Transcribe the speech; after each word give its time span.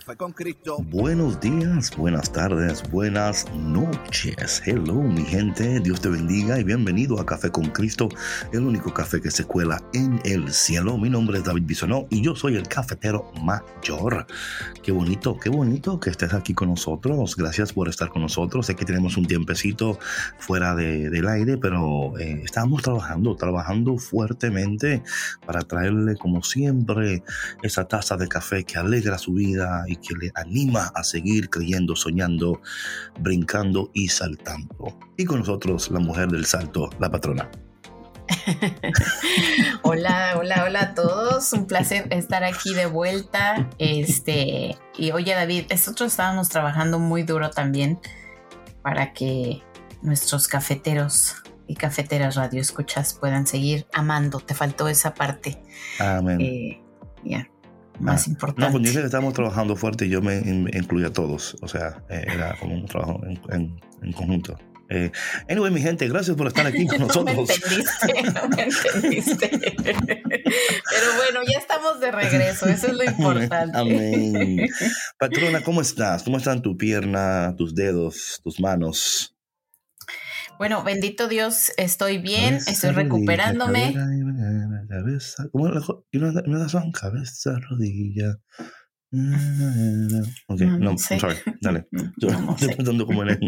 Café 0.00 0.16
con 0.16 0.32
Cristo. 0.32 0.78
Buenos 0.90 1.40
días, 1.40 1.96
buenas 1.96 2.32
tardes, 2.32 2.82
buenas 2.90 3.46
noches. 3.54 4.60
Hello, 4.66 4.94
mi 4.94 5.24
gente. 5.24 5.78
Dios 5.78 6.00
te 6.00 6.08
bendiga 6.08 6.58
y 6.58 6.64
bienvenido 6.64 7.20
a 7.20 7.24
Café 7.24 7.52
con 7.52 7.66
Cristo, 7.66 8.08
el 8.52 8.64
único 8.64 8.92
café 8.92 9.20
que 9.20 9.30
se 9.30 9.44
cuela 9.44 9.80
en 9.92 10.20
el 10.24 10.52
cielo. 10.52 10.98
Mi 10.98 11.08
nombre 11.08 11.38
es 11.38 11.44
David 11.44 11.62
Bisonó 11.64 12.08
y 12.10 12.22
yo 12.22 12.34
soy 12.34 12.56
el 12.56 12.66
cafetero 12.66 13.30
mayor. 13.40 14.26
Qué 14.82 14.90
bonito, 14.90 15.38
qué 15.38 15.48
bonito 15.48 16.00
que 16.00 16.10
estés 16.10 16.34
aquí 16.34 16.54
con 16.54 16.70
nosotros. 16.70 17.36
Gracias 17.36 17.72
por 17.72 17.88
estar 17.88 18.08
con 18.08 18.22
nosotros. 18.22 18.66
Sé 18.66 18.74
que 18.74 18.84
tenemos 18.84 19.16
un 19.16 19.26
tiempecito 19.26 20.00
fuera 20.38 20.74
del 20.74 21.28
aire, 21.28 21.56
pero 21.56 22.18
eh, 22.18 22.42
estamos 22.44 22.82
trabajando, 22.82 23.36
trabajando 23.36 23.96
fuertemente 23.98 25.04
para 25.46 25.60
traerle, 25.60 26.16
como 26.16 26.42
siempre, 26.42 27.22
esa 27.62 27.86
taza 27.86 28.16
de 28.16 28.26
café 28.26 28.64
que 28.64 28.76
alegra 28.76 29.18
su 29.18 29.34
vida 29.34 29.83
y 29.88 29.96
que 29.96 30.14
le 30.14 30.30
anima 30.34 30.90
a 30.94 31.04
seguir 31.04 31.50
creyendo, 31.50 31.96
soñando, 31.96 32.60
brincando 33.18 33.90
y 33.92 34.08
saltando. 34.08 34.98
Y 35.16 35.24
con 35.24 35.40
nosotros 35.40 35.90
la 35.90 36.00
mujer 36.00 36.28
del 36.28 36.44
salto, 36.46 36.90
la 36.98 37.10
patrona. 37.10 37.50
hola, 39.82 40.34
hola, 40.38 40.64
hola 40.64 40.80
a 40.80 40.94
todos. 40.94 41.52
Un 41.52 41.66
placer 41.66 42.06
estar 42.10 42.44
aquí 42.44 42.74
de 42.74 42.86
vuelta. 42.86 43.68
Este, 43.78 44.76
y 44.96 45.10
oye, 45.12 45.34
David, 45.34 45.66
nosotros 45.70 46.12
estábamos 46.12 46.48
trabajando 46.48 46.98
muy 46.98 47.22
duro 47.22 47.50
también 47.50 47.98
para 48.82 49.12
que 49.12 49.62
nuestros 50.02 50.48
cafeteros 50.48 51.36
y 51.66 51.76
cafeteras 51.76 52.34
radio 52.36 52.60
escuchas 52.60 53.14
puedan 53.14 53.46
seguir 53.46 53.86
amando. 53.92 54.40
Te 54.40 54.54
faltó 54.54 54.88
esa 54.88 55.14
parte. 55.14 55.62
Amén. 55.98 56.40
Eh, 56.40 56.82
ya 57.24 57.48
más 58.00 58.26
importante. 58.26 58.62
No, 58.62 58.70
cuando 58.70 58.88
dice 58.88 59.00
que 59.00 59.06
estamos 59.06 59.34
trabajando 59.34 59.76
fuerte, 59.76 60.08
yo 60.08 60.22
me, 60.22 60.36
incluyo 60.38 61.08
a 61.08 61.12
todos. 61.12 61.56
O 61.62 61.68
sea, 61.68 62.02
eh, 62.08 62.24
era 62.26 62.56
como 62.58 62.74
un 62.74 62.86
trabajo 62.86 63.20
en, 63.50 63.78
en, 64.02 64.12
conjunto. 64.12 64.58
Eh, 64.90 65.10
anyway, 65.48 65.70
mi 65.70 65.80
gente, 65.80 66.06
gracias 66.08 66.36
por 66.36 66.46
estar 66.46 66.66
aquí 66.66 66.86
con 66.86 66.98
nosotros. 67.06 67.36
no 67.36 67.44
me 67.44 67.54
entendiste, 67.54 68.22
no 68.32 68.48
me 68.48 68.62
entendiste. 68.64 69.50
Pero 69.74 71.16
bueno, 71.16 71.40
ya 71.50 71.58
estamos 71.58 72.00
de 72.00 72.12
regreso, 72.12 72.66
eso 72.66 72.88
es 72.88 72.92
lo 72.92 73.04
importante. 73.04 73.78
Amén. 73.78 74.68
Patrona, 75.18 75.62
¿cómo 75.62 75.80
estás? 75.80 76.22
¿Cómo 76.22 76.36
están 76.36 76.62
tu 76.62 76.76
pierna, 76.76 77.54
tus 77.56 77.74
dedos, 77.74 78.40
tus 78.44 78.60
manos? 78.60 79.33
Bueno, 80.58 80.84
bendito 80.84 81.28
Dios, 81.28 81.72
estoy 81.76 82.18
bien, 82.18 82.54
estoy 82.54 82.90
recuperándome. 82.90 83.94
Cabeza, 84.88 85.48
¿Cómo 85.50 85.68
y 86.12 86.18
una, 86.18 86.68
son 86.68 86.92
cabeza, 86.92 87.58
rodilla. 87.68 88.38
Ok, 90.48 90.60
no, 90.62 90.78
no 90.78 90.98
sorry, 90.98 91.36
dale. 91.60 91.86
Yo 92.20 92.28
estoy 92.28 92.74
pensando 92.76 93.06
como 93.06 93.22
en 93.22 93.28
él. 93.30 93.38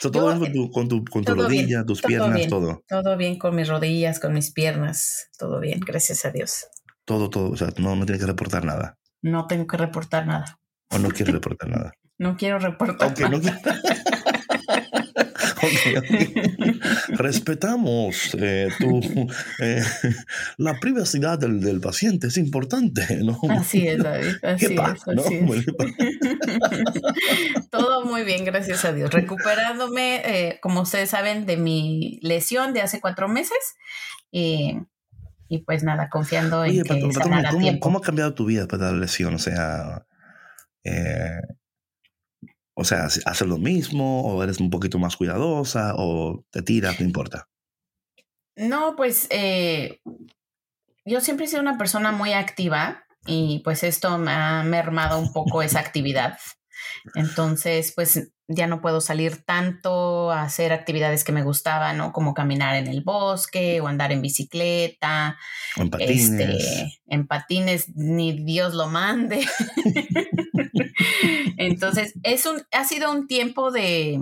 todo 0.00 0.38
bien 0.38 0.38
con 0.38 0.52
tu, 0.52 0.70
con 0.70 0.88
tu, 0.88 1.04
con 1.04 1.24
tu 1.24 1.34
rodilla, 1.34 1.84
tus 1.84 2.00
piernas, 2.00 2.46
todo. 2.48 2.82
Todo 2.88 3.16
bien 3.18 3.38
con 3.38 3.54
mis 3.54 3.68
rodillas, 3.68 4.18
con 4.18 4.32
mis 4.32 4.50
piernas, 4.50 5.28
todo 5.38 5.60
bien, 5.60 5.80
gracias 5.80 6.24
a 6.24 6.30
Dios. 6.30 6.66
Todo, 7.04 7.28
todo, 7.28 7.50
o 7.50 7.56
sea, 7.56 7.68
no, 7.76 7.94
no 7.96 8.06
tienes 8.06 8.22
que 8.22 8.26
reportar 8.26 8.64
nada. 8.64 8.98
No 9.20 9.46
tengo 9.46 9.66
que 9.66 9.76
reportar 9.76 10.26
nada. 10.26 10.58
O 10.90 10.98
no 10.98 11.08
quieres 11.10 11.34
reportar 11.34 11.68
nada. 11.68 11.92
no 12.18 12.36
quiero 12.36 12.58
reportar 12.58 13.10
okay, 13.10 13.28
nada. 13.28 13.60
No 13.64 14.03
Respetamos 17.10 18.34
eh, 18.38 18.68
eh, 19.60 19.82
la 20.58 20.78
privacidad 20.80 21.38
del, 21.38 21.80
paciente, 21.80 22.28
es 22.28 22.36
importante, 22.36 23.18
¿no? 23.22 23.38
Así 23.50 23.86
es, 23.86 24.02
David. 24.02 24.34
Así 24.42 24.66
es, 24.66 24.80
así 24.80 25.34
es. 25.34 25.66
Todo 27.70 28.04
muy 28.04 28.24
bien, 28.24 28.44
gracias 28.44 28.84
a 28.84 28.92
Dios. 28.92 29.10
Recuperándome, 29.12 30.22
eh, 30.24 30.58
como 30.60 30.82
ustedes 30.82 31.10
saben, 31.10 31.46
de 31.46 31.56
mi 31.56 32.18
lesión 32.22 32.72
de 32.72 32.82
hace 32.82 33.00
cuatro 33.00 33.28
meses. 33.28 33.58
y 34.30 34.78
pues 35.66 35.84
nada, 35.84 36.08
confiando 36.08 36.64
en 36.64 36.82
que 36.82 37.00
¿cómo, 37.00 37.12
¿cómo, 37.80 37.98
ha 37.98 38.02
cambiado 38.02 38.34
tu 38.34 38.46
vida 38.46 38.66
de 38.66 38.78
la 38.78 38.92
lesión? 38.92 39.34
O 39.34 39.38
sea, 39.38 40.06
o 42.74 42.84
sea, 42.84 43.04
¿haces 43.04 43.48
lo 43.48 43.58
mismo 43.58 44.22
o 44.22 44.42
eres 44.42 44.60
un 44.60 44.70
poquito 44.70 44.98
más 44.98 45.16
cuidadosa 45.16 45.94
o 45.96 46.44
te 46.50 46.62
tiras, 46.62 46.98
no 47.00 47.06
importa? 47.06 47.48
No, 48.56 48.94
pues 48.96 49.26
eh, 49.30 50.00
yo 51.04 51.20
siempre 51.20 51.46
he 51.46 51.48
sido 51.48 51.62
una 51.62 51.78
persona 51.78 52.12
muy 52.12 52.32
activa 52.32 53.04
y 53.26 53.60
pues 53.64 53.82
esto 53.84 54.18
me 54.18 54.32
ha 54.32 54.62
mermado 54.64 55.18
un 55.18 55.32
poco 55.32 55.62
esa 55.62 55.80
actividad. 55.80 56.38
Entonces, 57.14 57.92
pues 57.94 58.30
ya 58.48 58.66
no 58.66 58.80
puedo 58.80 59.00
salir 59.00 59.44
tanto 59.44 60.30
a 60.30 60.42
hacer 60.42 60.72
actividades 60.72 61.24
que 61.24 61.32
me 61.32 61.42
gustaban, 61.42 61.96
¿no? 61.96 62.12
Como 62.12 62.34
caminar 62.34 62.76
en 62.76 62.86
el 62.86 63.02
bosque 63.02 63.80
o 63.80 63.86
andar 63.86 64.12
en 64.12 64.22
bicicleta. 64.22 65.38
en 65.76 65.90
patines. 65.90 66.30
Este, 66.30 67.00
en 67.06 67.26
patines, 67.26 67.88
ni 67.94 68.44
Dios 68.44 68.74
lo 68.74 68.88
mande. 68.88 69.46
Entonces, 71.56 72.14
es 72.22 72.46
un, 72.46 72.62
ha 72.72 72.84
sido 72.84 73.10
un 73.10 73.26
tiempo 73.26 73.70
de, 73.70 74.20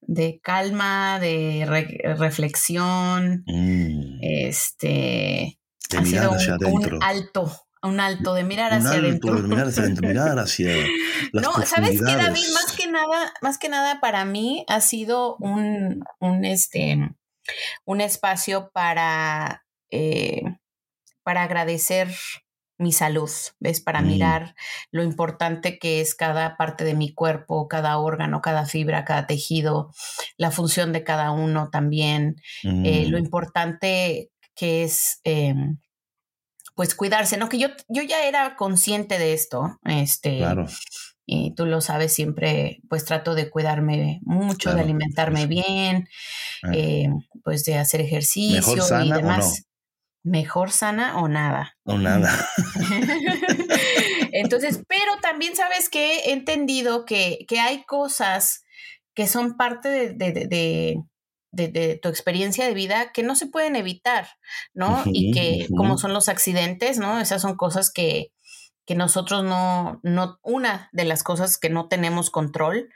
de 0.00 0.40
calma, 0.42 1.18
de 1.20 1.66
reflexión. 2.18 3.44
Mm. 3.46 4.18
Este 4.22 5.58
ha 5.96 6.04
sido 6.04 6.32
un, 6.32 7.02
alto, 7.02 7.52
un 7.86 8.00
alto 8.00 8.34
de 8.34 8.44
mirar 8.44 8.72
hacia 8.72 8.98
adentro. 8.98 9.32
mirar 9.34 9.68
hacia 9.68 9.84
adentro, 9.84 10.08
mirar 10.08 10.38
hacia 10.38 10.74
No, 11.32 11.52
¿sabes 11.64 12.00
qué, 12.00 12.16
David? 12.16 12.44
Más 12.52 12.76
que 12.76 12.86
nada, 12.86 13.32
más 13.40 13.58
que 13.58 13.68
nada 13.68 14.00
para 14.00 14.24
mí 14.24 14.64
ha 14.68 14.80
sido 14.80 15.36
un, 15.36 16.04
un 16.20 16.44
este, 16.44 17.10
un 17.84 18.00
espacio 18.00 18.70
para, 18.72 19.64
eh, 19.90 20.42
para 21.22 21.42
agradecer 21.42 22.08
mi 22.78 22.92
salud, 22.92 23.30
¿ves? 23.58 23.80
Para 23.80 24.02
mm. 24.02 24.06
mirar 24.06 24.54
lo 24.90 25.02
importante 25.02 25.78
que 25.78 26.00
es 26.00 26.14
cada 26.14 26.56
parte 26.56 26.84
de 26.84 26.94
mi 26.94 27.12
cuerpo, 27.12 27.68
cada 27.68 27.98
órgano, 27.98 28.42
cada 28.42 28.66
fibra, 28.66 29.04
cada 29.04 29.26
tejido, 29.26 29.92
la 30.36 30.50
función 30.50 30.92
de 30.92 31.02
cada 31.02 31.30
uno 31.30 31.70
también, 31.70 32.36
eh, 32.64 33.06
lo 33.08 33.18
mm. 33.18 33.24
importante 33.24 34.30
que 34.54 34.84
es, 34.84 35.20
em, 35.24 35.78
pues, 36.76 36.94
cuidarse, 36.94 37.36
¿no? 37.36 37.48
Que 37.48 37.58
yo, 37.58 37.68
yo 37.88 38.02
ya 38.02 38.24
era 38.24 38.54
consciente 38.54 39.18
de 39.18 39.32
esto, 39.32 39.80
este, 39.84 40.38
claro. 40.38 40.66
y 41.26 41.54
tú 41.54 41.66
lo 41.66 41.80
sabes, 41.80 42.12
siempre, 42.12 42.80
pues, 42.88 43.04
trato 43.04 43.34
de 43.34 43.50
cuidarme 43.50 44.20
mucho, 44.22 44.72
de 44.72 44.82
alimentarme 44.82 45.46
bien, 45.46 46.08
eh, 46.72 47.08
pues, 47.42 47.64
de 47.64 47.78
hacer 47.78 48.00
ejercicio 48.00 49.02
y 49.02 49.10
demás 49.10 49.66
mejor 50.26 50.72
sana 50.72 51.18
o 51.18 51.28
nada. 51.28 51.76
O 51.84 51.98
nada. 51.98 52.48
Entonces, 54.32 54.82
pero 54.88 55.12
también 55.22 55.54
sabes 55.54 55.88
que 55.88 56.18
he 56.18 56.32
entendido 56.32 57.04
que, 57.04 57.46
hay 57.60 57.84
cosas 57.84 58.64
que 59.14 59.28
son 59.28 59.56
parte 59.56 59.88
de, 59.88 60.12
de, 60.14 61.00
tu 62.02 62.08
experiencia 62.08 62.66
de 62.66 62.74
vida 62.74 63.12
que 63.12 63.22
no 63.22 63.34
se 63.36 63.46
pueden 63.46 63.76
evitar, 63.76 64.28
¿no? 64.74 65.02
y 65.06 65.32
que 65.32 65.66
como 65.76 65.98
son 65.98 66.12
los 66.12 66.28
accidentes, 66.28 66.98
¿no? 66.98 67.20
Esas 67.20 67.42
son 67.42 67.56
cosas 67.56 67.90
que, 67.90 68.32
que 68.86 68.94
nosotros 68.94 69.44
no, 69.44 70.00
no, 70.02 70.38
una 70.42 70.88
de 70.92 71.04
las 71.04 71.22
cosas 71.22 71.58
que 71.58 71.70
no 71.70 71.88
tenemos 71.88 72.30
control 72.30 72.90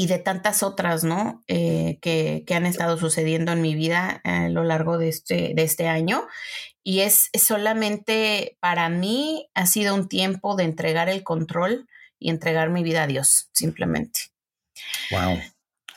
y 0.00 0.06
de 0.06 0.18
tantas 0.20 0.62
otras, 0.62 1.02
¿no? 1.02 1.42
Eh, 1.48 1.98
que, 2.00 2.44
han 2.54 2.66
estado 2.66 2.98
sucediendo 2.98 3.50
en 3.50 3.60
mi 3.60 3.74
vida 3.74 4.20
a 4.22 4.48
lo 4.48 4.62
largo 4.62 4.96
de 4.96 5.08
este, 5.08 5.54
de 5.56 5.64
este 5.64 5.88
año. 5.88 6.28
Y 6.84 7.00
es, 7.00 7.30
solamente 7.34 8.56
para 8.60 8.88
mí 8.90 9.50
ha 9.54 9.66
sido 9.66 9.96
un 9.96 10.08
tiempo 10.08 10.54
de 10.54 10.62
entregar 10.62 11.08
el 11.08 11.24
control 11.24 11.88
y 12.16 12.30
entregar 12.30 12.70
mi 12.70 12.84
vida 12.84 13.02
a 13.02 13.06
Dios, 13.08 13.50
simplemente. 13.52 14.20
Wow. 15.10 15.38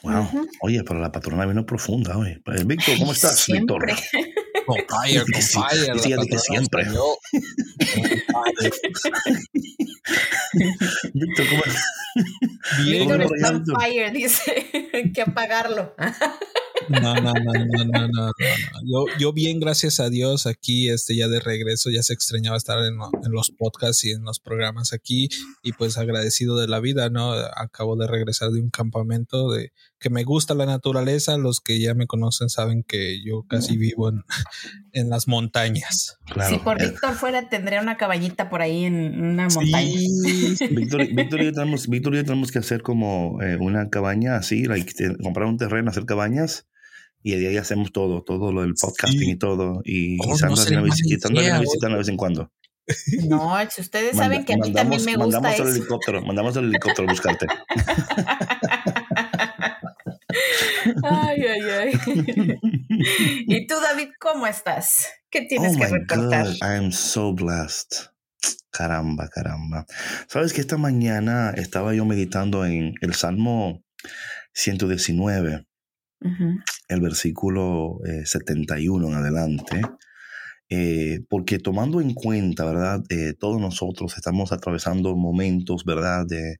Wow. 0.04 0.48
Oye, 0.62 0.84
pero 0.84 1.00
la 1.00 1.12
patrona 1.12 1.46
vino 1.46 1.66
profunda 1.66 2.18
hoy. 2.18 2.42
Víctor, 2.66 2.98
¿cómo 2.98 3.12
estás, 3.12 3.46
Víctor? 3.48 3.86
Con 4.66 4.78
fire, 4.88 5.24
con 5.32 5.42
fire. 5.42 5.94
Decía 5.94 6.18
que 6.30 6.40
siempre. 6.40 6.84
Víctor, 11.14 11.46
¿cómo 11.50 11.64
Víctor 12.86 13.22
está 13.36 13.50
on 13.50 13.66
fire, 13.66 14.12
dice. 14.12 14.90
Hay 14.94 15.12
que 15.12 15.22
apagarlo. 15.22 15.96
No, 16.90 17.16
no, 17.16 17.34
no, 17.34 17.34
no, 17.34 17.86
no, 17.86 18.08
no, 18.08 18.32
Yo, 18.86 19.06
yo 19.20 19.34
bien, 19.34 19.60
gracias 19.60 20.00
a 20.00 20.10
Dios, 20.10 20.46
aquí 20.46 20.90
este, 20.90 21.16
ya 21.16 21.28
de 21.28 21.40
regreso, 21.40 21.90
ya 21.90 22.04
se 22.04 22.14
extrañaba 22.14 22.58
estar 22.58 22.78
en, 22.80 22.96
en, 23.24 23.32
los 23.32 23.52
podcasts 23.52 24.04
y 24.06 24.12
en 24.12 24.24
los 24.24 24.40
programas 24.40 24.94
aquí 24.94 25.30
y 25.64 25.74
pues 25.74 25.98
agradecido 25.98 26.58
de 26.58 26.68
la 26.68 26.80
vida, 26.80 27.10
¿no? 27.10 27.34
Acabo 27.34 27.96
de 27.96 28.08
regresar 28.08 28.50
de 28.52 28.62
un 28.62 28.70
campamento 28.70 29.52
de 29.52 29.72
que 30.00 30.10
me 30.10 30.24
gusta 30.24 30.56
la 30.56 30.66
naturaleza, 30.66 31.38
los 31.38 31.62
que 31.62 31.80
ya 31.80 31.94
me 31.94 32.08
conocen 32.08 32.50
saben 32.50 32.84
que 32.84 33.24
yo 33.24 33.44
casi 33.44 33.78
vivo 33.78 34.10
en, 34.10 34.24
en 34.94 35.10
las 35.10 35.28
montañas. 35.28 36.18
Si 36.50 36.58
por 36.58 36.82
Víctor 36.82 37.14
fuera, 37.14 37.48
tendría 37.50 37.82
una 37.82 37.98
cabañita 37.98 38.50
por 38.50 38.62
ahí 38.62 38.86
en 38.86 39.22
una 39.22 39.48
montaña. 39.48 40.00
Víctor, 40.72 41.08
Víctor, 41.14 41.42
y 41.42 41.46
yo 41.46 41.54
tenemos, 41.54 41.88
Víctor 41.88 42.16
y 42.16 42.18
yo 42.18 42.26
tenemos 42.26 42.52
que 42.52 42.60
hacer 42.60 42.82
como 42.82 43.42
eh, 43.44 43.58
una 43.60 43.90
cabaña 43.90 44.38
así, 44.38 44.64
like, 44.64 44.92
comprar 45.22 45.48
un 45.48 45.58
terreno, 45.58 45.92
hacer 45.92 46.06
cabañas 46.06 46.66
y 47.24 47.36
de 47.36 47.48
ahí 47.48 47.58
hacemos 47.58 47.92
todo, 47.92 48.24
todo 48.24 48.52
lo 48.52 48.62
del 48.62 48.74
podcasting 48.74 49.30
y 49.30 49.36
todo. 49.38 49.82
Y, 49.84 50.18
oh, 50.22 50.36
Sandra 50.36 50.64
no 50.72 50.84
visita, 50.84 51.30
de 51.30 51.96
vez 51.96 52.08
en 52.08 52.18
cuando. 52.18 52.52
No, 53.28 53.56
si 53.70 53.82
ustedes 53.82 54.18
saben 54.18 54.44
que 54.44 54.54
a 54.54 54.58
mí 54.58 54.74
también 54.74 55.06
me 55.06 55.16
gusta 55.16 55.40
mandamos 55.40 55.60
El 55.60 55.68
helicóptero, 55.78 56.22
mandamos 56.24 56.58
el 56.58 56.66
helicóptero 56.66 57.08
a 57.08 57.12
buscarte. 57.12 57.46
ay, 61.04 61.46
ay, 61.46 61.62
ay. 61.80 61.94
¿Y 63.48 63.68
tú, 63.68 63.76
David, 63.82 64.10
cómo 64.20 64.48
estás? 64.48 65.08
¿Qué 65.30 65.44
tienes 65.44 65.76
oh 65.76 65.80
que 65.80 65.88
reportar? 65.88 66.48
I 66.48 66.78
am 66.78 66.92
so 66.92 67.34
blessed. 67.34 68.10
Caramba, 68.72 69.30
caramba. 69.30 69.86
Sabes 70.28 70.54
que 70.54 70.62
esta 70.62 70.78
mañana 70.78 71.52
estaba 71.52 71.94
yo 71.94 72.06
meditando 72.06 72.66
en 72.66 72.96
el 73.02 73.14
Salmo 73.14 73.84
119 74.54 75.68
el 76.88 77.02
versículo 77.02 78.00
71 78.26 79.06
eh, 79.06 79.10
en 79.10 79.16
adelante, 79.16 79.82
eh, 80.70 81.22
porque 81.30 81.60
tomando 81.60 82.02
en 82.02 82.14
cuenta, 82.14 82.66
¿verdad? 82.66 83.04
Eh, 83.10 83.34
todos 83.38 83.60
nosotros 83.60 84.16
estamos 84.16 84.52
atravesando 84.52 85.16
momentos, 85.16 85.84
¿verdad? 85.86 86.26
De, 86.28 86.58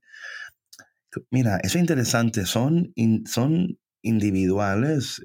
mira, 1.30 1.58
eso 1.62 1.78
es 1.78 1.82
interesante, 1.82 2.46
son, 2.46 2.92
son 3.26 3.78
individuales, 4.04 5.24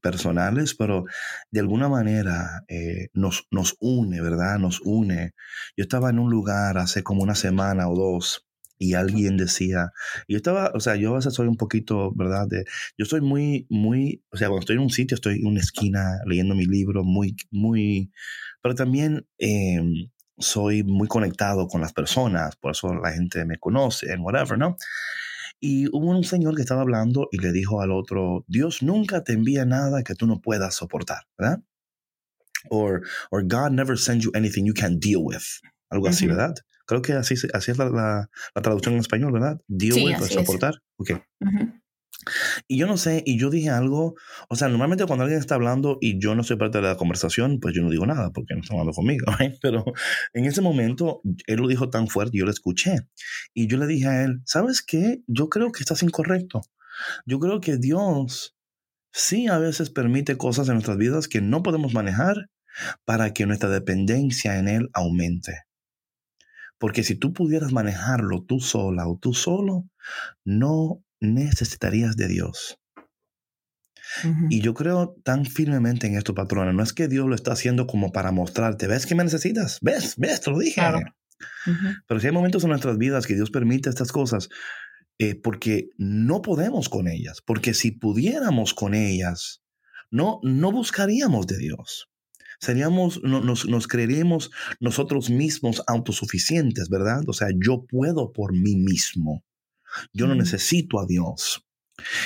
personales, 0.00 0.74
pero 0.74 1.04
de 1.50 1.60
alguna 1.60 1.90
manera 1.90 2.62
nos, 3.12 3.46
nos 3.50 3.76
une, 3.80 4.22
¿verdad? 4.22 4.58
Nos 4.58 4.80
une. 4.80 5.32
Yo 5.76 5.82
estaba 5.82 6.08
en 6.08 6.18
un 6.18 6.30
lugar 6.30 6.78
hace 6.78 7.02
como 7.02 7.22
una 7.22 7.34
semana 7.34 7.86
o 7.88 7.94
dos 7.94 8.46
y 8.78 8.94
alguien 8.94 9.36
decía, 9.36 9.92
yo 10.28 10.36
estaba, 10.36 10.70
o 10.74 10.80
sea, 10.80 10.96
yo 10.96 11.12
a 11.12 11.16
veces 11.16 11.34
soy 11.34 11.46
un 11.46 11.56
poquito, 11.56 12.12
¿verdad? 12.14 12.46
De, 12.48 12.64
yo 12.98 13.06
soy 13.06 13.20
muy, 13.20 13.66
muy, 13.70 14.22
o 14.30 14.36
sea, 14.36 14.48
cuando 14.48 14.60
estoy 14.60 14.76
en 14.76 14.82
un 14.82 14.90
sitio, 14.90 15.14
estoy 15.14 15.40
en 15.40 15.46
una 15.46 15.60
esquina 15.60 16.18
leyendo 16.26 16.54
mi 16.54 16.66
libro, 16.66 17.04
muy, 17.04 17.36
muy, 17.50 18.10
pero 18.62 18.74
también 18.74 19.26
em, 19.38 20.10
soy 20.38 20.82
muy 20.82 21.08
conectado 21.08 21.68
con 21.68 21.80
las 21.80 21.92
personas, 21.92 22.56
por 22.56 22.72
eso 22.72 22.94
la 22.94 23.12
gente 23.12 23.44
me 23.44 23.58
conoce, 23.58 24.12
en 24.12 24.20
whatever, 24.20 24.58
¿no? 24.58 24.76
Y 25.60 25.86
hubo 25.88 26.10
un 26.10 26.24
señor 26.24 26.56
que 26.56 26.62
estaba 26.62 26.82
hablando 26.82 27.28
y 27.30 27.38
le 27.38 27.52
dijo 27.52 27.80
al 27.80 27.92
otro, 27.92 28.44
Dios 28.48 28.82
nunca 28.82 29.22
te 29.22 29.32
envía 29.32 29.64
nada 29.64 30.02
que 30.02 30.14
tú 30.14 30.26
no 30.26 30.40
puedas 30.40 30.74
soportar, 30.74 31.22
¿verdad? 31.38 31.60
Or, 32.70 33.02
or 33.30 33.42
God 33.42 33.70
never 33.70 33.98
sends 33.98 34.24
you 34.24 34.32
anything 34.34 34.66
you 34.66 34.74
can 34.74 34.98
deal 34.98 35.20
with. 35.22 35.44
Algo 35.90 36.08
así, 36.08 36.26
¿verdad? 36.26 36.54
Creo 36.86 37.02
que 37.02 37.12
así, 37.12 37.34
así 37.52 37.70
es 37.70 37.78
la, 37.78 37.90
la, 37.90 38.62
traducción 38.62 38.94
en 38.94 39.00
español, 39.00 39.32
¿verdad? 39.32 39.60
Deal 39.68 40.04
with, 40.04 40.28
soportar. 40.28 40.82
Ok. 40.96 41.12
Y 42.68 42.78
yo 42.78 42.86
no 42.86 42.96
sé, 42.96 43.22
y 43.26 43.38
yo 43.38 43.50
dije 43.50 43.70
algo, 43.70 44.14
o 44.48 44.56
sea, 44.56 44.68
normalmente 44.68 45.04
cuando 45.06 45.24
alguien 45.24 45.40
está 45.40 45.56
hablando 45.56 45.98
y 46.00 46.18
yo 46.18 46.34
no 46.34 46.42
soy 46.42 46.56
parte 46.56 46.78
de 46.78 46.84
la 46.84 46.96
conversación, 46.96 47.60
pues 47.60 47.74
yo 47.74 47.82
no 47.82 47.90
digo 47.90 48.06
nada 48.06 48.30
porque 48.30 48.54
no 48.54 48.60
está 48.60 48.74
hablando 48.74 48.92
conmigo, 48.92 49.26
pero 49.62 49.84
en 50.32 50.44
ese 50.46 50.60
momento 50.60 51.20
él 51.46 51.58
lo 51.60 51.68
dijo 51.68 51.90
tan 51.90 52.08
fuerte, 52.08 52.38
yo 52.38 52.44
lo 52.44 52.50
escuché 52.50 52.96
y 53.52 53.66
yo 53.66 53.76
le 53.76 53.86
dije 53.86 54.08
a 54.08 54.24
él, 54.24 54.40
¿sabes 54.46 54.82
qué? 54.82 55.22
Yo 55.26 55.48
creo 55.48 55.70
que 55.72 55.80
estás 55.80 56.02
incorrecto. 56.02 56.62
Yo 57.26 57.40
creo 57.40 57.60
que 57.60 57.76
Dios 57.76 58.56
sí 59.12 59.48
a 59.48 59.58
veces 59.58 59.90
permite 59.90 60.36
cosas 60.36 60.68
en 60.68 60.74
nuestras 60.74 60.96
vidas 60.96 61.28
que 61.28 61.40
no 61.40 61.62
podemos 61.62 61.92
manejar 61.92 62.48
para 63.04 63.32
que 63.32 63.46
nuestra 63.46 63.68
dependencia 63.68 64.58
en 64.58 64.68
Él 64.68 64.90
aumente. 64.92 65.62
Porque 66.78 67.02
si 67.02 67.14
tú 67.14 67.32
pudieras 67.32 67.72
manejarlo 67.72 68.42
tú 68.42 68.60
sola 68.60 69.06
o 69.08 69.18
tú 69.18 69.34
solo, 69.34 69.88
no 70.44 71.02
necesitarías 71.20 72.16
de 72.16 72.28
Dios. 72.28 72.78
Y 74.50 74.60
yo 74.60 74.74
creo 74.74 75.16
tan 75.24 75.46
firmemente 75.46 76.06
en 76.06 76.16
esto, 76.16 76.34
patrona. 76.34 76.72
No 76.72 76.82
es 76.82 76.92
que 76.92 77.08
Dios 77.08 77.26
lo 77.26 77.34
está 77.34 77.52
haciendo 77.52 77.86
como 77.86 78.12
para 78.12 78.32
mostrarte, 78.32 78.86
¿ves 78.86 79.06
que 79.06 79.14
me 79.14 79.24
necesitas? 79.24 79.78
¿Ves? 79.80 80.14
¿Ves? 80.18 80.40
Te 80.40 80.50
lo 80.50 80.58
dije. 80.58 80.82
Pero 82.06 82.20
si 82.20 82.26
hay 82.26 82.32
momentos 82.32 82.62
en 82.64 82.70
nuestras 82.70 82.98
vidas 82.98 83.26
que 83.26 83.34
Dios 83.34 83.50
permite 83.50 83.88
estas 83.88 84.12
cosas, 84.12 84.50
eh, 85.18 85.34
porque 85.34 85.88
no 85.96 86.42
podemos 86.42 86.88
con 86.88 87.08
ellas. 87.08 87.40
Porque 87.40 87.74
si 87.74 87.92
pudiéramos 87.92 88.74
con 88.74 88.94
ellas, 88.94 89.62
no, 90.10 90.38
no 90.42 90.70
buscaríamos 90.70 91.46
de 91.46 91.58
Dios 91.58 92.08
seríamos, 92.64 93.22
nos, 93.22 93.66
nos 93.66 93.86
creeríamos 93.86 94.50
nosotros 94.80 95.30
mismos 95.30 95.82
autosuficientes, 95.86 96.88
¿verdad? 96.88 97.22
O 97.28 97.32
sea, 97.32 97.48
yo 97.58 97.84
puedo 97.86 98.32
por 98.32 98.52
mí 98.52 98.76
mismo. 98.76 99.44
Yo 100.12 100.26
no 100.26 100.34
necesito 100.34 101.00
a 101.00 101.06
Dios. 101.06 101.64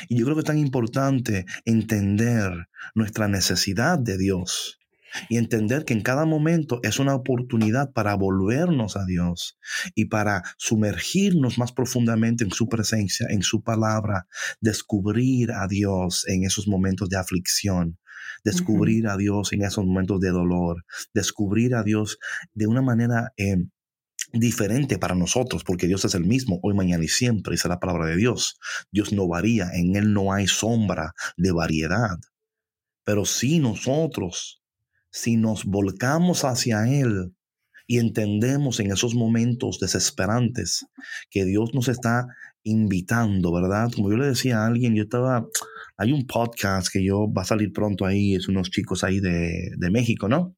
Y 0.09 0.19
yo 0.19 0.25
creo 0.25 0.37
que 0.37 0.41
es 0.41 0.47
tan 0.47 0.59
importante 0.59 1.45
entender 1.65 2.69
nuestra 2.95 3.29
necesidad 3.29 3.99
de 3.99 4.17
Dios 4.17 4.79
y 5.29 5.37
entender 5.37 5.85
que 5.85 5.95
en 5.95 6.03
cada 6.03 6.25
momento 6.25 6.81
es 6.83 6.99
una 6.99 7.15
oportunidad 7.15 7.93
para 7.93 8.15
volvernos 8.15 8.97
a 8.97 9.05
Dios 9.05 9.59
y 9.95 10.07
para 10.07 10.43
sumergirnos 10.57 11.59
más 11.59 11.73
profundamente 11.73 12.45
en 12.45 12.53
su 12.53 12.69
presencia, 12.69 13.27
en 13.31 13.43
su 13.43 13.63
palabra, 13.63 14.27
descubrir 14.61 15.53
a 15.53 15.67
Dios 15.67 16.27
en 16.29 16.45
esos 16.45 16.69
momentos 16.69 17.09
de 17.09 17.17
aflicción, 17.17 17.99
descubrir 18.45 19.09
a 19.09 19.17
Dios 19.17 19.53
en 19.53 19.63
esos 19.63 19.85
momentos 19.85 20.21
de 20.21 20.31
dolor, 20.31 20.85
descubrir 21.15 21.75
a 21.75 21.83
Dios 21.83 22.19
de 22.55 22.67
una 22.67 22.83
manera 22.83 23.33
eh, 23.37 23.57
diferente 24.33 24.99
para 24.99 25.15
nosotros, 25.15 25.65
porque 25.65 25.87
Dios 25.87 26.05
es 26.05 26.15
el 26.15 26.25
mismo 26.25 26.61
hoy, 26.63 26.75
mañana 26.75 27.05
y 27.05 27.09
siempre, 27.09 27.55
esa 27.55 27.69
es 27.69 27.71
la 27.71 27.81
palabra 27.81 28.07
de 28.07 28.17
Dios. 28.17 28.59
Dios 28.91 29.13
no 29.13 29.27
varía, 29.27 29.71
en 29.73 29.97
Él 29.97 30.13
no 30.13 30.33
hay 30.33 30.47
sombra 30.47 31.15
de 31.37 31.53
variedad. 31.53 32.19
Pero 33.05 33.25
si 33.25 33.59
nosotros, 33.59 34.63
si 35.11 35.37
nos 35.37 35.65
volcamos 35.65 36.45
hacia 36.45 36.89
Él 36.89 37.35
y 37.87 37.99
entendemos 37.99 38.81
en 38.81 38.93
esos 38.93 39.15
momentos 39.15 39.79
desesperantes 39.81 40.87
que 41.31 41.47
Dios 41.47 41.73
nos 41.73 41.89
está 41.89 42.27
invitando, 42.65 43.53
¿verdad? 43.53 43.91
Como 43.95 44.11
yo 44.11 44.17
le 44.17 44.27
decía 44.27 44.63
a 44.63 44.67
alguien, 44.67 44.95
yo 44.95 45.05
estaba 45.05 45.47
hay 45.99 46.13
un 46.13 46.27
podcast 46.27 46.89
que 46.93 47.05
yo 47.05 47.31
va 47.33 47.43
a 47.43 47.45
salir 47.45 47.73
pronto 47.73 48.07
ahí, 48.07 48.37
es 48.37 48.49
unos 48.49 48.71
chicos 48.71 49.03
ahí 49.03 49.19
de, 49.19 49.73
de 49.77 49.91
México, 49.91 50.29
¿no? 50.29 50.57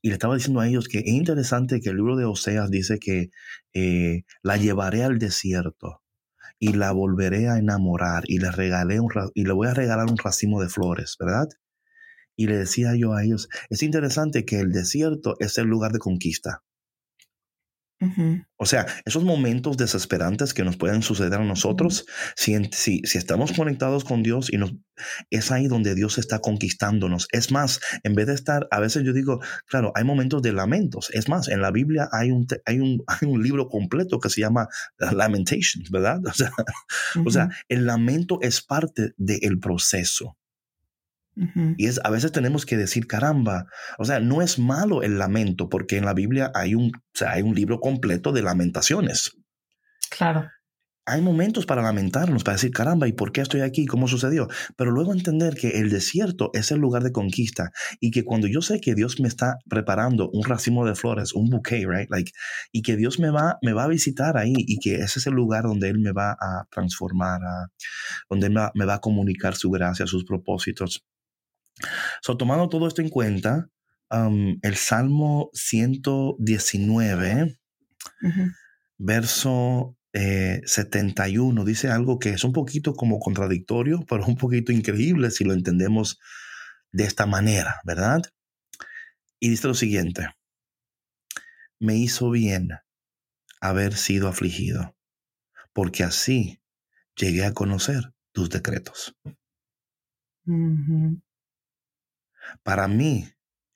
Y 0.00 0.08
le 0.08 0.14
estaba 0.14 0.34
diciendo 0.34 0.60
a 0.60 0.68
ellos 0.68 0.88
que 0.88 0.98
es 0.98 1.08
interesante 1.08 1.80
que 1.80 1.90
el 1.90 1.96
libro 1.96 2.16
de 2.16 2.24
Oseas 2.24 2.70
dice 2.70 2.98
que 2.98 3.30
eh, 3.74 4.24
la 4.42 4.56
llevaré 4.56 5.04
al 5.04 5.18
desierto 5.18 6.02
y 6.58 6.72
la 6.72 6.92
volveré 6.92 7.48
a 7.48 7.58
enamorar 7.58 8.24
y 8.26 8.38
le, 8.38 8.50
regalé 8.50 8.98
un, 8.98 9.10
y 9.34 9.44
le 9.44 9.52
voy 9.52 9.68
a 9.68 9.74
regalar 9.74 10.06
un 10.10 10.16
racimo 10.16 10.62
de 10.62 10.70
flores, 10.70 11.16
¿verdad? 11.20 11.48
Y 12.34 12.46
le 12.46 12.56
decía 12.56 12.94
yo 12.96 13.12
a 13.12 13.24
ellos, 13.24 13.48
es 13.68 13.82
interesante 13.82 14.46
que 14.46 14.60
el 14.60 14.72
desierto 14.72 15.36
es 15.38 15.58
el 15.58 15.66
lugar 15.66 15.92
de 15.92 15.98
conquista. 15.98 16.62
O 18.56 18.66
sea, 18.66 18.86
esos 19.06 19.24
momentos 19.24 19.76
desesperantes 19.76 20.52
que 20.52 20.64
nos 20.64 20.76
pueden 20.76 21.02
suceder 21.02 21.40
a 21.40 21.44
nosotros, 21.44 22.04
si, 22.36 22.54
si, 22.72 23.00
estamos 23.16 23.52
conectados 23.52 24.04
con 24.04 24.22
Dios 24.22 24.52
y 24.52 24.58
nos, 24.58 24.74
es 25.30 25.50
ahí 25.50 25.66
donde 25.66 25.94
Dios 25.94 26.18
está 26.18 26.40
conquistándonos. 26.40 27.26
Es 27.32 27.50
más, 27.50 27.80
en 28.02 28.14
vez 28.14 28.26
de 28.26 28.34
estar, 28.34 28.68
a 28.70 28.80
veces 28.80 29.02
yo 29.04 29.14
digo, 29.14 29.40
claro, 29.66 29.92
hay 29.94 30.04
momentos 30.04 30.42
de 30.42 30.52
lamentos. 30.52 31.10
Es 31.14 31.28
más, 31.28 31.48
en 31.48 31.62
la 31.62 31.70
Biblia 31.70 32.08
hay 32.12 32.30
un, 32.30 32.46
hay 32.66 32.80
un, 32.80 33.02
hay 33.06 33.28
un 33.28 33.42
libro 33.42 33.68
completo 33.68 34.20
que 34.20 34.28
se 34.28 34.42
llama 34.42 34.68
Lamentations, 34.98 35.90
¿verdad? 35.90 36.20
O 36.26 36.32
sea, 36.32 36.50
o 37.24 37.30
sea 37.30 37.48
el 37.68 37.86
lamento 37.86 38.38
es 38.42 38.60
parte 38.60 39.12
del 39.16 39.58
proceso. 39.58 40.36
Y 41.76 41.86
es, 41.86 42.00
a 42.02 42.10
veces 42.10 42.32
tenemos 42.32 42.64
que 42.64 42.78
decir, 42.78 43.06
caramba, 43.06 43.66
o 43.98 44.04
sea, 44.06 44.20
no 44.20 44.40
es 44.40 44.58
malo 44.58 45.02
el 45.02 45.18
lamento, 45.18 45.68
porque 45.68 45.98
en 45.98 46.06
la 46.06 46.14
Biblia 46.14 46.50
hay 46.54 46.74
un, 46.74 46.92
hay 47.26 47.42
un 47.42 47.54
libro 47.54 47.78
completo 47.78 48.32
de 48.32 48.42
lamentaciones. 48.42 49.32
Claro. 50.10 50.48
Hay 51.08 51.20
momentos 51.20 51.66
para 51.66 51.82
lamentarnos, 51.82 52.42
para 52.42 52.56
decir, 52.56 52.72
caramba, 52.72 53.06
¿y 53.06 53.12
por 53.12 53.30
qué 53.30 53.40
estoy 53.40 53.60
aquí? 53.60 53.86
¿Cómo 53.86 54.08
sucedió? 54.08 54.48
Pero 54.76 54.90
luego 54.90 55.12
entender 55.12 55.54
que 55.54 55.78
el 55.78 55.88
desierto 55.88 56.50
es 56.52 56.72
el 56.72 56.80
lugar 56.80 57.04
de 57.04 57.12
conquista 57.12 57.70
y 58.00 58.10
que 58.10 58.24
cuando 58.24 58.48
yo 58.48 58.60
sé 58.60 58.80
que 58.80 58.96
Dios 58.96 59.20
me 59.20 59.28
está 59.28 59.56
preparando 59.68 60.28
un 60.30 60.42
racimo 60.42 60.84
de 60.84 60.96
flores, 60.96 61.32
un 61.32 61.48
bouquet, 61.48 61.86
right? 61.86 62.10
Like, 62.10 62.32
y 62.72 62.82
que 62.82 62.96
Dios 62.96 63.20
me 63.20 63.30
va, 63.30 63.58
me 63.62 63.72
va 63.72 63.84
a 63.84 63.88
visitar 63.88 64.36
ahí 64.36 64.54
y 64.56 64.78
que 64.78 64.96
ese 64.96 65.20
es 65.20 65.26
el 65.28 65.34
lugar 65.34 65.62
donde 65.62 65.90
Él 65.90 66.00
me 66.00 66.10
va 66.10 66.32
a 66.32 66.64
transformar, 66.72 67.40
donde 68.28 68.48
me 68.48 68.84
va 68.84 68.94
a 68.94 69.00
comunicar 69.00 69.54
su 69.54 69.70
gracia, 69.70 70.08
sus 70.08 70.24
propósitos. 70.24 71.04
So, 72.22 72.36
tomando 72.36 72.68
todo 72.68 72.88
esto 72.88 73.02
en 73.02 73.10
cuenta, 73.10 73.68
el 74.10 74.76
Salmo 74.76 75.50
119, 75.52 77.58
verso 78.98 79.96
71, 80.12 81.62
eh, 81.62 81.64
dice 81.66 81.90
algo 81.90 82.18
que 82.18 82.30
es 82.30 82.44
un 82.44 82.52
poquito 82.52 82.94
como 82.94 83.18
contradictorio, 83.18 84.04
pero 84.08 84.24
un 84.26 84.36
poquito 84.36 84.72
increíble 84.72 85.30
si 85.30 85.44
lo 85.44 85.52
entendemos 85.52 86.18
de 86.92 87.04
esta 87.04 87.26
manera, 87.26 87.80
¿verdad? 87.84 88.22
Y 89.38 89.50
dice 89.50 89.68
lo 89.68 89.74
siguiente, 89.74 90.28
me 91.78 91.96
hizo 91.96 92.30
bien 92.30 92.70
haber 93.60 93.94
sido 93.94 94.28
afligido, 94.28 94.96
porque 95.74 96.04
así 96.04 96.62
llegué 97.16 97.44
a 97.44 97.52
conocer 97.52 98.14
tus 98.32 98.48
decretos. 98.48 99.14
Para 102.62 102.88
mí, 102.88 103.28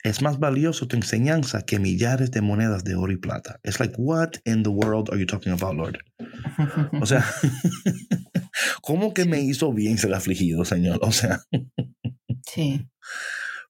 es 0.03 0.23
más 0.23 0.39
valioso 0.39 0.89
tu 0.89 0.97
enseñanza 0.97 1.63
que 1.63 1.79
millares 1.79 2.31
de 2.31 2.41
monedas 2.41 2.85
de 2.85 2.95
oro 2.95 3.13
y 3.13 3.19
plata. 3.19 3.61
Es 3.63 3.81
like, 3.81 3.95
what 3.99 4.31
in 4.45 4.63
the 4.63 4.71
world 4.71 5.11
are 5.11 5.19
you 5.19 5.27
talking 5.27 5.53
about, 5.53 5.75
Lord? 5.75 5.99
O 7.01 7.07
sea, 7.07 7.25
¿cómo 8.83 9.13
que 9.13 9.27
me 9.27 9.41
hizo 9.41 9.73
bien 9.73 9.99
ser 9.99 10.15
afligido, 10.15 10.65
Señor? 10.65 10.99
O 11.03 11.13
sea. 11.13 11.43
sí. 12.47 12.89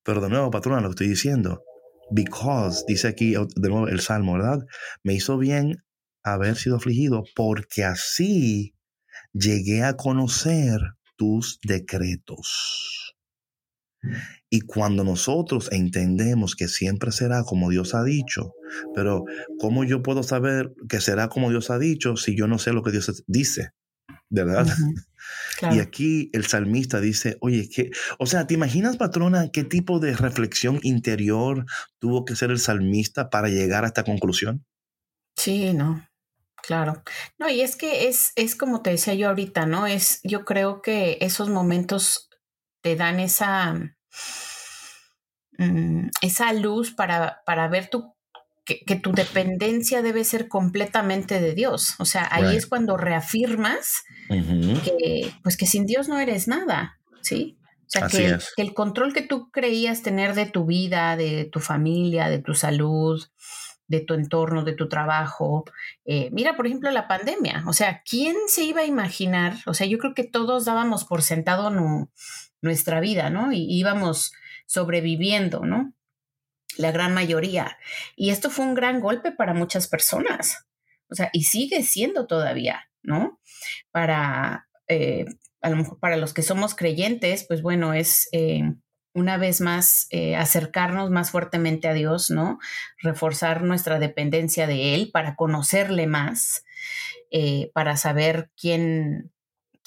Pero 0.02 0.20
de 0.20 0.30
nuevo, 0.30 0.50
patrona, 0.50 0.80
lo 0.80 0.88
que 0.88 0.92
estoy 0.92 1.08
diciendo. 1.08 1.62
Because, 2.10 2.84
dice 2.88 3.08
aquí 3.08 3.34
de 3.34 3.68
nuevo 3.68 3.88
el 3.88 4.00
Salmo, 4.00 4.32
¿verdad? 4.32 4.66
Me 5.04 5.14
hizo 5.14 5.36
bien 5.36 5.84
haber 6.22 6.56
sido 6.56 6.76
afligido 6.76 7.24
porque 7.36 7.84
así 7.84 8.74
llegué 9.32 9.84
a 9.84 9.96
conocer 9.96 10.80
tus 11.16 11.60
decretos. 11.62 13.14
Y 14.50 14.62
cuando 14.62 15.04
nosotros 15.04 15.68
entendemos 15.70 16.56
que 16.56 16.66
siempre 16.66 17.12
será 17.12 17.44
como 17.44 17.70
Dios 17.70 17.94
ha 17.94 18.02
dicho, 18.02 18.54
pero 18.94 19.24
¿cómo 19.60 19.84
yo 19.84 20.02
puedo 20.02 20.24
saber 20.24 20.72
que 20.88 21.00
será 21.00 21.28
como 21.28 21.50
Dios 21.50 21.70
ha 21.70 21.78
dicho 21.78 22.16
si 22.16 22.36
yo 22.36 22.48
no 22.48 22.58
sé 22.58 22.72
lo 22.72 22.82
que 22.82 22.90
Dios 22.90 23.22
dice? 23.28 23.70
¿Verdad? 24.28 24.66
Y 25.72 25.80
aquí 25.80 26.30
el 26.32 26.46
salmista 26.46 27.00
dice, 27.00 27.36
oye, 27.40 27.68
que, 27.68 27.90
o 28.18 28.26
sea, 28.26 28.46
¿te 28.46 28.54
imaginas, 28.54 28.96
patrona, 28.96 29.50
qué 29.52 29.64
tipo 29.64 30.00
de 30.00 30.16
reflexión 30.16 30.80
interior 30.82 31.66
tuvo 31.98 32.24
que 32.24 32.36
ser 32.36 32.50
el 32.50 32.58
salmista 32.58 33.28
para 33.28 33.48
llegar 33.48 33.84
a 33.84 33.88
esta 33.88 34.04
conclusión? 34.04 34.64
Sí, 35.36 35.72
no, 35.74 36.06
claro. 36.62 37.02
No, 37.38 37.50
y 37.50 37.60
es 37.60 37.76
que 37.76 38.08
es, 38.08 38.32
es 38.36 38.56
como 38.56 38.82
te 38.82 38.90
decía 38.90 39.14
yo 39.14 39.28
ahorita, 39.28 39.66
¿no? 39.66 39.86
Es, 39.86 40.20
yo 40.24 40.44
creo 40.44 40.80
que 40.80 41.18
esos 41.20 41.50
momentos 41.50 42.30
te 42.82 42.96
dan 42.96 43.20
esa, 43.20 43.96
esa 46.22 46.52
luz 46.52 46.92
para, 46.92 47.42
para 47.44 47.68
ver 47.68 47.88
tu, 47.88 48.14
que, 48.64 48.96
tu 48.96 49.12
dependencia 49.12 50.02
debe 50.02 50.24
ser 50.24 50.48
completamente 50.48 51.40
de 51.40 51.54
Dios. 51.54 51.94
O 51.98 52.04
sea, 52.04 52.28
ahí 52.30 52.56
es 52.56 52.66
cuando 52.66 52.96
reafirmas 52.96 54.02
que, 54.28 55.32
pues 55.42 55.56
que 55.56 55.66
sin 55.66 55.86
Dios 55.86 56.08
no 56.08 56.18
eres 56.18 56.48
nada, 56.48 56.98
¿sí? 57.20 57.58
O 57.62 57.90
sea, 57.90 58.06
que, 58.06 58.38
que, 58.56 58.62
el 58.62 58.72
control 58.72 59.12
que 59.12 59.22
tú 59.22 59.50
creías 59.50 60.02
tener 60.02 60.34
de 60.34 60.46
tu 60.46 60.64
vida, 60.64 61.16
de 61.16 61.44
tu 61.44 61.58
familia, 61.58 62.28
de 62.28 62.38
tu 62.38 62.54
salud, 62.54 63.20
de 63.90 64.00
tu 64.00 64.14
entorno, 64.14 64.62
de 64.62 64.74
tu 64.74 64.88
trabajo. 64.88 65.64
Eh, 66.04 66.30
mira, 66.32 66.56
por 66.56 66.68
ejemplo, 66.68 66.90
la 66.92 67.08
pandemia. 67.08 67.64
O 67.66 67.72
sea, 67.72 68.02
¿quién 68.08 68.36
se 68.46 68.62
iba 68.62 68.82
a 68.82 68.86
imaginar? 68.86 69.56
O 69.66 69.74
sea, 69.74 69.88
yo 69.88 69.98
creo 69.98 70.14
que 70.14 70.22
todos 70.22 70.64
dábamos 70.64 71.04
por 71.04 71.22
sentado 71.22 71.70
nuestra 72.62 73.00
vida, 73.00 73.30
¿no? 73.30 73.52
Y 73.52 73.66
íbamos 73.68 74.32
sobreviviendo, 74.66 75.64
¿no? 75.64 75.92
La 76.76 76.92
gran 76.92 77.14
mayoría. 77.14 77.78
Y 78.16 78.30
esto 78.30 78.50
fue 78.50 78.64
un 78.64 78.74
gran 78.74 79.00
golpe 79.00 79.32
para 79.32 79.54
muchas 79.54 79.88
personas. 79.88 80.66
O 81.10 81.14
sea, 81.14 81.30
y 81.32 81.44
sigue 81.44 81.82
siendo 81.82 82.26
todavía, 82.26 82.88
¿no? 83.02 83.40
Para, 83.90 84.68
eh, 84.86 85.24
a 85.60 85.70
lo 85.70 85.76
mejor 85.76 85.98
para 85.98 86.16
los 86.16 86.32
que 86.32 86.42
somos 86.42 86.74
creyentes, 86.74 87.44
pues 87.46 87.62
bueno, 87.62 87.94
es... 87.94 88.28
Eh, 88.32 88.62
una 89.12 89.38
vez 89.38 89.60
más 89.60 90.06
eh, 90.10 90.36
acercarnos 90.36 91.10
más 91.10 91.32
fuertemente 91.32 91.88
a 91.88 91.94
Dios, 91.94 92.30
¿no? 92.30 92.60
Reforzar 93.02 93.64
nuestra 93.64 93.98
dependencia 93.98 94.68
de 94.68 94.94
Él 94.94 95.10
para 95.12 95.34
conocerle 95.34 96.06
más, 96.06 96.64
para 97.74 97.96
saber 97.96 98.52
quién, 98.56 99.32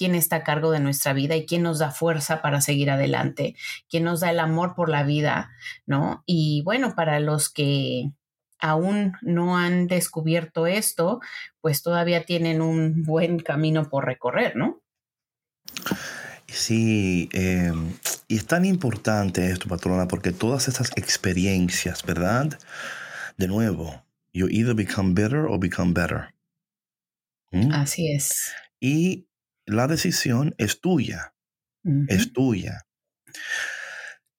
quién 0.03 0.15
está 0.15 0.35
a 0.35 0.43
cargo 0.43 0.71
de 0.71 0.81
nuestra 0.81 1.13
vida 1.13 1.37
y 1.37 1.45
quién 1.45 1.63
nos 1.63 1.79
da 1.79 1.89
fuerza 1.89 2.41
para 2.41 2.59
seguir 2.59 2.91
adelante, 2.91 3.55
quién 3.89 4.03
nos 4.03 4.19
da 4.19 4.31
el 4.31 4.41
amor 4.41 4.75
por 4.75 4.89
la 4.89 5.03
vida, 5.03 5.51
¿no? 5.85 6.23
Y 6.25 6.61
bueno, 6.65 6.93
para 6.93 7.21
los 7.21 7.49
que 7.49 8.11
aún 8.59 9.13
no 9.21 9.57
han 9.57 9.87
descubierto 9.87 10.67
esto, 10.67 11.21
pues 11.61 11.83
todavía 11.83 12.25
tienen 12.25 12.61
un 12.61 13.03
buen 13.03 13.39
camino 13.39 13.89
por 13.89 14.03
recorrer, 14.03 14.57
¿no? 14.57 14.81
Sí, 16.47 17.29
em, 17.31 17.93
y 18.27 18.35
es 18.35 18.45
tan 18.45 18.65
importante 18.65 19.49
esto, 19.51 19.69
patrona, 19.69 20.09
porque 20.09 20.33
todas 20.33 20.67
estas 20.67 20.91
experiencias, 20.97 22.03
¿verdad? 22.03 22.59
De 23.37 23.47
nuevo, 23.47 24.03
you 24.33 24.49
either 24.49 24.75
become 24.75 25.13
better 25.13 25.45
or 25.45 25.57
become 25.57 25.93
better. 25.93 26.35
¿Mm? 27.51 27.71
Así 27.71 28.11
es. 28.11 28.51
Y 28.81 29.27
la 29.65 29.87
decisión 29.87 30.55
es 30.57 30.81
tuya, 30.81 31.33
es 32.07 32.33
tuya. 32.33 32.85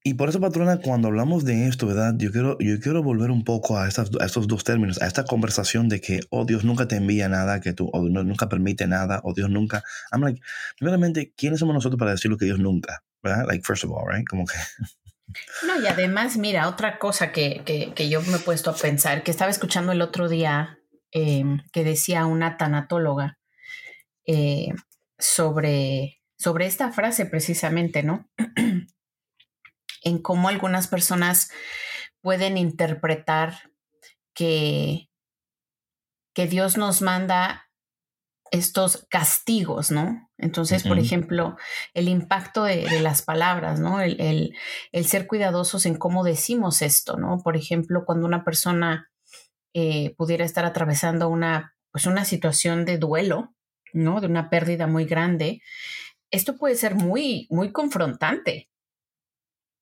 Y 0.07 0.14
por 0.14 0.28
eso, 0.28 0.38
patrona, 0.38 0.81
cuando 0.81 1.09
hablamos 1.09 1.47
de 1.47 1.66
esto, 1.66 1.87
¿verdad? 1.87 2.14
Yo 2.19 2.31
quiero, 2.31 2.59
yo 2.61 2.78
quiero 2.78 3.02
volver 3.02 3.31
un 3.31 3.43
poco 3.43 3.78
a, 3.78 3.88
estas, 3.88 4.11
a 4.21 4.26
estos 4.26 4.47
dos 4.47 4.62
términos, 4.62 5.00
a 5.00 5.07
esta 5.07 5.25
conversación 5.25 5.88
de 5.88 6.02
que, 6.02 6.21
oh, 6.28 6.45
Dios 6.45 6.62
nunca 6.62 6.87
te 6.87 6.97
envía 6.97 7.26
nada, 7.31 7.61
que 7.62 7.73
tú, 7.73 7.88
o 7.90 8.02
nunca 8.02 8.50
permite 8.50 8.87
nada, 8.87 9.23
o 9.25 9.33
Dios 9.33 9.49
nunca. 9.49 9.83
I'm 10.12 10.21
like, 10.21 10.43
primeramente, 10.78 11.33
¿quiénes 11.35 11.61
somos 11.61 11.75
nosotros 11.75 11.99
para 11.99 12.11
decir 12.11 12.31
lo 12.31 12.37
que 12.37 12.45
Dios 12.45 12.59
nunca? 12.59 13.02
¿Verdad? 13.23 13.47
Like, 13.49 13.64
first 13.64 13.85
of 13.85 13.93
all, 13.93 14.07
right? 14.07 14.26
Como 14.28 14.45
que. 14.45 14.59
No, 15.66 15.81
y 15.81 15.87
además, 15.87 16.37
mira, 16.37 16.69
otra 16.69 16.99
cosa 16.99 17.33
que, 17.33 17.62
que, 17.64 17.95
que 17.95 18.11
yo 18.11 18.21
me 18.21 18.37
he 18.37 18.40
puesto 18.40 18.69
a 18.69 18.76
pensar, 18.76 19.23
que 19.23 19.31
estaba 19.31 19.50
escuchando 19.50 19.90
el 19.93 20.02
otro 20.02 20.28
día, 20.28 20.81
em, 21.12 21.61
que 21.73 21.83
decía 21.83 22.26
una 22.26 22.59
tanatóloga 22.59 23.38
eh, 24.26 24.69
sobre, 25.18 26.21
sobre 26.38 26.66
esta 26.66 26.92
frase 26.92 27.26
precisamente, 27.26 28.02
¿no? 28.02 28.28
en 30.02 30.18
cómo 30.23 30.49
algunas 30.49 30.88
personas 30.88 31.50
pueden 32.21 32.56
interpretar 32.56 33.73
que, 34.35 35.11
que 36.35 36.47
Dios 36.47 36.76
nos 36.76 37.02
manda 37.02 37.64
estos 38.50 39.06
castigos, 39.11 39.90
¿no? 39.90 40.30
Entonces, 40.38 40.85
por 40.85 40.99
ejemplo, 41.00 41.56
el 41.92 42.09
impacto 42.09 42.64
de, 42.64 43.00
las 43.00 43.23
palabras, 43.23 43.80
¿no? 43.80 44.00
El, 44.00 44.54
ser 45.04 45.26
cuidadosos 45.26 45.87
en 45.87 45.97
cómo 45.97 46.23
decimos 46.23 46.80
esto, 46.80 47.16
¿no? 47.16 47.38
Por 47.42 47.56
ejemplo, 47.56 48.04
cuando 48.04 48.26
una 48.26 48.44
persona 48.44 49.11
eh, 49.75 50.14
pudiera 50.16 50.44
estar 50.44 50.64
atravesando 50.64 51.28
una, 51.28 51.75
pues 51.90 52.06
una 52.06 52.25
situación 52.25 52.85
de 52.85 52.99
duelo, 52.99 53.54
¿no? 53.95 54.21
De 54.21 54.27
una 54.27 54.51
pérdida 54.51 54.87
muy 54.87 55.07
grande, 55.07 55.63
esto 56.31 56.57
puede 56.59 56.75
ser 56.75 56.95
muy, 56.95 57.47
muy 57.49 57.73
confrontante, 57.73 58.69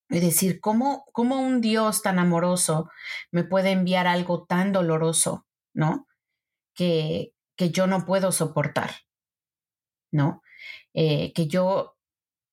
es 0.08 0.20
decir, 0.20 0.60
¿cómo, 0.60 1.06
¿cómo 1.12 1.40
un 1.40 1.60
Dios 1.60 2.02
tan 2.02 2.20
amoroso 2.20 2.90
me 3.32 3.42
puede 3.42 3.70
enviar 3.72 4.06
algo 4.06 4.44
tan 4.44 4.70
doloroso, 4.72 5.46
¿no? 5.74 6.06
que, 6.74 7.34
que 7.56 7.70
yo 7.70 7.86
no 7.86 8.04
puedo 8.04 8.32
soportar, 8.32 8.90
¿no? 10.10 10.42
Eh, 10.94 11.32
que 11.32 11.46
yo 11.46 11.96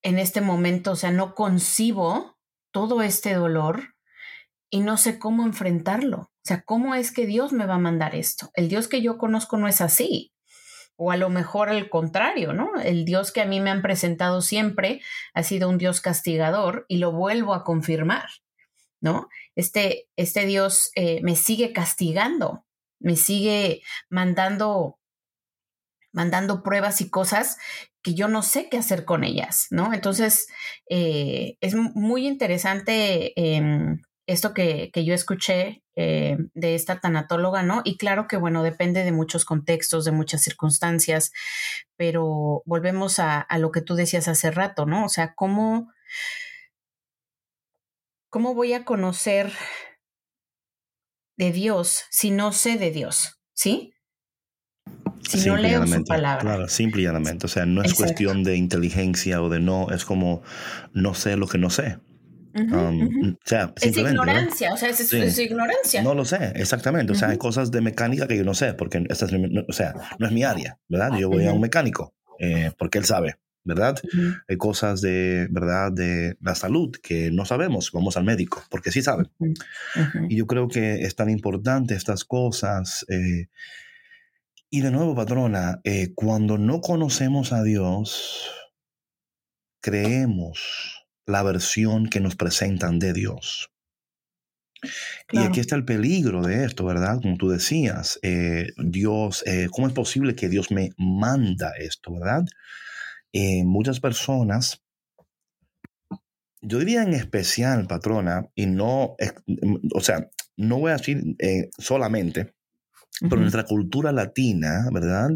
en 0.01 0.17
este 0.19 0.41
momento, 0.41 0.91
o 0.91 0.95
sea, 0.95 1.11
no 1.11 1.35
concibo 1.35 2.37
todo 2.71 3.01
este 3.01 3.33
dolor 3.33 3.95
y 4.69 4.81
no 4.81 4.97
sé 4.97 5.19
cómo 5.19 5.43
enfrentarlo. 5.43 6.17
O 6.19 6.43
sea, 6.43 6.61
¿cómo 6.63 6.95
es 6.95 7.11
que 7.11 7.25
Dios 7.25 7.51
me 7.51 7.65
va 7.65 7.75
a 7.75 7.79
mandar 7.79 8.15
esto? 8.15 8.49
El 8.53 8.69
Dios 8.69 8.87
que 8.87 9.01
yo 9.01 9.17
conozco 9.17 9.57
no 9.57 9.67
es 9.67 9.81
así. 9.81 10.31
O 11.01 11.11
a 11.11 11.17
lo 11.17 11.29
mejor 11.29 11.69
al 11.69 11.89
contrario, 11.89 12.51
¿no? 12.51 12.77
El 12.81 13.05
Dios 13.05 13.31
que 13.31 13.39
a 13.39 13.45
mí 13.45 13.61
me 13.61 13.69
han 13.69 13.81
presentado 13.81 14.41
siempre 14.41 15.01
ha 15.33 15.43
sido 15.43 15.69
un 15.69 15.77
Dios 15.77 16.01
castigador 16.01 16.85
y 16.89 16.97
lo 16.97 17.13
vuelvo 17.13 17.53
a 17.53 17.63
confirmar, 17.63 18.27
¿no? 18.99 19.29
Este, 19.55 20.09
este 20.17 20.45
Dios 20.45 20.91
eh, 20.95 21.21
me 21.23 21.37
sigue 21.37 21.71
castigando, 21.71 22.65
me 22.99 23.15
sigue 23.15 23.81
mandando, 24.09 24.99
mandando 26.11 26.63
pruebas 26.63 26.99
y 26.99 27.09
cosas 27.09 27.55
que 28.01 28.13
yo 28.13 28.27
no 28.27 28.43
sé 28.43 28.67
qué 28.69 28.77
hacer 28.77 29.05
con 29.05 29.23
ellas, 29.23 29.67
¿no? 29.71 29.93
Entonces, 29.93 30.47
eh, 30.89 31.57
es 31.61 31.75
muy 31.75 32.27
interesante 32.27 33.31
em, 33.35 34.01
esto 34.29 34.53
que, 34.53 34.91
que, 34.93 35.03
yo 35.03 35.13
escuché 35.15 35.81
eh, 35.95 36.37
de 36.53 36.75
esta 36.75 36.99
tanatóloga, 36.99 37.63
¿no? 37.63 37.81
Y 37.83 37.97
claro 37.97 38.27
que, 38.27 38.37
bueno, 38.37 38.61
depende 38.61 39.03
de 39.03 39.11
muchos 39.11 39.43
contextos, 39.43 40.05
de 40.05 40.11
muchas 40.11 40.43
circunstancias, 40.43 41.31
pero 41.97 42.61
volvemos 42.65 43.17
a, 43.17 43.41
a 43.41 43.57
lo 43.57 43.71
que 43.71 43.81
tú 43.81 43.95
decías 43.95 44.27
hace 44.27 44.51
rato, 44.51 44.85
¿no? 44.85 45.05
O 45.05 45.09
sea, 45.09 45.33
¿cómo, 45.33 45.91
cómo 48.29 48.53
voy 48.53 48.73
a 48.73 48.85
conocer 48.85 49.51
de 51.35 51.51
Dios 51.51 52.05
si 52.11 52.29
no 52.29 52.51
sé 52.51 52.77
de 52.77 52.91
Dios? 52.91 53.41
¿Sí? 53.53 53.93
Si 55.27 55.47
no 55.47 55.57
leo 55.57 55.85
su 55.87 56.03
palabra. 56.03 56.41
Claro, 56.41 56.67
simple 56.67 57.01
y 57.01 57.05
llanamente. 57.05 57.47
O 57.47 57.49
sea, 57.49 57.65
no 57.65 57.81
es 57.81 57.95
cuestión 57.95 58.43
de 58.43 58.55
inteligencia 58.55 59.41
o 59.41 59.49
de 59.49 59.59
no, 59.59 59.89
es 59.91 60.05
como 60.05 60.43
no 60.93 61.15
sé 61.15 61.35
lo 61.35 61.47
que 61.47 61.57
no 61.57 61.69
sé. 61.69 61.97
Um, 62.53 63.33
o 63.33 63.37
sea, 63.45 63.73
es 63.79 63.95
ignorancia, 63.95 64.73
o 64.73 64.77
sea, 64.77 64.89
es, 64.89 65.39
ignorancia. 65.39 66.01
No 66.01 66.15
lo 66.15 66.25
sé, 66.25 66.51
exactamente. 66.55 67.11
O 67.11 67.15
sea, 67.15 67.29
hay 67.29 67.37
cosas 67.37 67.71
de 67.71 67.81
mecánica 67.81 68.27
que 68.27 68.37
yo 68.37 68.43
no 68.43 68.53
sé, 68.53 68.73
porque 68.73 69.03
esta 69.09 69.25
es, 69.25 69.33
o 69.67 69.73
sea, 69.73 69.93
no 70.17 70.25
es 70.25 70.31
mi 70.31 70.43
área, 70.43 70.79
¿verdad? 70.87 71.17
Yo 71.17 71.29
voy 71.29 71.45
a 71.45 71.53
un 71.53 71.61
mecánico, 71.61 72.15
eh, 72.39 72.71
porque 72.77 72.97
él 72.97 73.05
sabe, 73.05 73.35
¿verdad? 73.63 73.99
Hay 74.47 74.57
cosas 74.57 75.01
de, 75.01 75.47
¿verdad? 75.51 75.91
De 75.91 76.37
la 76.41 76.55
salud 76.55 76.95
que 77.03 77.31
no 77.31 77.45
sabemos, 77.45 77.91
vamos 77.91 78.17
al 78.17 78.23
médico, 78.23 78.63
porque 78.69 78.91
sí 78.91 79.01
saben. 79.01 79.29
Y 80.27 80.37
yo 80.37 80.47
creo 80.47 80.67
que 80.67 81.03
es 81.03 81.15
tan 81.15 81.29
importante 81.29 81.93
estas 81.93 82.25
cosas. 82.25 83.05
Eh, 83.09 83.47
y 84.71 84.81
de 84.81 84.91
nuevo, 84.91 85.15
patrona, 85.15 85.81
eh, 85.83 86.13
cuando 86.15 86.57
no 86.57 86.81
conocemos 86.81 87.53
a 87.53 87.63
Dios, 87.63 88.51
creemos 89.81 90.98
la 91.29 91.43
versión 91.43 92.07
que 92.07 92.19
nos 92.19 92.35
presentan 92.35 92.99
de 92.99 93.13
Dios. 93.13 93.71
Y 95.31 95.39
aquí 95.39 95.59
está 95.59 95.75
el 95.75 95.85
peligro 95.85 96.41
de 96.41 96.63
esto, 96.63 96.85
¿verdad? 96.85 97.19
Como 97.21 97.37
tú 97.37 97.49
decías, 97.49 98.17
eh, 98.23 98.67
Dios, 98.77 99.43
eh, 99.45 99.67
¿cómo 99.71 99.87
es 99.87 99.93
posible 99.93 100.35
que 100.35 100.49
Dios 100.49 100.71
me 100.71 100.91
manda 100.97 101.73
esto, 101.77 102.13
¿verdad? 102.13 102.45
Eh, 103.33 103.63
muchas 103.63 103.99
personas, 103.99 104.81
yo 106.61 106.79
diría 106.79 107.03
en 107.03 107.13
especial, 107.13 107.87
patrona, 107.87 108.47
y 108.55 108.65
no, 108.65 109.15
o 109.93 110.01
sea, 110.01 110.29
no 110.57 110.79
voy 110.79 110.91
a 110.91 110.97
decir 110.97 111.21
solamente, 111.77 112.53
pero 113.21 113.37
nuestra 113.37 113.65
cultura 113.65 114.11
latina, 114.11 114.87
¿verdad? 114.91 115.29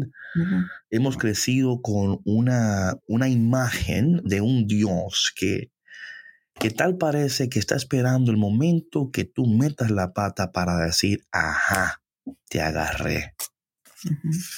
Hemos 0.90 1.16
crecido 1.16 1.80
con 1.82 2.20
una, 2.24 2.98
una 3.06 3.28
imagen 3.28 4.22
de 4.24 4.40
un 4.40 4.66
Dios 4.66 5.32
que 5.36 5.73
que 6.58 6.70
tal 6.70 6.96
parece 6.96 7.48
que 7.48 7.58
está 7.58 7.76
esperando 7.76 8.30
el 8.30 8.36
momento 8.36 9.10
que 9.12 9.24
tú 9.24 9.46
metas 9.46 9.90
la 9.90 10.12
pata 10.12 10.52
para 10.52 10.78
decir, 10.78 11.24
ajá, 11.32 12.02
te 12.48 12.60
agarré. 12.60 13.34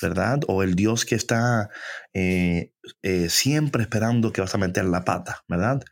¿Verdad? 0.03 0.41
O 0.49 0.63
el 0.63 0.75
Dios 0.75 1.05
que 1.05 1.15
está 1.15 1.71
eh, 2.13 2.73
eh, 3.03 3.29
siempre 3.29 3.83
esperando 3.83 4.33
que 4.33 4.41
vas 4.41 4.55
a 4.55 4.59
meter 4.59 4.85
la 4.85 5.05
pata, 5.05 5.45
¿verdad? 5.49 5.83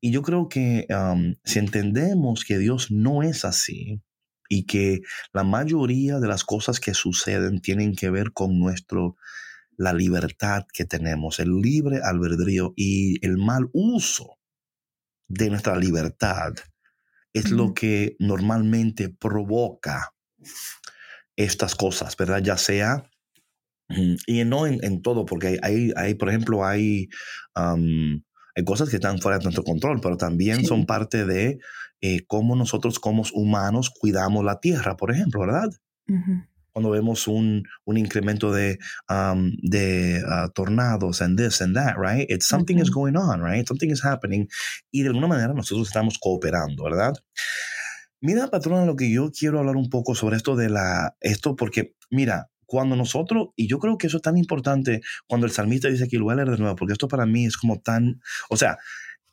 Y 0.00 0.10
yo 0.10 0.22
creo 0.22 0.48
que 0.48 0.86
si 1.44 1.58
entendemos 1.58 2.44
que 2.44 2.58
Dios 2.58 2.90
no 2.90 3.22
es 3.22 3.44
así 3.44 4.00
y 4.48 4.66
que 4.66 5.00
la 5.32 5.44
mayoría 5.44 6.18
de 6.18 6.28
las 6.28 6.44
cosas 6.44 6.80
que 6.80 6.94
suceden 6.94 7.60
tienen 7.60 7.94
que 7.94 8.10
ver 8.10 8.32
con 8.32 8.58
nuestro 8.58 9.16
la 9.76 9.92
libertad 9.92 10.64
que 10.72 10.84
tenemos, 10.84 11.38
el 11.38 11.52
libre 11.60 12.00
albedrío 12.02 12.74
y 12.76 13.24
el 13.24 13.38
mal 13.38 13.70
uso 13.72 14.37
de 15.28 15.50
nuestra 15.50 15.76
libertad 15.76 16.54
es 17.32 17.50
lo 17.50 17.74
que 17.74 18.16
normalmente 18.18 19.08
provoca 19.08 20.14
estas 21.36 21.74
cosas, 21.74 22.16
¿verdad? 22.16 22.42
Ya 22.42 22.56
sea, 22.56 23.04
y 24.26 24.44
no 24.44 24.66
en, 24.66 25.02
todo, 25.02 25.24
porque 25.24 25.58
hay, 25.62 25.92
hay, 25.96 26.14
por 26.14 26.28
ejemplo, 26.28 26.66
hay, 26.66 27.08
hay 27.54 28.64
cosas 28.64 28.88
que 28.90 28.96
están 28.96 29.20
fuera 29.20 29.38
de 29.38 29.44
nuestro 29.44 29.64
control, 29.64 30.00
pero 30.00 30.16
también 30.16 30.64
son 30.64 30.84
parte 30.84 31.24
de 31.24 31.58
eh, 32.00 32.24
cómo 32.26 32.56
nosotros 32.56 32.98
como 32.98 33.24
humanos 33.32 33.90
cuidamos 33.90 34.44
la 34.44 34.60
tierra, 34.60 34.96
por 34.96 35.10
ejemplo, 35.10 35.40
¿verdad? 35.40 35.70
Cuando 36.78 36.90
vemos 36.90 37.26
un, 37.26 37.64
un 37.84 37.96
incremento 37.96 38.52
de, 38.52 38.78
um, 39.10 39.50
de 39.62 40.22
uh, 40.24 40.48
tornados 40.52 41.20
and 41.20 41.36
this 41.36 41.60
and 41.60 41.74
that, 41.74 41.96
right? 41.96 42.24
It's 42.30 42.46
something 42.46 42.78
is 42.78 42.88
going 42.88 43.16
on, 43.16 43.42
right? 43.42 43.66
Something 43.66 43.90
is 43.90 44.04
happening. 44.04 44.46
Y 44.92 45.02
de 45.02 45.08
alguna 45.08 45.26
manera 45.26 45.54
nosotros 45.54 45.88
estamos 45.88 46.18
cooperando, 46.20 46.84
¿verdad? 46.84 47.14
Mira, 48.20 48.46
patrona, 48.46 48.86
lo 48.86 48.94
que 48.94 49.10
yo 49.10 49.32
quiero 49.32 49.58
hablar 49.58 49.74
un 49.74 49.90
poco 49.90 50.14
sobre 50.14 50.36
esto 50.36 50.54
de 50.54 50.70
la, 50.70 51.16
esto 51.20 51.56
porque, 51.56 51.96
mira, 52.10 52.48
cuando 52.64 52.94
nosotros, 52.94 53.48
y 53.56 53.66
yo 53.66 53.80
creo 53.80 53.98
que 53.98 54.06
eso 54.06 54.18
es 54.18 54.22
tan 54.22 54.36
importante 54.36 55.00
cuando 55.26 55.48
el 55.48 55.52
salmista 55.52 55.88
dice 55.88 56.06
que 56.06 56.18
lo 56.18 56.26
voy 56.26 56.34
a 56.34 56.36
leer 56.36 56.50
de 56.50 56.58
nuevo, 56.58 56.76
porque 56.76 56.92
esto 56.92 57.08
para 57.08 57.26
mí 57.26 57.44
es 57.44 57.56
como 57.56 57.80
tan, 57.80 58.20
o 58.50 58.56
sea, 58.56 58.78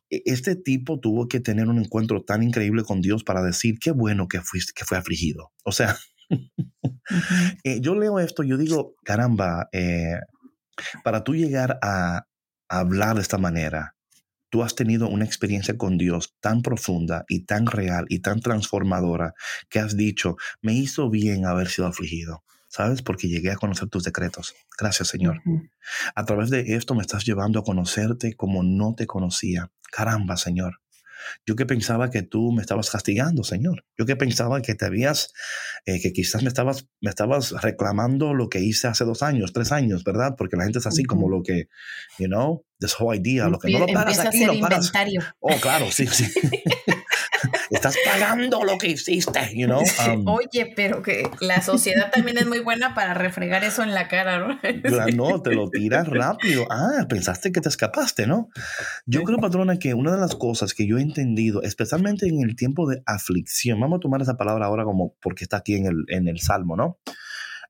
e, 0.10 0.24
este 0.26 0.56
tipo 0.56 1.00
tuvo 1.00 1.28
que 1.28 1.42
tener 1.42 1.68
un 1.68 1.78
encuentro 1.78 2.24
tan 2.24 2.42
increíble 2.42 2.84
con 2.84 3.02
Dios 3.02 3.24
para 3.24 3.44
decir 3.44 3.78
qué 3.80 3.92
bueno 3.92 4.28
que, 4.28 4.42
fuiste, 4.42 4.74
que 4.76 4.84
fue 4.84 4.98
afligido. 4.98 5.52
O 5.64 5.72
sea, 5.72 5.96
Eh, 7.64 7.82
yo 7.82 7.96
leo 7.96 8.20
esto, 8.20 8.42
yo 8.42 8.58
digo, 8.58 8.96
caramba, 9.04 9.70
eh, 9.72 10.20
para 11.04 11.24
tú 11.24 11.36
llegar 11.36 11.78
a, 11.82 12.26
hablar 12.68 13.16
de 13.16 13.22
esta 13.22 13.38
manera, 13.38 13.96
tú 14.50 14.64
has 14.64 14.74
tenido 14.76 15.08
una 15.08 15.24
experiencia 15.24 15.78
con 15.78 15.98
Dios 15.98 16.36
tan 16.40 16.64
profunda 16.64 17.24
y 17.28 17.46
tan 17.46 17.68
real 17.68 18.06
y 18.10 18.20
tan 18.20 18.40
transformadora 18.40 19.34
que 19.70 19.80
has 19.80 19.96
dicho, 19.96 20.36
me 20.62 20.74
hizo 20.74 21.10
bien 21.10 21.46
haber 21.46 21.68
sido 21.68 21.88
afligido. 21.88 22.44
¿Sabes? 22.68 23.02
Porque 23.02 23.30
llegué 23.30 23.52
a 23.52 23.56
conocer 23.56 23.88
tus 23.88 24.04
decretos. 24.04 24.54
Gracias, 24.78 25.08
Señor. 25.08 25.42
A 26.14 26.26
través 26.26 26.50
de 26.50 26.76
esto 26.76 26.94
me 26.94 27.02
estás 27.02 27.24
llevando 27.24 27.60
a 27.60 27.64
conocerte 27.64 28.34
como 28.34 28.64
no 28.64 28.96
te 28.96 29.08
conocía. 29.08 29.72
Caramba, 29.92 30.36
Señor. 30.36 30.82
Yo 31.46 31.56
que 31.56 31.66
pensaba 31.66 32.10
que 32.10 32.22
tú 32.22 32.52
me 32.52 32.62
estabas 32.62 32.90
castigando, 32.90 33.44
Señor. 33.44 33.86
Yo 33.98 34.06
que 34.06 34.16
pensaba 34.16 34.62
que 34.62 34.76
te 34.76 34.86
habías, 34.86 35.34
eh, 35.86 36.02
que 36.02 36.14
quizás 36.14 36.44
me 36.44 36.48
estabas, 36.48 36.88
me 37.02 37.10
estabas 37.10 37.52
reclamando 37.62 38.34
lo 38.34 38.50
que 38.50 38.60
hice 38.60 38.88
hace 38.88 39.06
dos 39.06 39.24
años, 39.24 39.54
tres 39.54 39.72
años, 39.72 40.04
¿verdad? 40.04 40.36
Porque 40.38 40.58
la 40.58 40.64
gente 40.64 40.80
es 40.80 40.88
así 40.88 41.04
como 41.04 41.30
lo 41.30 41.44
que, 41.44 41.68
you 42.20 42.28
know, 42.28 42.66
this 42.80 42.96
whole 43.00 43.18
idea, 43.18 43.48
lo 43.48 43.60
que 43.60 43.72
no 43.72 43.80
lo 43.80 43.88
pagas 43.88 44.20
aquí, 44.20 44.46
lo 44.46 44.60
pagas. 44.60 44.92
Oh, 45.40 45.56
claro, 45.62 45.92
sí, 45.92 46.08
sí. 46.08 46.26
estás 47.76 47.96
pagando 48.06 48.64
lo 48.64 48.78
que 48.78 48.88
hiciste, 48.88 49.40
you 49.54 49.68
know. 49.68 49.82
Um, 50.08 50.28
Oye, 50.28 50.74
pero 50.76 51.02
que 51.02 51.30
la 51.40 51.62
sociedad 51.62 52.12
también 52.12 52.38
es 52.38 52.48
muy 52.48 52.60
buena 52.60 52.94
para 52.94 53.14
refregar 53.14 53.64
eso 53.64 53.84
en 53.84 53.94
la 53.94 54.08
cara, 54.08 54.40
¿no? 54.40 54.60
no, 55.16 55.42
te 55.42 55.54
lo 55.54 55.70
tiras 55.70 56.08
rápido. 56.08 56.66
Ah, 56.70 57.06
pensaste 57.08 57.52
que 57.52 57.62
te 57.62 57.70
escapaste, 57.70 58.28
¿no? 58.28 58.50
Yo 59.06 59.24
creo, 59.24 59.38
patrona, 59.38 59.78
que 59.78 59.94
una 59.94 60.12
de 60.12 60.20
las 60.20 60.36
cosas 60.36 60.74
que 60.74 60.88
yo 60.88 60.98
he 60.98 61.02
entendido, 61.02 61.62
especialmente 61.62 62.28
en 62.28 62.42
el 62.42 62.56
tiempo 62.56 62.90
de 62.90 63.04
aflicción, 63.06 63.80
vamos 63.80 63.98
a 63.98 64.02
tomar 64.02 64.22
esa 64.22 64.38
palabra 64.38 64.66
ahora 64.66 64.84
como 64.84 65.16
porque 65.22 65.44
está 65.44 65.58
aquí 65.58 65.76
en 65.76 65.86
el, 65.86 66.06
en 66.08 66.28
el 66.28 66.40
Salmo, 66.40 66.76
¿no? 66.76 67.00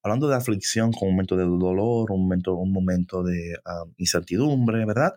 Hablando 0.04 0.28
de 0.28 0.36
aflicción 0.36 0.92
como 0.92 1.10
un 1.10 1.16
momento 1.16 1.36
de 1.36 1.46
dolor, 1.46 2.12
un 2.12 2.22
momento, 2.22 2.54
un 2.56 2.72
momento 2.72 3.24
de 3.24 3.56
um, 3.66 3.92
incertidumbre, 3.98 4.86
¿verdad? 4.86 5.16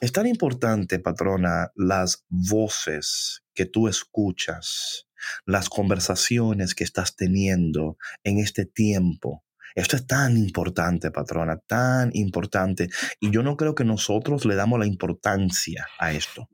Es 0.00 0.12
tan 0.12 0.26
importante, 0.26 0.98
patrona, 0.98 1.70
las 1.74 2.24
voces 2.28 3.42
que 3.54 3.66
tú 3.66 3.88
escuchas, 3.88 5.06
las 5.46 5.68
conversaciones 5.68 6.74
que 6.74 6.84
estás 6.84 7.16
teniendo 7.16 7.96
en 8.24 8.38
este 8.38 8.66
tiempo. 8.66 9.44
Esto 9.74 9.96
es 9.96 10.06
tan 10.06 10.36
importante, 10.36 11.10
patrona, 11.10 11.58
tan 11.58 12.10
importante. 12.14 12.88
Y 13.20 13.30
yo 13.30 13.42
no 13.42 13.56
creo 13.56 13.74
que 13.74 13.84
nosotros 13.84 14.44
le 14.44 14.56
damos 14.56 14.78
la 14.78 14.86
importancia 14.86 15.86
a 15.98 16.12
esto. 16.12 16.48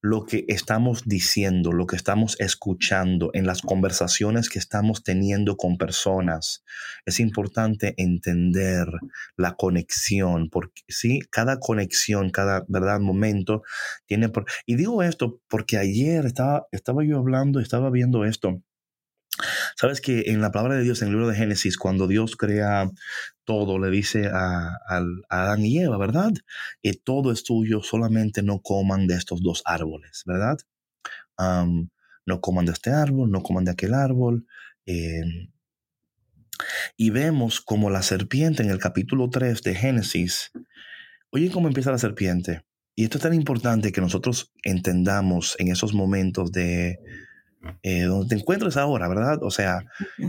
Lo 0.00 0.24
que 0.24 0.44
estamos 0.48 1.04
diciendo, 1.04 1.72
lo 1.72 1.86
que 1.86 1.96
estamos 1.96 2.36
escuchando 2.40 3.30
en 3.32 3.46
las 3.46 3.62
conversaciones 3.62 4.48
que 4.48 4.58
estamos 4.58 5.02
teniendo 5.02 5.56
con 5.56 5.78
personas. 5.78 6.64
Es 7.04 7.20
importante 7.20 7.94
entender 7.96 8.86
la 9.36 9.54
conexión, 9.54 10.48
porque 10.50 10.82
sí, 10.88 11.20
cada 11.30 11.58
conexión, 11.58 12.30
cada 12.30 12.64
verdad 12.68 13.00
momento 13.00 13.62
tiene 14.06 14.28
por... 14.28 14.46
y 14.66 14.76
digo 14.76 15.02
esto 15.02 15.40
porque 15.48 15.78
ayer 15.78 16.26
estaba 16.26 16.66
estaba 16.72 17.04
yo 17.04 17.18
hablando, 17.18 17.60
estaba 17.60 17.90
viendo 17.90 18.24
esto. 18.24 18.62
Sabes 19.76 20.00
que 20.00 20.24
en 20.26 20.40
la 20.40 20.50
palabra 20.50 20.76
de 20.76 20.82
Dios, 20.82 21.02
en 21.02 21.08
el 21.08 21.14
libro 21.14 21.28
de 21.28 21.36
Génesis, 21.36 21.76
cuando 21.76 22.06
Dios 22.06 22.36
crea 22.36 22.90
todo, 23.44 23.78
le 23.78 23.90
dice 23.90 24.30
a, 24.32 24.78
Adán 25.28 25.64
y 25.64 25.78
Eva, 25.78 25.98
¿verdad? 25.98 26.32
Todo 27.04 27.32
es 27.32 27.44
tuyo, 27.44 27.82
solamente 27.82 28.42
no 28.42 28.60
coman 28.60 29.06
de 29.06 29.14
estos 29.14 29.42
dos 29.42 29.62
árboles, 29.64 30.22
¿verdad? 30.26 30.58
no 31.38 32.40
coman 32.40 32.66
de 32.66 32.72
este 32.72 32.90
árbol, 32.90 33.30
no 33.30 33.42
coman 33.42 33.64
de 33.64 33.70
aquel 33.70 33.94
árbol. 33.94 34.46
Em, 34.84 35.52
y 36.96 37.10
vemos 37.10 37.60
como 37.60 37.90
la 37.90 38.02
serpiente 38.02 38.62
en 38.62 38.70
el 38.70 38.78
capítulo 38.78 39.28
3 39.28 39.62
de 39.62 39.74
Génesis, 39.74 40.50
oye 41.30 41.50
cómo 41.50 41.68
empieza 41.68 41.90
la 41.92 41.98
serpiente. 41.98 42.64
Y 42.94 43.04
esto 43.04 43.18
es 43.18 43.22
tan 43.22 43.34
importante 43.34 43.92
que 43.92 44.00
nosotros 44.00 44.52
entendamos 44.62 45.54
en 45.58 45.68
esos 45.68 45.92
momentos 45.92 46.50
de, 46.50 46.98
eh, 47.82 48.02
donde 48.02 48.28
te 48.28 48.40
encuentres 48.40 48.76
ahora, 48.76 49.08
¿verdad? 49.08 49.42
O 49.42 49.50
sea, 49.50 49.84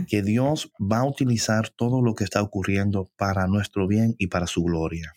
que 0.06 0.22
Dios 0.22 0.72
va 0.80 0.98
a 0.98 1.04
utilizar 1.04 1.68
todo 1.70 2.02
lo 2.02 2.14
que 2.14 2.24
está 2.24 2.42
ocurriendo 2.42 3.10
para 3.16 3.46
nuestro 3.46 3.86
bien 3.86 4.14
y 4.18 4.28
para 4.28 4.46
su 4.46 4.64
gloria. 4.64 5.14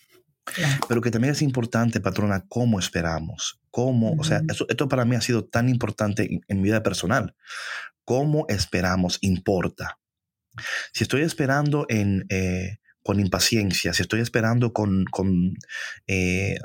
Pero 0.88 1.00
que 1.00 1.10
también 1.10 1.32
es 1.32 1.42
importante, 1.42 2.00
patrona, 2.00 2.44
cómo 2.48 2.78
esperamos, 2.78 3.60
cómo, 3.70 4.14
o 4.18 4.24
sea, 4.24 4.42
esto 4.68 4.88
para 4.88 5.04
mí 5.04 5.14
ha 5.14 5.20
sido 5.20 5.44
tan 5.44 5.68
importante 5.68 6.40
en, 6.48 6.56
mi 6.58 6.64
vida 6.64 6.82
personal. 6.82 7.34
Cómo 8.04 8.46
esperamos 8.48 9.18
importa. 9.20 9.98
Si 10.92 11.04
estoy 11.04 11.22
esperando 11.22 11.86
en, 11.88 12.26
eh, 12.28 12.78
con 13.02 13.20
impaciencia, 13.20 13.92
si 13.94 14.02
estoy 14.02 14.20
esperando 14.20 14.72
con, 14.72 15.04
con 15.04 15.54
eh, 16.06 16.58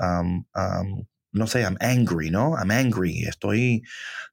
no 1.38 1.46
sé, 1.46 1.62
I'm 1.62 1.76
angry, 1.80 2.30
¿no? 2.30 2.56
I'm 2.56 2.70
angry, 2.70 3.24
estoy 3.24 3.82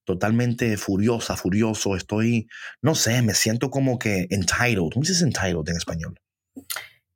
totalmente 0.04 0.78
furiosa, 0.78 1.36
furioso, 1.36 1.96
estoy, 1.96 2.48
no 2.82 2.96
sé, 2.96 3.22
me 3.22 3.34
siento 3.34 3.70
como 3.70 3.98
que 3.98 4.28
entitled. 4.30 4.94
¿Cómo 4.94 5.06
se 5.06 5.24
entitled 5.24 5.68
en 5.70 5.78
español? 5.78 6.20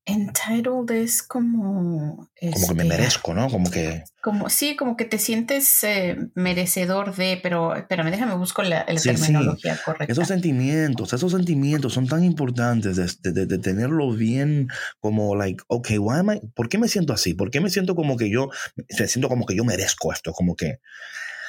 Entitled 0.09 0.89
es 0.91 1.23
como... 1.23 2.29
Como 2.53 2.67
que 2.67 2.73
me 2.73 2.83
este, 2.83 2.97
merezco, 2.97 3.33
¿no? 3.33 3.49
Como 3.49 3.69
que... 3.69 4.03
Como, 4.21 4.49
sí, 4.49 4.75
como 4.75 4.97
que 4.97 5.05
te 5.05 5.17
sientes 5.17 5.83
eh, 5.83 6.17
merecedor 6.35 7.15
de, 7.15 7.39
pero 7.41 7.75
espérame, 7.75 8.11
déjame 8.11 8.35
busco 8.35 8.63
la, 8.63 8.85
terminología 8.85 9.79
correcta. 9.83 10.11
Esos 10.11 10.27
sentimientos, 10.27 11.13
esos 11.13 11.31
sentimientos 11.31 11.93
son 11.93 12.07
tan 12.07 12.23
importantes 12.23 12.95
de, 12.95 13.31
de, 13.31 13.45
de, 13.45 13.57
tenerlo 13.59 14.11
bien 14.11 14.67
como, 14.99 15.35
like, 15.35 15.63
ok, 15.67 15.89
why 15.99 16.19
am 16.19 16.31
I, 16.31 16.41
¿por 16.53 16.69
qué 16.69 16.77
me 16.77 16.87
siento 16.87 17.13
así? 17.13 17.33
¿Por 17.33 17.51
qué 17.51 17.61
me 17.61 17.69
siento 17.69 17.95
como 17.95 18.17
que 18.17 18.29
yo, 18.29 18.49
me 18.75 19.07
siento 19.07 19.29
como 19.29 19.45
que 19.45 19.55
yo 19.55 19.63
merezco 19.63 20.11
esto? 20.11 20.33
Como 20.33 20.55
que, 20.55 20.79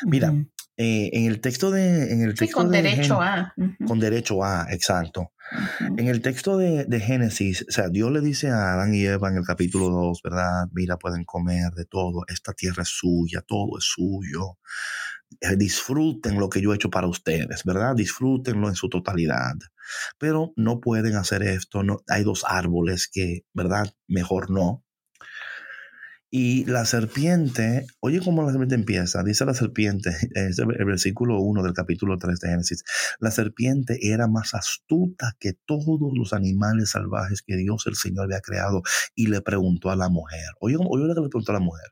mira, 0.06 0.32
eh, 0.82 1.10
en 1.12 1.26
el 1.26 1.42
texto 1.42 1.70
de... 1.70 2.10
En 2.10 2.22
el 2.22 2.34
texto 2.34 2.56
con 2.56 2.70
derecho 2.70 3.20
a. 3.20 3.52
Con 3.86 4.00
derecho 4.00 4.42
a, 4.42 4.66
exacto. 4.70 5.32
En 5.98 6.08
el 6.08 6.22
texto 6.22 6.56
de, 6.56 6.86
de, 6.86 7.00
Génesis, 7.00 7.66
o 7.68 7.70
sea, 7.70 7.90
Dios 7.90 8.10
le 8.10 8.22
dice 8.22 8.48
a 8.48 8.72
Adán 8.72 8.94
y 8.94 9.04
Eva 9.04 9.28
en 9.28 9.36
el 9.36 9.44
capítulo 9.44 9.90
2, 9.90 10.22
¿verdad? 10.24 10.68
Mira, 10.72 10.96
pueden 10.96 11.24
comer 11.24 11.72
de 11.72 11.84
todo, 11.84 12.22
esta 12.28 12.54
tierra 12.54 12.84
es 12.84 12.88
suya, 12.88 13.42
todo 13.46 13.76
es 13.76 13.84
suyo. 13.84 14.56
Eh, 15.42 15.56
disfruten 15.56 16.40
lo 16.40 16.48
que 16.48 16.62
yo 16.62 16.72
he 16.72 16.76
hecho 16.76 16.88
para 16.88 17.08
ustedes, 17.08 17.62
¿verdad? 17.64 17.94
Disfrútenlo 17.94 18.68
en 18.68 18.74
su 18.74 18.88
totalidad. 18.88 19.56
Pero 20.18 20.54
no 20.56 20.80
pueden 20.80 21.14
hacer 21.16 21.42
esto, 21.42 21.82
no, 21.82 22.00
hay 22.08 22.24
dos 22.24 22.42
árboles 22.48 23.06
que, 23.12 23.44
¿verdad? 23.52 23.92
Mejor 24.08 24.50
no. 24.50 24.82
Y 26.32 26.64
la 26.66 26.84
serpiente, 26.84 27.88
oye 27.98 28.20
cómo 28.20 28.42
la 28.42 28.50
serpiente 28.50 28.76
empieza, 28.76 29.24
dice 29.24 29.44
la 29.44 29.54
serpiente, 29.54 30.10
es 30.34 30.60
el 30.60 30.84
versículo 30.84 31.40
1 31.40 31.62
del 31.64 31.72
capítulo 31.72 32.18
3 32.18 32.38
de 32.38 32.48
Génesis, 32.48 32.84
la 33.18 33.32
serpiente 33.32 33.98
era 34.00 34.28
más 34.28 34.54
astuta 34.54 35.36
que 35.40 35.54
todos 35.54 36.12
los 36.14 36.32
animales 36.32 36.90
salvajes 36.90 37.42
que 37.42 37.56
Dios 37.56 37.84
el 37.88 37.96
Señor 37.96 38.26
había 38.26 38.40
creado. 38.40 38.82
Y 39.16 39.26
le 39.26 39.40
preguntó 39.40 39.90
a 39.90 39.96
la 39.96 40.08
mujer, 40.08 40.46
oye, 40.60 40.76
oye 40.78 41.04
lo 41.04 41.14
que 41.14 41.20
le 41.20 41.28
preguntó 41.28 41.50
a 41.50 41.54
la 41.54 41.60
mujer, 41.60 41.86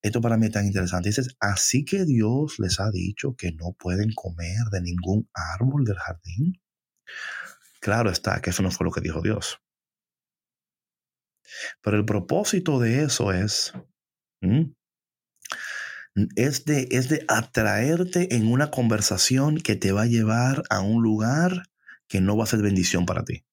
esto 0.00 0.20
para 0.20 0.38
mí 0.38 0.46
es 0.46 0.52
tan 0.52 0.64
interesante, 0.64 1.10
dice, 1.10 1.22
así 1.40 1.84
que 1.84 2.04
Dios 2.04 2.58
les 2.58 2.80
ha 2.80 2.90
dicho 2.90 3.34
que 3.36 3.52
no 3.52 3.72
pueden 3.78 4.12
comer 4.14 4.64
de 4.70 4.80
ningún 4.80 5.28
árbol 5.34 5.84
del 5.84 5.96
jardín. 5.96 6.60
Claro 7.80 8.10
está 8.10 8.40
que 8.40 8.50
eso 8.50 8.62
no 8.62 8.70
fue 8.70 8.84
lo 8.86 8.92
que 8.92 9.00
dijo 9.00 9.20
Dios. 9.20 9.58
Pero 11.82 11.96
el 11.96 12.04
propósito 12.04 12.78
de 12.78 13.02
eso 13.04 13.32
es, 13.32 13.72
es, 16.36 16.64
de, 16.64 16.88
es 16.90 17.08
de 17.08 17.24
atraerte 17.28 18.34
en 18.34 18.50
una 18.50 18.70
conversación 18.70 19.58
que 19.58 19.76
te 19.76 19.92
va 19.92 20.02
a 20.02 20.06
llevar 20.06 20.62
a 20.70 20.80
un 20.80 21.02
lugar 21.02 21.64
que 22.08 22.20
no 22.20 22.36
va 22.36 22.44
a 22.44 22.48
ser 22.48 22.62
bendición 22.62 23.06
para 23.06 23.24
ti. 23.24 23.44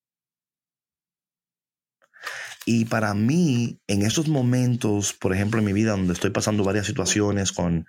Y 2.66 2.86
para 2.86 3.14
mí, 3.14 3.82
en 3.88 4.04
esos 4.04 4.30
momentos, 4.30 5.14
por 5.14 5.34
ejemplo, 5.34 5.60
en 5.60 5.66
mi 5.66 5.74
vida, 5.74 5.92
donde 5.92 6.14
estoy 6.14 6.30
pasando 6.30 6.64
varias 6.64 6.86
situaciones 6.86 7.52
con, 7.52 7.86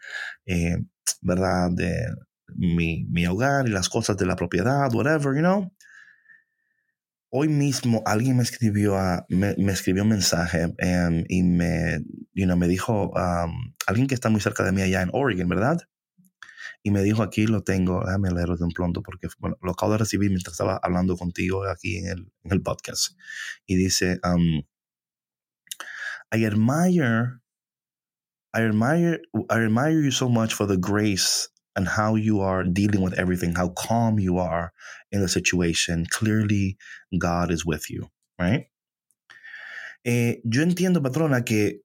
eh, 0.47 0.79
¿verdad?, 1.21 1.71
de 1.71 2.07
mi, 2.57 3.05
mi, 3.05 3.27
hogar 3.27 3.69
y 3.69 3.71
las 3.71 3.89
cosas 3.89 4.17
de 4.17 4.27
la 4.27 4.37
propiedad, 4.37 4.93
whatever, 4.93 5.35
you 5.35 5.41
know, 5.41 5.73
Hoy 7.37 7.49
mismo 7.49 8.01
alguien 8.07 8.37
me 8.37 8.45
escribió, 8.45 8.97
me, 9.29 9.57
escribió 9.73 10.05
un 10.05 10.11
mensaje 10.11 10.73
em, 10.79 11.25
y 11.29 11.43
me, 11.43 11.99
you 12.33 12.45
know, 12.45 12.57
me 12.57 12.69
dijo, 12.69 13.11
alguien 13.89 14.07
que 14.07 14.15
está 14.15 14.31
muy 14.31 14.41
cerca 14.41 14.63
de 14.63 14.71
mí 14.71 14.83
allá 14.83 15.03
en 15.03 15.11
Oregon, 15.13 15.49
¿verdad? 15.49 15.79
Y 16.85 16.93
me 16.93 17.03
dijo, 17.03 17.25
aquí 17.25 17.49
lo 17.49 17.65
tengo, 17.65 18.05
déjame 18.07 18.31
leerlo 18.31 18.57
de 18.57 18.63
un 18.63 18.71
pronto 18.71 19.03
porque 19.03 19.27
lo 19.41 19.73
acabo 19.73 19.91
de 19.91 19.99
recibir 19.99 20.31
mientras 20.31 20.53
estaba 20.53 20.79
hablando 20.81 21.17
contigo 21.17 21.69
aquí 21.69 21.97
en 21.97 22.07
el, 22.07 22.33
en 22.45 22.53
el 22.53 22.63
podcast. 22.63 23.19
Y 23.67 23.75
dice, 23.75 24.21
um, 24.23 24.63
I 26.33 26.45
admire, 26.45 27.41
I 28.55 28.61
admire, 28.61 29.23
I 29.51 29.65
admire 29.65 30.05
you 30.05 30.13
so 30.13 30.29
much 30.29 30.55
for 30.55 30.69
the 30.69 30.77
grace 30.79 31.49
and 31.77 31.89
how 31.89 32.15
you 32.15 32.41
are 32.41 32.65
dealing 32.65 33.03
with 33.03 33.19
everything, 33.19 33.55
how 33.55 33.69
calm 33.71 34.19
you 34.19 34.39
are 34.39 34.73
in 35.11 35.21
the 35.21 35.29
situation. 35.29 36.07
Clearly, 36.11 36.77
God 37.19 37.51
is 37.51 37.65
with 37.65 37.91
you, 37.91 38.09
right? 38.39 38.67
Eh, 40.05 40.41
yo 40.45 40.63
entiendo, 40.63 41.03
patrona, 41.03 41.45
que 41.45 41.81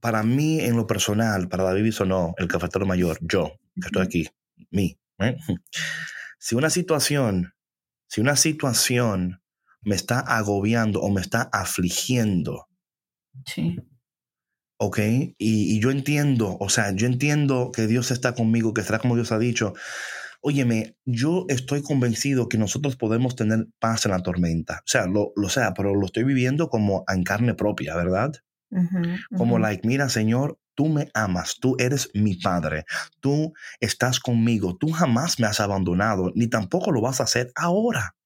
para 0.00 0.22
mí, 0.22 0.60
en 0.60 0.76
lo 0.76 0.86
personal, 0.86 1.48
para 1.48 1.64
David 1.64 1.94
no, 2.06 2.34
el 2.36 2.46
cafetero 2.46 2.86
mayor, 2.86 3.18
yo, 3.22 3.52
que 3.80 3.86
estoy 3.86 4.02
aquí, 4.02 4.28
mí, 4.70 4.98
right? 5.18 5.38
si 6.38 6.54
una 6.54 6.68
situación, 6.68 7.54
si 8.06 8.20
una 8.20 8.36
situación 8.36 9.40
me 9.80 9.94
está 9.94 10.20
agobiando 10.20 11.00
o 11.00 11.10
me 11.10 11.22
está 11.22 11.48
afligiendo, 11.52 12.68
sí. 13.46 13.78
¿Ok? 14.84 14.98
Y, 15.38 15.80
yo 15.80 15.90
entiendo, 15.90 16.56
o 16.60 16.68
sea, 16.68 16.92
yo 16.92 17.06
entiendo 17.06 17.72
que 17.72 17.86
Dios 17.86 18.10
está 18.10 18.34
conmigo, 18.34 18.74
que 18.74 18.82
será 18.82 18.98
como 18.98 19.14
Dios 19.14 19.32
ha 19.32 19.38
dicho. 19.38 19.72
Óyeme, 20.40 20.96
yo 21.06 21.46
estoy 21.48 21.82
convencido 21.82 22.48
que 22.50 22.58
nosotros 22.58 22.96
podemos 22.96 23.34
tener 23.34 23.66
paz 23.78 24.04
en 24.04 24.12
la 24.12 24.22
tormenta. 24.22 24.80
O 24.80 24.86
sea, 24.86 25.06
lo, 25.06 25.32
lo 25.36 25.48
sea, 25.48 25.72
pero 25.72 25.94
lo 25.94 26.06
estoy 26.06 26.24
viviendo 26.24 26.68
como 26.68 27.04
en 27.08 27.24
carne 27.24 27.54
propia, 27.54 27.96
¿verdad? 27.96 28.32
Como, 29.36 29.58
like, 29.58 29.86
mira, 29.86 30.08
Señor, 30.08 30.58
tú 30.74 30.88
me 30.88 31.08
amas, 31.14 31.56
tú 31.60 31.76
eres 31.78 32.10
mi 32.12 32.34
padre, 32.34 32.84
tú 33.20 33.52
estás 33.80 34.18
conmigo, 34.20 34.76
tú 34.76 34.90
jamás 34.90 35.38
me 35.38 35.46
has 35.46 35.60
abandonado, 35.60 36.32
ni 36.34 36.48
tampoco 36.48 36.90
lo 36.90 37.00
vas 37.00 37.20
a 37.20 37.24
hacer 37.24 37.52
ahora. 37.54 38.16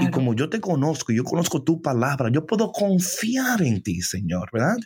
Y 0.00 0.10
como 0.10 0.34
yo 0.34 0.50
te 0.50 0.60
conozco, 0.60 1.12
yo 1.12 1.24
conozco 1.24 1.62
tu 1.62 1.80
palabra, 1.80 2.30
yo 2.30 2.46
puedo 2.46 2.72
confiar 2.72 3.62
en 3.62 3.82
ti, 3.82 4.02
Señor, 4.02 4.50
¿verdad? 4.52 4.76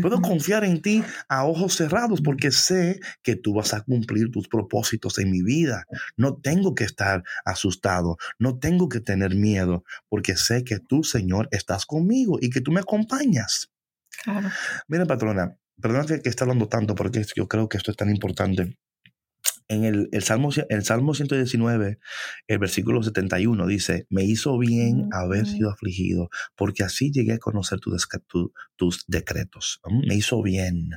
Puedo 0.00 0.20
confiar 0.20 0.64
en 0.64 0.80
ti 0.82 1.02
a 1.28 1.44
ojos 1.44 1.74
cerrados 1.74 2.20
porque 2.20 2.50
sé 2.50 3.00
que 3.22 3.36
tú 3.36 3.54
vas 3.54 3.74
a 3.74 3.82
cumplir 3.82 4.30
tus 4.30 4.48
propósitos 4.48 5.18
en 5.18 5.30
mi 5.30 5.42
vida. 5.42 5.84
No 6.16 6.36
tengo 6.36 6.74
que 6.74 6.84
estar 6.84 7.22
asustado, 7.44 8.16
no 8.38 8.58
tengo 8.58 8.88
que 8.88 9.00
tener 9.00 9.34
miedo 9.34 9.84
porque 10.08 10.36
sé 10.36 10.64
que 10.64 10.78
tú, 10.78 11.02
Señor, 11.02 11.48
estás 11.50 11.86
conmigo 11.86 12.38
y 12.40 12.50
que 12.50 12.60
tú 12.60 12.72
me 12.72 12.80
acompañas. 12.80 13.70
Mira, 14.88 15.06
patrona, 15.06 15.56
perdona 15.80 16.06
que, 16.06 16.20
que 16.20 16.28
está 16.28 16.44
hablando 16.44 16.68
tanto 16.68 16.94
porque 16.94 17.24
yo 17.34 17.48
creo 17.48 17.68
que 17.68 17.78
esto 17.78 17.90
es 17.90 17.96
tan 17.96 18.10
importante 18.10 18.76
en 19.74 19.84
el, 19.84 20.08
el, 20.12 20.22
Salmo, 20.22 20.50
el 20.68 20.84
Salmo 20.84 21.14
119, 21.14 21.98
el 22.46 22.58
versículo 22.58 23.02
71 23.02 23.66
dice, 23.66 24.06
me 24.08 24.24
hizo 24.24 24.58
bien 24.58 25.08
haber 25.12 25.46
sido 25.46 25.70
afligido, 25.70 26.30
porque 26.56 26.82
así 26.82 27.10
llegué 27.12 27.34
a 27.34 27.38
conocer 27.38 27.80
tus 27.80 29.04
decretos. 29.06 29.80
Me 30.06 30.14
hizo 30.14 30.42
bien. 30.42 30.90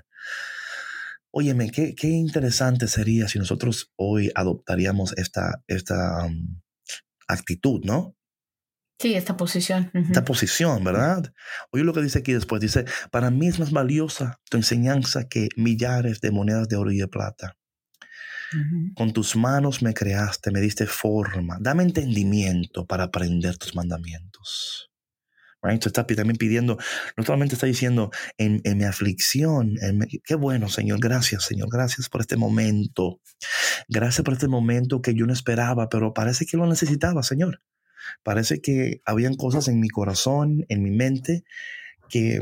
óyeme, 1.32 1.70
qué, 1.72 1.94
qué 1.96 2.08
interesante 2.08 2.88
sería 2.88 3.28
si 3.28 3.40
nosotros 3.40 3.92
hoy 3.96 4.32
adoptaríamos 4.34 5.14
esta, 5.18 5.64
esta 5.68 6.26
um, 6.26 6.62
actitud, 7.28 7.82
¿no? 7.84 8.18
Sí, 9.00 9.14
esta 9.14 9.38
posición. 9.38 9.92
Esta 9.94 10.26
posición, 10.26 10.84
¿verdad? 10.84 11.32
Oye 11.72 11.84
lo 11.84 11.94
que 11.94 12.02
dice 12.02 12.20
aquí 12.20 12.34
después. 12.34 12.62
Dice, 12.62 12.86
para 13.12 13.30
mí 13.30 13.48
es 13.48 13.60
más 13.60 13.72
valiosa 13.72 14.40
tu 14.50 14.58
enseñanza 14.58 15.28
que 15.28 15.50
millares 15.56 16.20
de 16.20 16.32
monedas 16.32 16.68
de 16.68 16.78
oro 16.78 16.92
y 16.92 16.98
de 16.98 17.08
plata. 17.08 17.57
Con 18.96 19.14
tus 19.14 19.36
manos 19.36 19.82
me 19.82 19.94
creaste, 19.94 20.52
me 20.52 20.62
diste 20.62 20.86
forma. 20.86 21.58
Dame 21.60 21.84
entendimiento 21.84 22.86
para 22.86 23.06
aprender 23.06 23.58
tus 23.58 23.76
mandamientos. 23.76 24.90
Right? 25.62 25.84
está 25.84 26.06
también 26.06 26.38
pidiendo, 26.38 26.78
no 27.18 27.24
solamente 27.24 27.56
está 27.56 27.66
diciendo 27.66 28.12
en, 28.38 28.62
mi 28.78 28.84
aflicción, 28.84 29.76
qué 30.24 30.36
bueno, 30.36 30.70
Señor, 30.70 31.00
gracias, 31.00 31.46
Señor, 31.46 31.68
gracias 31.72 32.10
por 32.10 32.22
este 32.22 32.38
momento. 32.38 33.20
Gracias 33.88 34.24
por 34.24 34.36
este 34.36 34.48
momento 34.48 35.02
que 35.02 35.16
yo 35.16 35.26
no 35.26 35.34
esperaba, 35.34 35.90
pero 35.90 36.14
parece 36.14 36.46
que 36.46 36.58
lo 36.58 36.68
necesitaba, 36.68 37.24
Señor. 37.24 37.62
Parece 38.24 38.62
que 38.62 39.02
habían 39.06 39.36
cosas 39.36 39.68
en 39.68 39.80
mi 39.80 39.90
corazón, 39.90 40.66
en 40.70 40.84
mi 40.84 40.92
mente, 40.92 41.44
que 42.10 42.42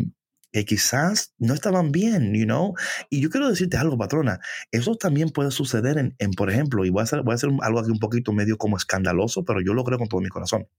que 0.55 0.63
quizás 0.63 1.33
no 1.37 1.53
estaban 1.53 1.91
bien, 1.91 2.33
you 2.33 2.45
know. 2.45 2.75
Y 3.09 3.19
yo 3.19 3.29
quiero 3.29 3.49
decirte 3.49 3.75
algo, 3.75 3.97
patrona, 3.97 4.39
eso 4.71 4.95
también 4.95 5.29
puede 5.31 5.51
suceder 5.51 5.97
en, 5.97 6.15
en 6.17 6.31
por 6.31 6.49
ejemplo, 6.49 6.85
y 6.85 6.89
voy 6.89 7.01
a, 7.01 7.03
hacer, 7.03 7.23
voy 7.23 7.33
a 7.33 7.35
hacer 7.35 7.49
algo 7.61 7.79
aquí 7.81 7.91
un 7.91 7.99
poquito 7.99 8.31
medio 8.31 8.57
como 8.57 8.77
escandaloso, 8.77 9.43
pero 9.43 9.59
yo 9.59 9.73
lo 9.73 9.83
creo 9.83 9.97
con 9.97 10.07
todo 10.07 10.21
mi 10.21 10.29
corazón. 10.29 10.69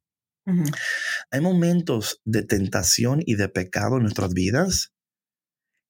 Hay 1.31 1.43
momentos 1.43 2.23
de 2.25 2.43
tentación 2.43 3.21
y 3.27 3.35
de 3.35 3.51
pecado 3.51 3.97
en 3.97 4.05
nuestras 4.05 4.33
vidas 4.33 4.95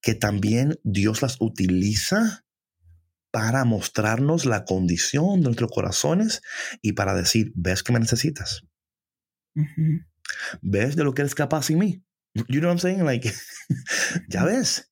que 0.03 0.17
también 0.17 0.81
Dios 0.83 1.23
las 1.23 1.37
utiliza 1.39 2.45
para 3.31 3.65
mostrarnos 3.65 4.47
la 4.47 4.65
condición 4.65 5.43
de 5.43 5.45
nuestros 5.45 5.71
corazones 5.71 6.43
y 6.83 6.95
para 6.95 7.15
decir, 7.15 7.53
ves 7.55 7.85
que 7.85 7.93
me 7.93 8.01
necesitas. 8.01 8.63
¿Ves 10.61 10.97
de 10.97 11.05
lo 11.05 11.15
que 11.15 11.23
eres 11.23 11.37
capaz 11.37 11.71
en 11.71 11.79
mí? 11.79 12.06
You 12.49 12.61
know 12.61 12.69
what 12.69 12.75
I'm 12.75 12.79
saying? 12.79 13.05
Like, 13.05 13.33
ya 14.29 14.45
ves. 14.45 14.91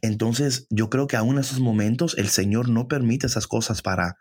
Entonces, 0.00 0.66
yo 0.70 0.88
creo 0.88 1.06
que 1.06 1.16
aún 1.16 1.34
en 1.34 1.40
esos 1.40 1.60
momentos 1.60 2.16
el 2.16 2.28
Señor 2.28 2.68
no 2.68 2.88
permite 2.88 3.26
esas 3.26 3.46
cosas 3.46 3.82
para 3.82 4.16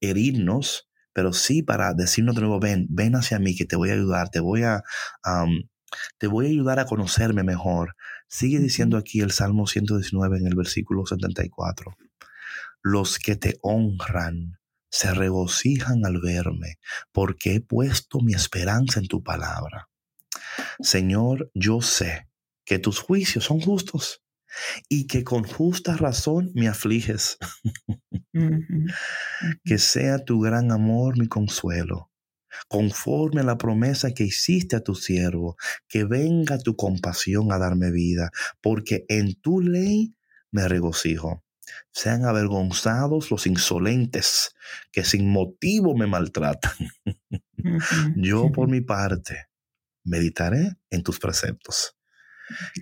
herirnos, 0.00 0.88
pero 1.12 1.32
sí 1.32 1.62
para 1.62 1.94
decirnos 1.94 2.34
de 2.36 2.42
nuevo, 2.42 2.60
ven, 2.60 2.86
ven 2.90 3.16
hacia 3.16 3.38
mí 3.38 3.56
que 3.56 3.64
te 3.64 3.76
voy 3.76 3.90
a 3.90 3.94
ayudar, 3.94 4.30
te 4.30 4.40
voy 4.40 4.62
a, 4.62 4.82
te 6.18 6.26
voy 6.26 6.46
a 6.46 6.50
ayudar 6.50 6.78
a 6.78 6.86
conocerme 6.86 7.42
mejor. 7.42 7.96
Sigue 8.28 8.58
diciendo 8.58 8.96
aquí 8.96 9.20
el 9.20 9.32
Salmo 9.32 9.66
119 9.66 10.38
en 10.38 10.46
el 10.46 10.54
versículo 10.54 11.06
74. 11.06 11.96
Los 12.82 13.18
que 13.18 13.36
te 13.36 13.58
honran 13.62 14.58
se 14.90 15.12
regocijan 15.12 16.06
al 16.06 16.20
verme, 16.20 16.78
porque 17.12 17.56
he 17.56 17.60
puesto 17.60 18.20
mi 18.20 18.34
esperanza 18.34 19.00
en 19.00 19.08
tu 19.08 19.22
palabra. 19.22 19.88
Señor, 20.80 21.50
yo 21.54 21.82
sé 21.82 22.28
que 22.64 22.78
tus 22.78 23.00
juicios 23.00 23.44
son 23.44 23.60
justos 23.60 24.22
y 24.88 25.06
que 25.06 25.24
con 25.24 25.44
justa 25.44 25.96
razón 25.96 26.50
me 26.54 26.68
afliges. 26.68 27.38
que 29.64 29.78
sea 29.78 30.24
tu 30.24 30.40
gran 30.40 30.70
amor 30.70 31.18
mi 31.18 31.28
consuelo, 31.28 32.10
conforme 32.68 33.40
a 33.40 33.44
la 33.44 33.58
promesa 33.58 34.12
que 34.12 34.24
hiciste 34.24 34.76
a 34.76 34.84
tu 34.84 34.94
siervo, 34.94 35.56
que 35.88 36.04
venga 36.04 36.58
tu 36.58 36.76
compasión 36.76 37.52
a 37.52 37.58
darme 37.58 37.90
vida, 37.90 38.30
porque 38.60 39.04
en 39.08 39.34
tu 39.40 39.60
ley 39.60 40.14
me 40.50 40.68
regocijo. 40.68 41.44
Sean 41.92 42.24
avergonzados 42.24 43.30
los 43.30 43.46
insolentes 43.46 44.54
que 44.90 45.04
sin 45.04 45.30
motivo 45.30 45.94
me 45.94 46.06
maltratan. 46.06 46.72
Yo 48.16 48.50
por 48.52 48.68
mi 48.68 48.80
parte 48.80 49.48
meditaré 50.08 50.76
en 50.90 51.02
tus 51.02 51.18
preceptos. 51.18 51.96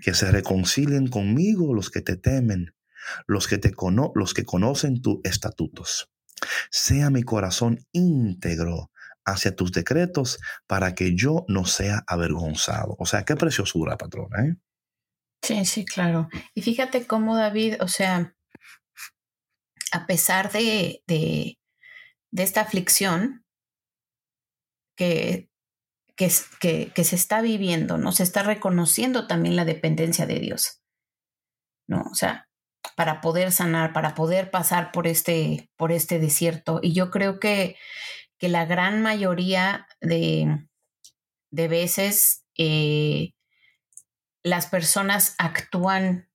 Que 0.03 0.15
se 0.15 0.31
reconcilien 0.31 1.09
conmigo 1.09 1.75
los 1.75 1.91
que 1.91 2.01
te 2.01 2.17
temen, 2.17 2.75
los 3.27 3.49
que, 3.49 3.59
te 3.59 3.73
los 4.15 4.35
que 4.35 4.45
conocen 4.45 5.03
tus 5.03 5.19
estatutos. 5.25 6.11
Sea 6.71 7.11
mi 7.11 7.23
corazón 7.23 7.81
íntegro 7.93 8.91
hacia 9.25 9.57
tus 9.57 9.73
decretos 9.73 10.39
para 10.67 10.95
que 10.95 11.17
yo 11.17 11.45
no 11.49 11.67
sea 11.67 12.05
avergonzado. 12.07 12.95
O 12.99 13.07
sea, 13.07 13.25
qué 13.25 13.35
preciosura, 13.35 13.99
patrona. 13.99 14.47
¿eh? 14.47 14.57
Sí, 15.43 15.65
sí, 15.65 15.85
claro. 15.85 16.29
Y 16.55 16.63
fíjate 16.63 17.07
cómo 17.07 17.37
David, 17.37 17.77
o 17.81 17.89
sea, 17.89 18.35
a 19.93 20.07
pesar 20.07 20.53
de, 20.53 21.03
de 21.07 22.43
esta 22.43 22.61
aflicción 22.61 23.45
que 24.97 25.51
que, 26.17 26.31
se 26.31 27.17
está 27.17 27.43
viviendo, 27.43 27.99
¿no? 27.99 28.11
Se 28.13 28.23
está 28.23 28.43
reconociendo 28.43 29.27
también 29.27 29.55
la 29.55 29.65
dependencia 29.65 30.27
de 30.27 30.41
Dios, 30.41 30.81
¿no? 31.87 32.03
O 32.11 32.15
sea, 32.15 32.49
para 32.97 33.21
poder 33.21 33.53
sanar, 33.53 33.93
para 33.93 34.15
poder 34.15 34.51
pasar 34.51 34.93
por 34.93 35.07
este, 35.07 35.71
por 35.77 35.93
este 35.93 36.19
desierto. 36.19 36.81
Y 36.83 36.93
yo 36.93 37.11
creo 37.11 37.39
que, 37.39 37.77
que 38.39 38.49
la 38.49 38.65
gran 38.65 39.03
mayoría 39.03 39.87
de, 40.01 40.67
de 41.51 41.69
veces 41.69 42.45
eh, 42.57 43.33
las 44.43 44.67
personas 44.67 45.35
actúan 45.39 46.26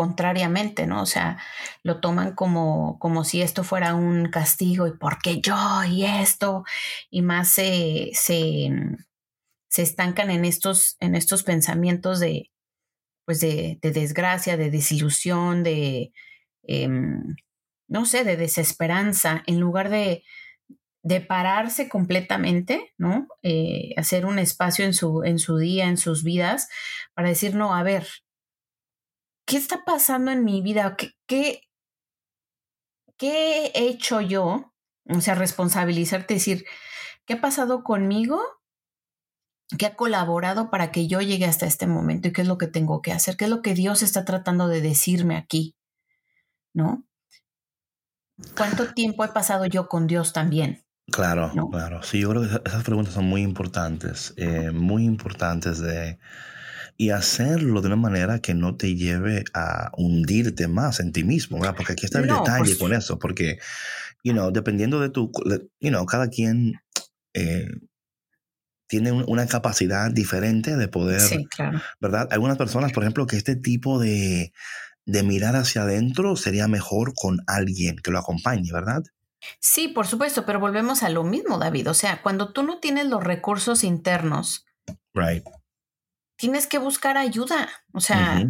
contrariamente, 0.00 0.86
¿no? 0.86 1.02
O 1.02 1.04
sea, 1.04 1.36
lo 1.82 2.00
toman 2.00 2.34
como, 2.34 2.98
como 2.98 3.22
si 3.22 3.42
esto 3.42 3.64
fuera 3.64 3.94
un 3.94 4.30
castigo 4.30 4.86
y 4.86 4.96
por 4.96 5.18
qué 5.18 5.42
yo 5.42 5.84
y 5.86 6.06
esto, 6.06 6.64
y 7.10 7.20
más 7.20 7.50
se, 7.50 8.08
se, 8.14 8.70
se 9.68 9.82
estancan 9.82 10.30
en 10.30 10.46
estos, 10.46 10.96
en 11.00 11.14
estos 11.14 11.42
pensamientos 11.42 12.18
de, 12.18 12.50
pues 13.26 13.40
de, 13.40 13.78
de 13.82 13.90
desgracia, 13.90 14.56
de 14.56 14.70
desilusión, 14.70 15.62
de, 15.62 16.14
em, 16.62 17.36
no 17.86 18.06
sé, 18.06 18.24
de 18.24 18.38
desesperanza, 18.38 19.42
en 19.46 19.60
lugar 19.60 19.90
de, 19.90 20.24
de 21.02 21.20
pararse 21.20 21.90
completamente, 21.90 22.94
¿no? 22.96 23.28
Eh, 23.42 23.92
hacer 23.98 24.24
un 24.24 24.38
espacio 24.38 24.86
en 24.86 24.94
su, 24.94 25.24
en 25.24 25.38
su 25.38 25.58
día, 25.58 25.88
en 25.88 25.98
sus 25.98 26.24
vidas, 26.24 26.70
para 27.12 27.28
decir, 27.28 27.54
no, 27.54 27.74
a 27.74 27.82
ver, 27.82 28.06
¿qué 29.50 29.56
está 29.56 29.84
pasando 29.84 30.30
en 30.30 30.44
mi 30.44 30.62
vida? 30.62 30.96
¿Qué, 30.96 31.12
qué, 33.16 33.72
he 33.74 33.88
hecho 33.88 34.20
yo? 34.20 34.72
O 35.08 35.20
sea, 35.20 35.34
responsabilizarte, 35.34 36.34
decir, 36.34 36.64
¿qué 37.26 37.34
ha 37.34 37.40
pasado 37.40 37.82
conmigo? 37.82 38.40
¿Qué 39.76 39.86
ha 39.86 39.96
colaborado 39.96 40.70
para 40.70 40.92
que 40.92 41.08
yo 41.08 41.20
llegue 41.20 41.46
hasta 41.46 41.66
este 41.66 41.88
momento? 41.88 42.28
¿Y 42.28 42.32
qué 42.32 42.42
es 42.42 42.48
lo 42.48 42.58
que 42.58 42.68
tengo 42.68 43.02
que 43.02 43.10
hacer? 43.10 43.36
¿Qué 43.36 43.46
es 43.46 43.50
lo 43.50 43.60
que 43.60 43.74
Dios 43.74 44.02
está 44.02 44.24
tratando 44.24 44.68
de 44.68 44.82
decirme 44.82 45.36
aquí? 45.36 45.74
¿No? 46.72 47.04
¿Cuánto 48.56 48.94
tiempo 48.94 49.24
he 49.24 49.28
pasado 49.28 49.66
yo 49.66 49.88
con 49.88 50.06
Dios 50.06 50.32
también? 50.32 50.84
Claro, 51.10 51.50
claro. 51.72 52.04
Sí, 52.04 52.20
yo 52.20 52.30
creo 52.30 52.42
que 52.42 52.68
esas 52.68 52.84
preguntas 52.84 53.14
son 53.14 53.24
muy 53.24 53.42
importantes, 53.42 54.32
eh, 54.36 54.70
muy 54.70 55.04
importantes 55.04 55.80
de 55.80 56.20
y 57.00 57.08
hacerlo 57.08 57.80
de 57.80 57.86
una 57.86 57.96
manera 57.96 58.40
que 58.40 58.52
no 58.52 58.76
te 58.76 58.94
lleve 58.94 59.44
a 59.54 59.90
hundirte 59.96 60.68
más 60.68 61.00
en 61.00 61.12
ti 61.12 61.24
mismo, 61.24 61.58
¿verdad? 61.58 61.74
Porque 61.74 61.94
aquí 61.94 62.04
está 62.04 62.18
el 62.18 62.26
detalle 62.26 62.76
con 62.76 62.92
eso, 62.92 63.18
porque, 63.18 63.58
you 64.22 64.34
know, 64.34 64.50
dependiendo 64.50 65.00
de 65.00 65.08
tu, 65.08 65.32
you 65.80 65.88
know, 65.88 66.04
cada 66.04 66.28
quien 66.28 66.74
eh, 67.32 67.70
tiene 68.86 69.12
una 69.12 69.46
capacidad 69.46 70.10
diferente 70.10 70.76
de 70.76 70.88
poder, 70.88 71.22
sí, 71.22 71.46
claro. 71.46 71.80
¿verdad? 72.02 72.28
Algunas 72.32 72.58
personas, 72.58 72.92
por 72.92 73.02
ejemplo, 73.02 73.26
que 73.26 73.38
este 73.38 73.56
tipo 73.56 73.98
de, 73.98 74.52
de 75.06 75.22
mirar 75.22 75.56
hacia 75.56 75.84
adentro 75.84 76.36
sería 76.36 76.68
mejor 76.68 77.14
con 77.14 77.38
alguien 77.46 77.96
que 77.96 78.10
lo 78.10 78.18
acompañe, 78.18 78.70
¿verdad? 78.74 79.02
Sí, 79.58 79.88
por 79.88 80.06
supuesto, 80.06 80.44
pero 80.44 80.60
volvemos 80.60 81.02
a 81.02 81.08
lo 81.08 81.24
mismo, 81.24 81.56
David. 81.56 81.88
O 81.88 81.94
sea, 81.94 82.20
cuando 82.20 82.52
tú 82.52 82.62
no 82.62 82.78
tienes 82.78 83.06
los 83.06 83.24
recursos 83.24 83.84
internos 83.84 84.66
right 85.14 85.44
tienes 86.40 86.66
que 86.66 86.78
buscar 86.78 87.18
ayuda. 87.18 87.68
O 87.92 88.00
sea, 88.00 88.42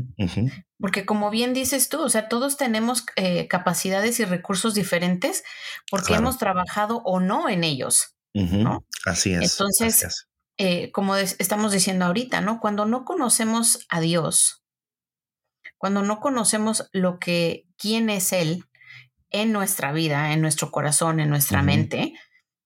porque 0.79 1.05
como 1.05 1.29
bien 1.29 1.53
dices 1.53 1.89
tú, 1.89 2.01
o 2.01 2.09
sea, 2.09 2.29
todos 2.29 2.57
tenemos 2.57 3.05
eh, 3.17 3.49
capacidades 3.49 4.21
y 4.21 4.25
recursos 4.25 4.75
diferentes 4.75 5.43
porque 5.91 6.15
hemos 6.15 6.39
trabajado 6.39 7.03
o 7.05 7.19
no 7.19 7.49
en 7.49 7.65
ellos. 7.65 8.15
¿no? 8.33 8.87
Así 9.05 9.35
es. 9.35 9.53
Entonces, 9.53 10.29
eh, 10.57 10.93
como 10.93 11.17
estamos 11.17 11.73
diciendo 11.73 12.05
ahorita, 12.05 12.41
¿no? 12.41 12.61
Cuando 12.61 12.87
no 12.87 13.05
conocemos 13.05 13.87
a 13.89 14.01
Dios, 14.01 14.63
cuando 15.77 16.03
no 16.03 16.21
conocemos 16.21 16.89
lo 16.93 17.19
que, 17.19 17.67
quién 17.77 18.09
es 18.09 18.33
Él 18.33 18.67
en 19.31 19.51
nuestra 19.51 19.91
vida, 19.91 20.33
en 20.33 20.43
nuestro 20.43 20.71
corazón, 20.71 21.19
en 21.19 21.29
nuestra 21.29 21.63
mente, 21.63 22.15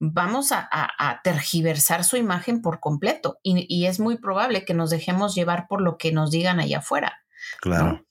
vamos 0.00 0.52
a, 0.52 1.20
tergiversar 1.22 2.04
su 2.04 2.16
imagen 2.16 2.60
por 2.62 2.80
completo 2.80 3.38
y, 3.42 3.86
es 3.86 4.00
muy 4.00 4.16
probable 4.16 4.64
que 4.64 4.74
nos 4.74 4.90
dejemos 4.90 5.34
llevar 5.34 5.66
por 5.68 5.80
lo 5.80 5.96
que 5.96 6.12
nos 6.12 6.30
digan 6.30 6.60
allá 6.60 6.78
afuera. 6.78 7.18
Claro. 7.60 8.04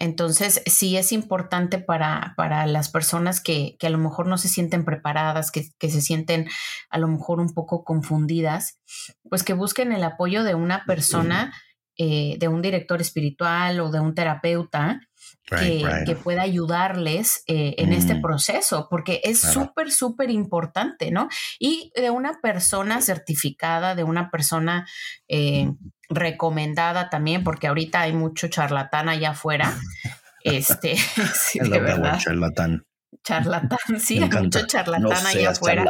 Entonces, 0.00 0.62
sí 0.66 0.96
es 0.96 1.10
importante 1.10 1.78
para, 1.78 2.34
para 2.36 2.66
las 2.66 2.88
personas 2.88 3.40
que, 3.40 3.76
que, 3.80 3.88
a 3.88 3.90
lo 3.90 3.98
mejor 3.98 4.28
no 4.28 4.38
se 4.38 4.48
sienten 4.48 4.84
preparadas, 4.84 5.50
que, 5.50 5.70
que, 5.78 5.90
se 5.90 6.00
sienten 6.00 6.48
a 6.88 6.98
lo 6.98 7.08
mejor 7.08 7.40
un 7.40 7.52
poco 7.52 7.82
confundidas, 7.82 8.80
pues 9.28 9.42
que 9.42 9.54
busquen 9.54 9.90
el 9.90 10.04
apoyo 10.04 10.44
de 10.44 10.54
una 10.54 10.84
persona, 10.84 11.52
eh, 11.96 12.36
de 12.38 12.46
un 12.46 12.62
director 12.62 13.00
espiritual 13.00 13.80
o 13.80 13.90
de 13.90 13.98
un 13.98 14.14
terapeuta 14.14 15.00
que, 15.48 16.16
pueda 16.22 16.42
ayudarles 16.42 17.42
eh, 17.46 17.74
en 17.78 17.92
este 17.92 18.14
mm. 18.14 18.22
proceso, 18.22 18.86
porque 18.90 19.20
es 19.24 19.40
súper, 19.40 19.90
súper 19.90 20.30
importante, 20.30 21.10
¿no? 21.10 21.28
Y 21.58 21.92
de 21.94 22.10
una 22.10 22.40
persona 22.40 23.00
certificada, 23.00 23.94
de 23.94 24.04
una 24.04 24.30
persona 24.30 24.86
eh, 25.28 25.72
recomendada 26.08 27.10
también, 27.10 27.44
porque 27.44 27.68
ahorita 27.68 28.02
hay 28.02 28.12
mucho 28.12 28.48
charlatán 28.48 29.08
allá 29.08 29.30
afuera. 29.30 29.74
este, 30.44 30.96
sí, 31.34 31.58
de 31.60 31.80
verdad. 31.80 32.18
Charlatán. 32.18 32.84
Charlatán, 33.24 33.78
sí, 34.00 34.18
hay 34.22 34.30
mucho 34.30 34.66
charlatán 34.66 35.26
allá 35.26 35.50
afuera. 35.50 35.84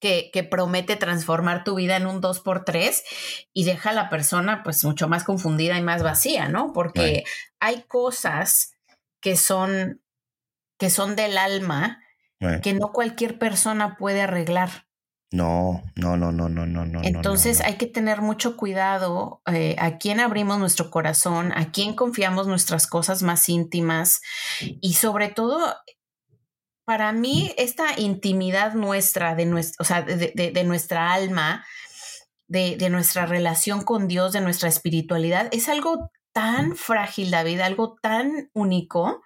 Que, 0.00 0.30
que, 0.32 0.42
promete 0.42 0.96
transformar 0.96 1.62
tu 1.62 1.74
vida 1.74 1.96
en 1.96 2.06
un 2.06 2.22
2x3 2.22 3.02
y 3.52 3.64
deja 3.64 3.90
a 3.90 3.92
la 3.92 4.08
persona 4.08 4.62
pues 4.62 4.82
mucho 4.82 5.08
más 5.08 5.24
confundida 5.24 5.76
y 5.76 5.82
más 5.82 6.02
vacía, 6.02 6.48
¿no? 6.48 6.72
Porque 6.72 7.24
hay 7.60 7.82
cosas 7.82 8.72
que 9.20 9.36
son, 9.36 10.00
que 10.78 10.88
son 10.88 11.16
del 11.16 11.36
alma 11.36 12.00
que 12.62 12.72
no 12.72 12.92
cualquier 12.92 13.38
persona 13.38 13.96
puede 13.96 14.22
arreglar. 14.22 14.86
No, 15.32 15.82
no, 15.94 16.16
no, 16.16 16.32
no, 16.32 16.48
no, 16.48 16.66
no, 16.66 16.84
no. 16.84 17.00
Entonces 17.04 17.60
hay 17.60 17.74
que 17.74 17.86
tener 17.86 18.20
mucho 18.20 18.56
cuidado 18.56 19.42
eh, 19.46 19.76
a 19.78 19.98
quién 19.98 20.18
abrimos 20.18 20.58
nuestro 20.58 20.90
corazón, 20.90 21.52
a 21.52 21.70
quién 21.70 21.94
confiamos 21.94 22.48
nuestras 22.48 22.88
cosas 22.88 23.22
más 23.22 23.48
íntimas 23.48 24.22
y 24.60 24.94
sobre 24.94 25.28
todo, 25.28 25.76
para 26.84 27.12
mí, 27.12 27.52
esta 27.56 27.98
intimidad 27.98 28.74
nuestra, 28.74 29.34
de, 29.34 29.46
nuestra, 29.46 29.82
o 29.82 29.84
sea, 29.84 30.02
de, 30.02 30.52
de, 30.54 30.64
nuestra 30.64 31.12
alma, 31.12 31.64
de, 32.48 32.76
de 32.76 32.90
nuestra 32.90 33.26
relación 33.26 33.82
con 33.82 34.08
Dios, 34.08 34.32
de 34.32 34.40
nuestra 34.40 34.68
espiritualidad, 34.68 35.48
es 35.52 35.68
algo 35.68 36.10
tan 36.32 36.76
frágil, 36.76 37.30
David, 37.30 37.60
algo 37.60 37.96
tan 38.00 38.50
único 38.52 39.22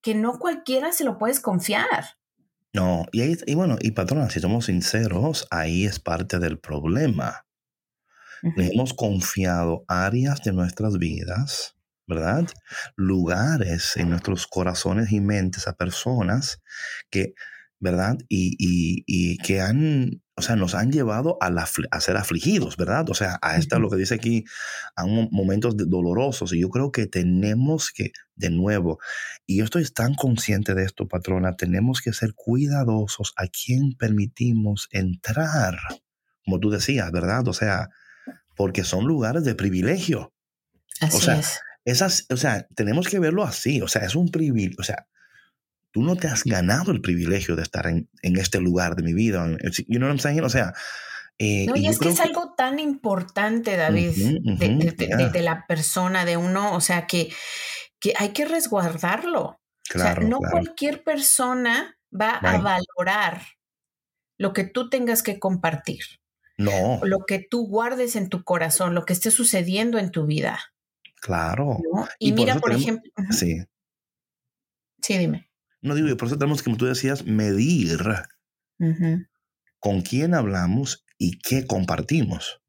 que 0.00 0.14
no 0.14 0.38
cualquiera 0.38 0.92
se 0.92 1.04
lo 1.04 1.18
puedes 1.18 1.40
confiar. 1.40 2.16
No, 2.74 3.06
y, 3.12 3.22
y 3.50 3.54
bueno, 3.54 3.76
y 3.80 3.92
patrona, 3.92 4.28
si 4.28 4.40
somos 4.40 4.66
sinceros, 4.66 5.46
ahí 5.50 5.86
es 5.86 6.00
parte 6.00 6.38
del 6.38 6.58
problema. 6.58 7.46
hemos 8.56 8.92
confiado 8.92 9.84
áreas 9.88 10.42
de 10.42 10.52
nuestras 10.52 10.98
vidas, 10.98 11.73
¿verdad? 12.06 12.46
Lugares 12.96 13.96
en 13.96 14.10
nuestros 14.10 14.46
corazones 14.46 15.12
y 15.12 15.20
mentes 15.20 15.68
a 15.68 15.76
personas 15.76 16.60
que, 17.10 17.34
¿verdad? 17.80 18.16
Y, 18.28 18.56
y, 18.58 19.04
y 19.06 19.38
que 19.38 19.60
han 19.60 20.22
o 20.36 20.42
sea, 20.42 20.56
nos 20.56 20.74
han 20.74 20.90
llevado 20.90 21.38
a, 21.40 21.46
a 21.46 22.00
ser 22.00 22.16
afligidos, 22.16 22.76
¿verdad? 22.76 23.08
O 23.08 23.14
sea, 23.14 23.38
a 23.40 23.56
esta, 23.56 23.78
lo 23.78 23.88
que 23.88 23.96
dice 23.96 24.14
aquí, 24.14 24.44
a 24.96 25.04
un, 25.04 25.28
momentos 25.30 25.76
dolorosos. 25.76 26.52
Y 26.52 26.60
yo 26.60 26.70
creo 26.70 26.90
que 26.90 27.06
tenemos 27.06 27.92
que, 27.92 28.10
de 28.34 28.50
nuevo, 28.50 28.98
y 29.46 29.58
yo 29.58 29.64
estoy 29.64 29.84
tan 29.90 30.14
consciente 30.14 30.74
de 30.74 30.84
esto, 30.84 31.06
patrona, 31.06 31.56
tenemos 31.56 32.00
que 32.00 32.12
ser 32.12 32.34
cuidadosos 32.34 33.32
a 33.36 33.46
quien 33.46 33.92
permitimos 33.92 34.88
entrar, 34.90 35.78
como 36.44 36.58
tú 36.58 36.70
decías, 36.70 37.12
¿verdad? 37.12 37.46
O 37.46 37.52
sea, 37.52 37.90
porque 38.56 38.82
son 38.82 39.04
lugares 39.04 39.44
de 39.44 39.54
privilegio. 39.54 40.32
Así 41.00 41.16
o 41.16 41.20
sea, 41.20 41.38
es. 41.38 41.60
Esas, 41.84 42.26
o 42.30 42.36
sea, 42.36 42.66
tenemos 42.74 43.08
que 43.08 43.18
verlo 43.18 43.44
así. 43.44 43.82
O 43.82 43.88
sea, 43.88 44.02
es 44.02 44.14
un 44.14 44.30
privilegio. 44.30 44.76
O 44.78 44.84
sea, 44.84 45.06
tú 45.90 46.02
no 46.02 46.16
te 46.16 46.28
has 46.28 46.44
ganado 46.44 46.92
el 46.92 47.00
privilegio 47.00 47.56
de 47.56 47.62
estar 47.62 47.86
en, 47.86 48.08
en 48.22 48.36
este 48.36 48.60
lugar 48.60 48.96
de 48.96 49.02
mi 49.02 49.14
vida. 49.14 49.46
You 49.86 49.98
know 49.98 50.08
what 50.08 50.14
I'm 50.14 50.18
saying? 50.18 50.42
O 50.42 50.50
sea, 50.50 50.74
eh, 51.38 51.66
no, 51.66 51.76
y, 51.76 51.86
es 51.88 51.98
que 51.98 52.10
es 52.10 52.20
algo 52.20 52.54
tan 52.56 52.78
importante, 52.78 53.76
David, 53.76 54.12
de, 54.42 55.30
de, 55.32 55.42
la 55.42 55.66
persona, 55.66 56.24
de 56.24 56.36
uno, 56.36 56.74
o 56.74 56.80
sea, 56.80 57.06
que, 57.06 57.32
que 57.98 58.14
hay 58.16 58.30
que 58.30 58.44
resguardarlo. 58.44 59.60
Claro, 59.88 60.10
o 60.10 60.14
sea, 60.20 60.28
no 60.28 60.38
cualquier 60.38 61.02
persona 61.02 61.98
va 62.12 62.36
a 62.36 62.58
valorar 62.58 63.42
lo 64.38 64.52
que 64.52 64.64
tú 64.64 64.88
tengas 64.88 65.22
que 65.22 65.38
compartir. 65.38 66.04
No. 66.56 67.00
Lo 67.02 67.24
que 67.26 67.40
tú 67.40 67.66
guardes 67.66 68.14
en 68.14 68.28
tu 68.28 68.44
corazón, 68.44 68.94
lo 68.94 69.04
que 69.04 69.12
esté 69.12 69.30
sucediendo 69.30 69.98
en 69.98 70.10
tu 70.10 70.26
vida. 70.26 70.73
Claro. 71.24 71.78
Y, 72.18 72.34
mira, 72.34 72.56
por, 72.60 72.70
ejemplo. 72.70 73.10
Sí. 73.30 73.64
Sí, 75.00 75.16
dime. 75.16 75.50
No 75.80 75.94
digo, 75.94 76.14
por 76.18 76.28
eso 76.28 76.36
tenemos, 76.36 76.62
como 76.62 76.76
tú 76.76 76.84
decías, 76.84 77.24
medir 77.24 77.98
con 79.78 80.02
quién 80.02 80.34
hablamos 80.34 81.06
y 81.16 81.38
qué 81.38 81.66
compartimos. 81.66 82.60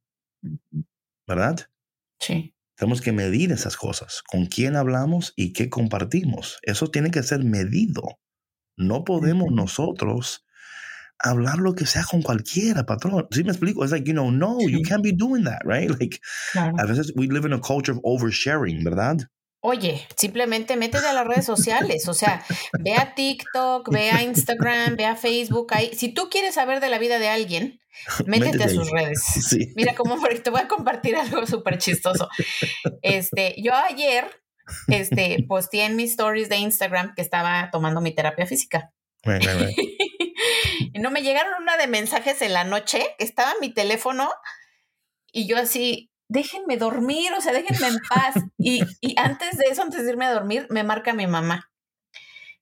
¿Verdad? 1.28 1.70
Sí. 2.18 2.56
Tenemos 2.78 3.02
que 3.02 3.12
medir 3.12 3.52
esas 3.52 3.76
cosas, 3.76 4.24
con 4.24 4.46
quién 4.46 4.78
hablamos 4.78 5.34
y 5.36 5.52
qué 5.52 5.70
compartimos. 5.70 6.58
Eso 6.62 6.88
tiene 6.88 7.12
que 7.12 7.24
ser 7.24 7.44
medido. 7.44 8.22
No 8.78 9.04
podemos 9.04 9.52
nosotros 9.52 10.45
hablar 11.20 11.58
lo 11.58 11.74
que 11.74 11.86
sea 11.86 12.04
con 12.04 12.22
cualquiera, 12.22 12.86
patrón. 12.86 13.28
¿Sí 13.32 13.44
me 13.44 13.52
explico? 13.52 13.84
Es 13.84 13.92
like, 13.92 14.08
you 14.08 14.14
know, 14.14 14.32
no, 14.32 14.60
you 14.62 14.82
can't 14.82 15.04
be 15.04 15.12
doing 15.12 15.44
that, 15.44 15.62
right? 15.64 15.90
Like, 16.00 16.20
a 16.56 16.86
veces 16.86 17.14
we 17.16 17.28
live 17.28 17.46
in 17.46 17.54
a 17.54 17.60
culture 17.60 17.94
of 17.94 18.00
oversharing, 18.04 18.84
¿verdad? 18.84 19.18
Oye, 19.68 20.08
simplemente 20.16 20.76
métete 20.76 21.08
a 21.08 21.14
las 21.14 21.26
redes 21.26 21.46
sociales, 21.46 22.08
o 22.08 22.14
sea, 22.14 22.46
ve 22.84 22.94
a 22.94 23.16
TikTok, 23.16 23.90
ve 23.90 24.12
a 24.12 24.22
Instagram, 24.22 24.96
ve 24.96 25.06
a 25.06 25.16
Facebook. 25.16 25.74
Ahí. 25.74 25.90
Si 25.96 26.14
tú 26.14 26.30
quieres 26.30 26.54
saber 26.54 26.80
de 26.80 26.90
la 26.90 27.00
vida 27.00 27.18
de 27.18 27.30
alguien, 27.30 27.80
métete, 28.28 28.64
a 28.64 28.70
sus 28.70 28.92
redes. 28.92 29.24
Mira 29.76 29.96
cómo 29.96 30.20
te 30.44 30.50
voy 30.52 30.62
a 30.62 30.68
compartir 30.68 31.16
algo 31.16 31.48
súper 31.48 31.80
chistoso. 31.80 32.30
Este, 33.02 33.56
yo 33.58 33.74
ayer, 33.74 34.26
este, 34.88 35.44
posteé 35.48 35.86
en 35.86 35.96
mis 35.96 36.12
stories 36.12 36.48
de 36.48 36.58
Instagram 36.58 37.16
que 37.16 37.24
estaba 37.24 37.70
tomando 37.72 38.02
mi 38.02 38.14
terapia 38.14 38.46
física. 38.46 38.92
y 40.96 41.00
no 41.00 41.12
me 41.12 41.24
llegaron 41.24 41.62
una 41.62 41.76
de 41.76 41.88
mensajes 41.88 42.42
en 42.42 42.54
la 42.54 42.64
noche, 42.64 43.18
estaba 43.20 43.54
mi 43.60 43.70
teléfono 43.70 44.32
y 45.30 45.46
yo 45.46 45.58
así, 45.58 46.10
déjenme 46.30 46.78
dormir, 46.78 47.34
o 47.34 47.42
sea, 47.42 47.52
déjenme 47.52 47.88
en 47.88 48.00
paz. 48.08 48.36
Y, 48.58 48.82
antes 49.18 49.58
de 49.58 49.66
eso, 49.70 49.82
antes 49.82 50.06
de 50.06 50.12
irme 50.12 50.26
a 50.26 50.34
dormir, 50.34 50.68
me 50.70 50.84
marca 50.84 51.12
mi 51.12 51.28
mamá. 51.28 51.70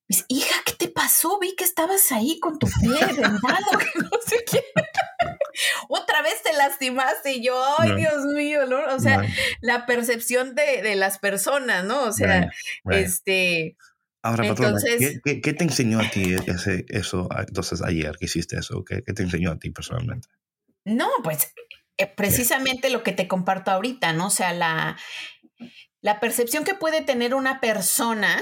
dice, 0.08 0.26
hija, 0.30 0.56
¿qué 0.66 0.74
te 0.74 0.88
pasó? 0.88 1.38
Vi 1.38 1.56
que 1.56 1.64
estabas 1.64 2.12
ahí 2.12 2.40
con 2.40 2.58
tu 2.58 2.66
pie 2.66 3.06
vendado, 3.06 3.40
que 3.80 4.00
no 4.00 4.10
sé 4.26 4.44
qué. 4.50 4.64
Otra 5.88 6.24
vez 6.24 6.42
te 6.42 6.54
lastimaste 6.54 7.34
y 7.34 7.44
yo, 7.44 7.64
ay, 7.78 7.96
Dios 7.98 8.26
mío, 8.36 8.66
¿no? 8.66 8.96
O 8.96 9.00
sea, 9.00 9.22
la 9.62 9.86
percepción 9.86 10.56
de, 10.56 10.96
las 10.96 11.20
personas, 11.20 11.86
¿no? 11.86 12.02
O 12.02 12.12
sea, 12.12 12.50
este... 12.90 13.78
Ahora, 14.24 14.48
entonces, 14.48 15.20
¿qué, 15.24 15.54
te 15.54 15.64
enseñó 15.66 16.00
a 16.00 16.10
ti 16.10 16.34
ese, 16.48 16.86
eso, 16.88 17.28
entonces 17.46 17.82
ayer 17.82 18.16
que 18.18 18.26
hiciste 18.26 18.58
eso? 18.58 18.86
¿Qué, 18.86 19.04
¿Qué 19.04 19.12
te 19.12 19.22
enseñó 19.22 19.52
a 19.52 19.60
ti 19.60 19.70
personalmente? 19.70 20.30
No, 20.86 21.10
pues 21.24 21.54
eh, 21.98 22.08
precisamente 22.08 22.90
lo 22.90 23.04
que 23.04 23.12
te 23.12 23.28
comparto 23.28 23.72
ahorita, 23.72 24.14
¿no? 24.14 24.28
O 24.28 24.32
sea, 24.32 24.54
la, 24.54 24.98
la 26.02 26.22
percepción 26.22 26.64
que 26.64 26.74
puede 26.74 27.02
tener 27.02 27.36
una 27.36 27.60
persona 27.60 28.42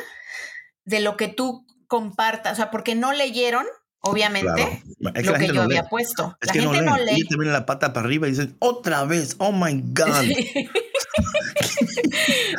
de 0.85 0.99
lo 0.99 1.17
que 1.17 1.27
tú 1.27 1.65
compartas, 1.87 2.53
o 2.53 2.55
sea, 2.57 2.69
porque 2.69 2.93
no 2.93 3.11
leyeron, 3.11 3.65
obviamente, 4.01 4.83
lo 4.99 5.13
que 5.13 5.47
yo 5.47 5.63
había 5.63 5.85
puesto. 5.85 6.37
la 6.41 6.53
gente 6.53 6.81
no 6.83 6.97
lee. 6.97 7.21
Y 7.21 7.27
te 7.27 7.37
la 7.37 7.65
pata 7.65 7.91
para 7.91 8.05
arriba 8.05 8.27
y 8.27 8.31
dicen, 8.31 8.55
otra 8.59 9.03
vez, 9.05 9.35
oh 9.39 9.51
my 9.51 9.81
God. 9.93 10.25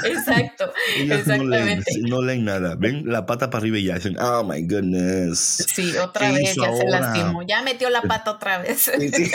Exacto, 0.05 0.73
exactamente. 0.97 1.85
No 2.01 2.23
leen, 2.23 2.45
nada, 2.45 2.77
ven 2.77 3.03
la 3.07 3.27
pata 3.27 3.51
para 3.51 3.63
arriba 3.63 3.79
y 3.79 3.85
ya 3.85 3.95
dicen, 3.95 4.19
oh 4.19 4.45
my 4.45 4.63
goodness. 4.63 5.65
Sí, 5.73 5.97
otra 5.97 6.33
vez 6.33 6.55
ya 6.55 6.75
se 6.75 6.89
lastimó, 6.89 7.43
ya 7.43 7.63
metió 7.63 7.91
la 7.91 8.03
pata 8.03 8.33
otra 8.33 8.59
vez. 8.59 8.91
Sí, 8.99 9.11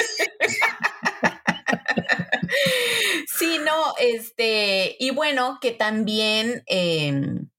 Sí, 3.38 3.60
no, 3.64 3.94
este, 4.00 4.96
y 5.00 5.12
bueno, 5.12 5.60
que 5.62 5.72
también 5.72 6.64
em, 6.66 7.50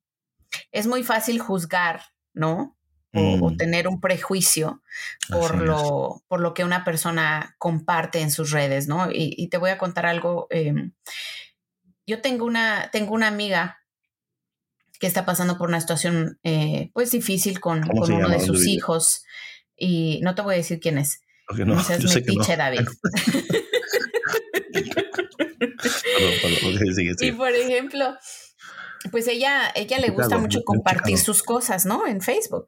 es 0.73 0.87
muy 0.87 1.05
fácil 1.05 1.39
juzgar, 1.39 2.03
¿no? 2.35 2.77
O, 3.15 3.51
mm. 3.51 3.57
tener 3.57 3.89
un 3.89 4.01
prejuicio 4.01 4.83
por 5.31 5.63
lo, 5.63 6.23
por 6.29 6.41
lo 6.41 6.53
que 6.53 6.65
una 6.65 6.85
persona 6.85 7.55
comparte 7.59 8.21
en 8.21 8.31
sus 8.31 8.51
redes, 8.51 8.87
¿no? 8.87 9.09
Y, 9.11 9.49
te 9.49 9.57
voy 9.57 9.71
a 9.71 9.79
contar 9.79 10.05
algo. 10.05 10.47
Em, 10.51 10.93
yo 12.09 12.23
tengo 12.23 12.47
una, 12.47 12.89
tengo 12.91 13.15
una 13.15 13.29
amiga 13.29 13.79
que 14.99 15.07
está 15.07 15.25
pasando 15.27 15.59
por 15.59 15.69
una 15.69 15.81
situación 15.81 16.41
eh, 16.43 16.91
pues 16.95 17.13
difícil 17.13 17.61
con, 17.61 17.85
uno 17.89 18.29
de 18.29 18.41
sus 18.41 18.67
hijos 18.67 19.23
y 19.77 20.19
no 20.23 20.35
te 20.35 20.43
voy 20.43 20.55
a 20.55 20.57
decir 20.57 20.81
quién 20.81 20.99
es. 20.99 21.21
no, 21.51 21.65
no 21.67 21.85
seas 21.85 22.03
metiche, 22.03 22.57
David. 22.57 22.81
Y 27.21 27.33
por 27.33 27.51
ejemplo, 27.51 28.17
pues 29.11 29.29
ella, 29.29 29.71
ella 29.75 29.99
le 29.99 30.11
gusta 30.11 30.39
mucho 30.39 30.63
compartir 30.65 31.19
sus 31.19 31.43
cosas, 31.43 31.87
¿no? 31.87 32.07
En 32.07 32.21
Facebook. 32.21 32.67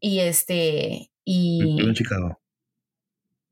Y 0.00 0.20
este, 0.20 1.10
y... 1.24 1.82
En 1.82 1.94
Chicago. 1.94 2.40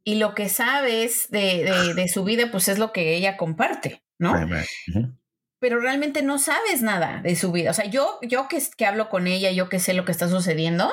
Y 0.05 0.17
lo 0.17 0.35
que 0.35 0.49
sabes 0.49 1.29
de, 1.31 1.95
de, 1.95 2.09
su 2.09 2.25
vida, 2.25 2.51
pues 2.51 2.69
es 2.69 2.79
lo 2.79 2.93
que 2.93 3.15
ella 3.15 3.37
comparte, 3.37 4.03
¿no? 4.23 5.13
Pero 5.59 5.81
realmente 5.81 6.23
no 6.23 6.39
sabes 6.39 6.83
nada 6.83 7.21
de 7.23 7.37
su 7.37 7.53
vida. 7.53 7.71
O 7.71 7.75
sea, 7.75 7.85
yo, 7.85 8.19
yo 8.23 8.49
que, 8.49 8.61
que 8.77 8.87
hablo 8.87 9.09
con 9.09 9.27
ella, 9.27 9.51
yo 9.51 9.69
que 9.69 9.79
sé 9.79 9.93
lo 9.93 10.05
que 10.05 10.13
está 10.13 10.29
sucediendo, 10.29 10.93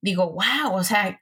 digo, 0.00 0.32
wow, 0.32 0.74
o 0.74 0.84
sea, 0.84 1.20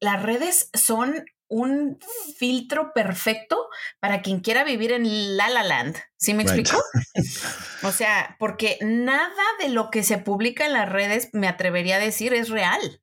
las 0.00 0.22
redes 0.22 0.70
son 0.74 1.24
un 1.48 1.98
filtro 2.36 2.92
perfecto 2.92 3.68
para 4.00 4.22
quien 4.22 4.40
quiera 4.40 4.64
vivir 4.64 4.92
en 4.92 5.36
La 5.36 5.48
La 5.48 5.62
Land. 5.62 5.96
¿Sí 6.16 6.34
me 6.34 6.42
explico? 6.42 6.76
o 7.82 7.92
sea, 7.92 8.36
porque 8.38 8.78
nada 8.80 9.44
de 9.60 9.68
lo 9.68 9.90
que 9.90 10.02
se 10.02 10.18
publica 10.18 10.66
en 10.66 10.72
las 10.72 10.88
redes, 10.88 11.30
me 11.32 11.48
atrevería 11.48 11.96
a 11.96 12.00
decir, 12.00 12.34
es 12.34 12.48
real. 12.48 13.02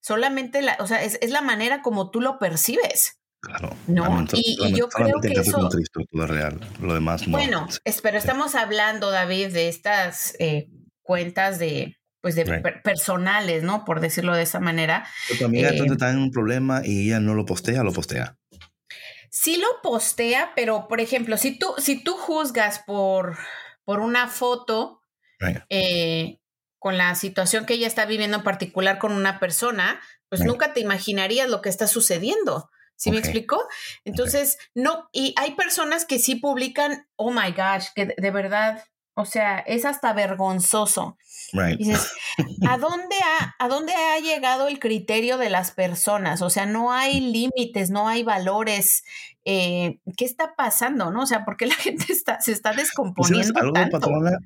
Solamente 0.00 0.62
la, 0.62 0.76
o 0.80 0.86
sea, 0.86 1.02
es, 1.02 1.18
la 1.30 1.40
manera 1.40 1.82
como 1.82 2.10
tú 2.10 2.20
lo 2.20 2.38
percibes. 2.38 3.20
Claro. 3.44 3.76
No, 3.86 4.24
y, 4.32 4.74
yo 4.74 4.88
creo 4.88 5.20
que 5.20 5.32
eso. 5.32 5.68
todo 6.10 6.26
real. 6.26 6.60
Lo 6.80 6.94
demás 6.94 7.26
no. 7.28 7.36
Bueno, 7.36 7.68
pero 8.02 8.18
estamos 8.18 8.54
hablando, 8.54 9.10
David, 9.10 9.52
de 9.52 9.68
estas 9.68 10.34
eh, 10.38 10.68
cuentas 11.02 11.58
de 11.58 11.96
pues 12.24 12.36
de 12.36 12.46
personales, 12.82 13.64
¿no? 13.64 13.84
Por 13.84 14.00
decirlo 14.00 14.34
de 14.34 14.44
esa 14.44 14.58
manera. 14.58 15.06
Pero 15.28 15.40
tu 15.40 15.44
amiga 15.44 15.68
eh, 15.68 15.82
está 15.84 16.08
en 16.08 16.16
un 16.16 16.30
problema 16.30 16.80
y 16.82 17.08
ella 17.08 17.20
no 17.20 17.34
lo 17.34 17.44
postea, 17.44 17.82
lo 17.82 17.92
postea. 17.92 18.38
Sí 19.28 19.58
lo 19.58 19.66
postea, 19.82 20.52
pero 20.56 20.88
por 20.88 21.02
ejemplo, 21.02 21.36
si 21.36 21.58
tú, 21.58 21.74
si 21.76 22.02
tú 22.02 22.14
juzgas 22.14 22.78
por, 22.78 23.36
por 23.84 24.00
una 24.00 24.28
foto 24.28 25.02
eh, 25.68 26.38
con 26.78 26.96
la 26.96 27.14
situación 27.14 27.66
que 27.66 27.74
ella 27.74 27.86
está 27.86 28.06
viviendo 28.06 28.38
en 28.38 28.42
particular 28.42 28.98
con 28.98 29.12
una 29.12 29.38
persona, 29.38 30.00
pues 30.30 30.40
nunca 30.40 30.72
te 30.72 30.80
imaginarías 30.80 31.50
lo 31.50 31.60
que 31.60 31.68
está 31.68 31.86
sucediendo. 31.86 32.70
¿Sí 32.96 33.10
me 33.10 33.18
explico? 33.18 33.60
Entonces, 34.04 34.58
no, 34.74 35.08
y 35.12 35.34
hay 35.36 35.54
personas 35.54 36.04
que 36.04 36.18
sí 36.18 36.36
publican, 36.36 37.06
oh 37.16 37.30
my 37.30 37.50
gosh, 37.52 37.86
que 37.94 38.14
de 38.16 38.30
verdad 38.30 38.84
o 39.16 39.24
sea, 39.24 39.60
es 39.60 39.84
hasta 39.84 40.12
vergonzoso. 40.12 41.16
Dices, 41.78 42.12
¿a 42.68 42.78
dónde, 42.78 43.14
ha, 43.24 43.54
¿a 43.60 43.68
dónde 43.68 43.92
ha 43.92 44.18
llegado 44.18 44.66
el 44.66 44.80
criterio 44.80 45.38
de 45.38 45.50
las 45.50 45.70
personas? 45.70 46.42
O 46.42 46.50
sea, 46.50 46.66
no 46.66 46.92
hay 46.92 47.20
límites, 47.32 47.90
no 47.90 48.08
hay 48.08 48.24
valores. 48.24 49.04
Eh, 49.44 50.00
¿Qué 50.16 50.24
está 50.24 50.56
pasando? 50.56 51.12
¿No? 51.12 51.22
O 51.22 51.26
sea, 51.26 51.44
¿por 51.44 51.56
qué 51.56 51.66
la 51.66 51.74
gente 51.76 52.12
está, 52.12 52.40
se 52.40 52.50
está 52.50 52.72
descomponiendo? 52.72 53.60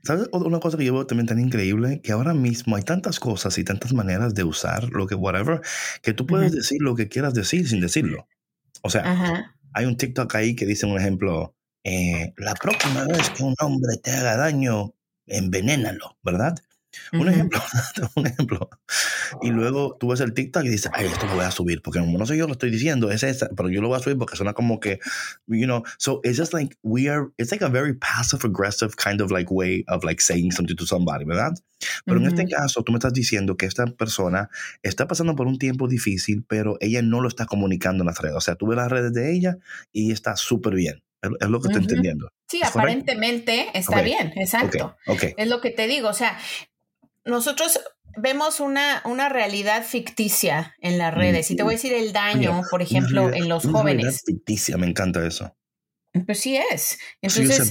¿Sabes, 0.04 0.28
Una 0.32 0.60
cosa 0.60 0.76
que 0.76 0.84
yo 0.84 0.92
veo 0.92 1.06
también 1.06 1.26
tan 1.26 1.40
increíble, 1.40 2.02
que 2.02 2.12
ahora 2.12 2.34
mismo 2.34 2.76
hay 2.76 2.82
tantas 2.82 3.20
cosas 3.20 3.56
y 3.56 3.64
tantas 3.64 3.94
maneras 3.94 4.34
de 4.34 4.44
usar 4.44 4.90
lo 4.90 5.06
que, 5.06 5.14
whatever, 5.14 5.62
que 6.02 6.12
tú 6.12 6.26
puedes 6.26 6.52
decir 6.52 6.82
lo 6.82 6.94
que 6.94 7.08
quieras 7.08 7.32
decir 7.32 7.66
sin 7.66 7.80
decirlo. 7.80 8.28
O 8.82 8.90
sea, 8.90 9.50
hay 9.72 9.84
un 9.84 9.96
TikTok 9.96 10.34
ahí 10.34 10.54
que 10.54 10.66
dice 10.66 10.86
un 10.86 10.98
ejemplo 10.98 11.54
eh, 11.84 12.34
la 12.36 12.54
próxima 12.54 13.04
vez 13.04 13.30
que 13.30 13.42
un 13.42 13.54
hombre 13.60 13.96
te 14.02 14.10
haga 14.10 14.36
daño, 14.36 14.94
envenénalo, 15.26 16.18
¿verdad? 16.22 16.54
Un 17.12 17.28
ejemplo, 17.28 17.60
un 18.16 18.26
ejemplo. 18.26 18.70
Y 19.42 19.50
luego 19.50 19.96
tú 19.98 20.08
ves 20.08 20.20
el 20.20 20.34
TikTok 20.34 20.64
y 20.64 20.68
dices, 20.68 20.90
ay, 20.94 21.06
esto 21.06 21.26
lo 21.26 21.34
voy 21.34 21.44
a 21.44 21.50
subir, 21.50 21.82
porque 21.82 22.00
no 22.00 22.26
sé 22.26 22.36
yo 22.36 22.46
lo 22.46 22.52
estoy 22.52 22.70
diciendo, 22.70 23.10
es 23.10 23.22
esa, 23.22 23.48
pero 23.56 23.68
yo 23.68 23.80
lo 23.80 23.88
voy 23.88 23.98
a 23.98 24.00
subir 24.00 24.18
porque 24.18 24.36
suena 24.36 24.54
como 24.54 24.80
que, 24.80 24.98
you 25.46 25.66
know, 25.66 25.82
so 25.98 26.20
it's 26.24 26.38
just 26.38 26.52
like 26.52 26.76
we 26.82 27.08
are, 27.08 27.28
it's 27.36 27.50
like 27.50 27.64
a 27.64 27.68
very 27.68 27.94
passive 27.94 28.44
aggressive 28.44 28.94
kind 28.96 29.20
of 29.20 29.30
like 29.30 29.52
way 29.52 29.84
of 29.88 30.04
like 30.04 30.20
saying 30.20 30.52
something 30.52 30.76
to 30.76 30.86
somebody, 30.86 31.24
¿verdad? 31.24 31.52
Pero 32.04 32.18
en 32.18 32.26
este 32.26 32.46
caso, 32.48 32.82
tú 32.82 32.92
me 32.92 32.98
estás 32.98 33.12
diciendo 33.12 33.56
que 33.56 33.66
esta 33.66 33.86
persona 33.86 34.50
está 34.82 35.06
pasando 35.06 35.36
por 35.36 35.46
un 35.46 35.58
tiempo 35.58 35.86
difícil, 35.86 36.44
pero 36.48 36.76
ella 36.80 37.02
no 37.02 37.20
lo 37.20 37.28
está 37.28 37.46
comunicando 37.46 38.02
en 38.02 38.06
las 38.08 38.18
redes. 38.18 38.36
O 38.36 38.40
sea, 38.40 38.56
tú 38.56 38.66
ves 38.66 38.76
las 38.76 38.90
redes 38.90 39.12
de 39.12 39.32
ella 39.32 39.58
y 39.92 40.10
está 40.10 40.36
súper 40.36 40.74
bien. 40.74 41.02
Es 41.40 41.48
lo 41.48 41.60
que 41.60 41.68
estoy 41.68 41.82
entendiendo. 41.82 42.30
Sí, 42.48 42.60
aparentemente 42.64 43.66
está 43.74 44.02
bien, 44.02 44.32
exacto. 44.36 44.96
Es 45.36 45.48
lo 45.48 45.60
que 45.60 45.70
te 45.70 45.86
digo, 45.88 46.08
o 46.08 46.14
sea, 46.14 46.38
nosotros 47.28 47.80
vemos 48.16 48.60
una, 48.60 49.02
una 49.04 49.28
realidad 49.28 49.84
ficticia 49.84 50.74
en 50.80 50.98
las 50.98 51.14
redes 51.14 51.50
y 51.50 51.56
te 51.56 51.62
voy 51.62 51.74
a 51.74 51.76
decir 51.76 51.92
el 51.92 52.12
daño, 52.12 52.62
por 52.70 52.82
ejemplo, 52.82 53.32
en 53.32 53.48
los 53.48 53.64
jóvenes. 53.64 54.04
Realidad 54.04 54.20
ficticia, 54.26 54.76
me 54.76 54.86
encanta 54.86 55.24
eso. 55.26 55.54
Pues 56.26 56.40
sí 56.40 56.56
es. 56.56 56.98
Entonces, 57.20 57.70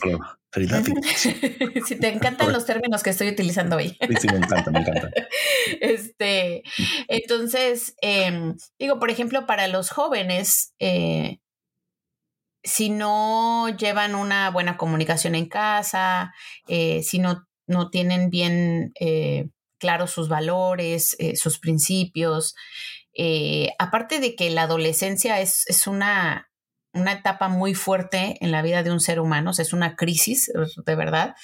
si 1.87 1.95
te 1.97 2.07
encantan 2.07 2.53
los 2.53 2.65
términos 2.65 3.03
que 3.03 3.09
estoy 3.09 3.29
utilizando 3.29 3.75
hoy. 3.75 3.97
Sí, 3.99 4.15
sí, 4.21 4.27
me 4.27 4.37
encanta, 4.37 4.71
me 4.71 4.79
encanta. 4.79 5.09
Este, 5.81 6.63
entonces, 7.09 7.95
em, 8.01 8.55
digo, 8.79 8.99
por 8.99 9.11
ejemplo, 9.11 9.45
para 9.45 9.67
los 9.67 9.89
jóvenes, 9.89 10.73
eh, 10.79 11.39
si 12.63 12.89
no 12.89 13.67
llevan 13.77 14.15
una 14.15 14.49
buena 14.49 14.77
comunicación 14.77 15.35
en 15.35 15.47
casa, 15.47 16.33
eh, 16.67 17.03
si 17.03 17.19
no, 17.19 17.47
no, 17.67 17.89
tienen 17.89 18.29
bien 18.29 18.91
eh, 18.99 19.49
claros 19.77 20.11
sus 20.11 20.29
valores, 20.29 21.15
eh, 21.19 21.35
sus 21.35 21.59
principios, 21.59 22.55
aparte 23.79 24.19
de 24.19 24.35
que 24.35 24.49
la 24.51 24.63
adolescencia 24.63 25.41
es, 25.41 25.65
es 25.67 25.87
una, 25.87 26.49
una, 26.93 27.13
etapa 27.13 27.47
muy 27.47 27.73
fuerte 27.73 28.37
en 28.41 28.51
la 28.51 28.61
vida 28.61 28.83
de 28.83 28.91
un 28.91 28.99
ser 28.99 29.19
humano, 29.19 29.51
es 29.57 29.73
una 29.73 29.95
crisis, 29.95 30.51
de 30.85 30.95
verdad, 30.95 31.35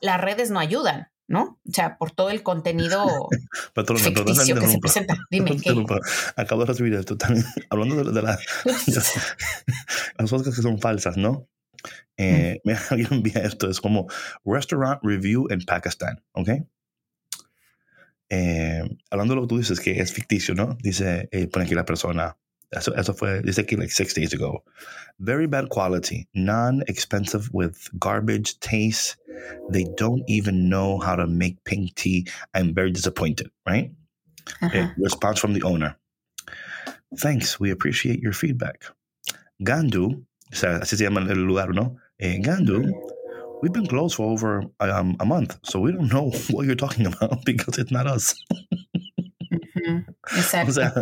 las 0.00 0.20
redes 0.20 0.50
no 0.50 0.60
ayudan. 0.60 1.08
¿no? 1.28 1.60
O 1.68 1.72
sea, 1.72 1.98
por 1.98 2.10
todo 2.10 2.30
el 2.30 2.42
contenido 2.42 3.28
ficticio 3.98 4.56
que 4.56 4.66
se 4.66 4.78
presenta. 4.78 5.16
Dime, 5.30 5.56
¿qué? 5.58 5.74
Acabo 6.36 6.62
de 6.62 6.66
recibir 6.66 6.94
esto. 6.94 7.16
hablando 7.70 8.02
de, 8.02 8.22
las 8.22 8.40
cosas 10.30 10.54
que 10.54 10.62
son 10.62 10.80
falsas, 10.80 11.16
¿no? 11.16 11.46
Eh, 12.16 12.60
me 12.64 12.76
alguien 12.90 13.08
envía 13.12 13.42
esto, 13.42 13.70
es 13.70 13.80
como 13.80 14.08
Restaurant 14.44 15.00
Review 15.02 15.46
en 15.50 15.60
Pakistan, 15.60 16.22
¿ok? 16.32 16.50
Eh, 18.30 18.82
hablando 19.10 19.34
de 19.34 19.36
lo 19.36 19.42
que 19.42 19.48
tú 19.48 19.58
dices, 19.58 19.80
que 19.80 20.00
es 20.00 20.12
ficticio, 20.12 20.54
¿no? 20.54 20.76
Dice, 20.82 21.28
eh, 21.32 21.46
pone 21.46 21.64
aquí 21.64 21.74
la 21.74 21.84
persona, 21.84 22.36
eso, 22.70 22.94
eso 22.94 23.14
fue, 23.14 23.40
dice 23.42 23.62
aquí 23.62 23.76
like 23.76 23.92
six 23.92 24.14
days 24.14 24.34
ago. 24.34 24.64
Very 25.18 25.46
bad 25.46 25.68
quality, 25.70 26.28
non-expensive 26.34 27.48
with 27.52 27.88
garbage 27.98 28.58
taste. 28.60 29.16
They 29.70 29.84
don't 29.96 30.22
even 30.28 30.68
know 30.68 30.98
how 30.98 31.16
to 31.16 31.26
make 31.26 31.64
pink 31.64 31.94
tea. 31.94 32.26
I'm 32.52 32.74
very 32.74 32.90
disappointed, 32.90 33.50
right? 33.66 33.92
Uh-huh. 34.62 34.88
response 34.96 35.38
from 35.38 35.52
the 35.52 35.62
owner. 35.62 35.96
Thanks, 37.18 37.60
we 37.60 37.70
appreciate 37.70 38.20
your 38.20 38.32
feedback. 38.32 38.84
Gandu, 39.62 40.24
o 40.52 40.56
sea, 40.56 40.76
así 40.76 40.96
se 40.96 41.04
llama 41.04 41.20
el 41.20 41.42
lugar, 41.42 41.74
¿no? 41.74 41.96
Eh, 42.18 42.38
Gandu, 42.40 42.82
we've 43.62 43.72
been 43.72 43.86
closed 43.86 44.16
for 44.16 44.26
over 44.26 44.62
um, 44.80 45.16
a 45.20 45.24
month, 45.24 45.56
so 45.62 45.80
we 45.80 45.92
don't 45.92 46.08
know 46.08 46.30
what 46.50 46.66
you're 46.66 46.76
talking 46.76 47.06
about 47.06 47.44
because 47.46 47.78
it's 47.78 47.90
not 47.90 48.06
us. 48.06 48.34
Exacto. 50.36 50.68
O 50.70 50.72
sea, 50.72 50.92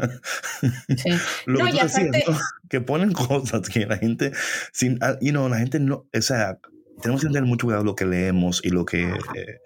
sí. 0.97 1.11
lo 1.47 1.59
no, 1.59 1.67
que, 1.67 2.23
que 2.69 2.81
ponen 2.81 3.13
cosas 3.13 3.69
que 3.69 3.87
la 3.87 3.97
gente, 3.97 4.33
sin, 4.73 4.99
ah, 5.03 5.17
you 5.21 5.33
know, 5.33 5.49
la 5.49 5.59
gente 5.59 5.81
no, 5.81 6.07
o 6.15 6.23
sea, 6.23 6.59
tenemos 7.03 7.23
que 7.23 7.29
tener 7.29 7.45
mucho 7.45 7.67
cuidado 7.67 7.85
lo 7.85 7.97
que 7.97 8.05
leemos 8.05 8.65
y 8.65 8.71
lo 8.71 8.85
que 8.85 9.03
eh, 9.35 9.61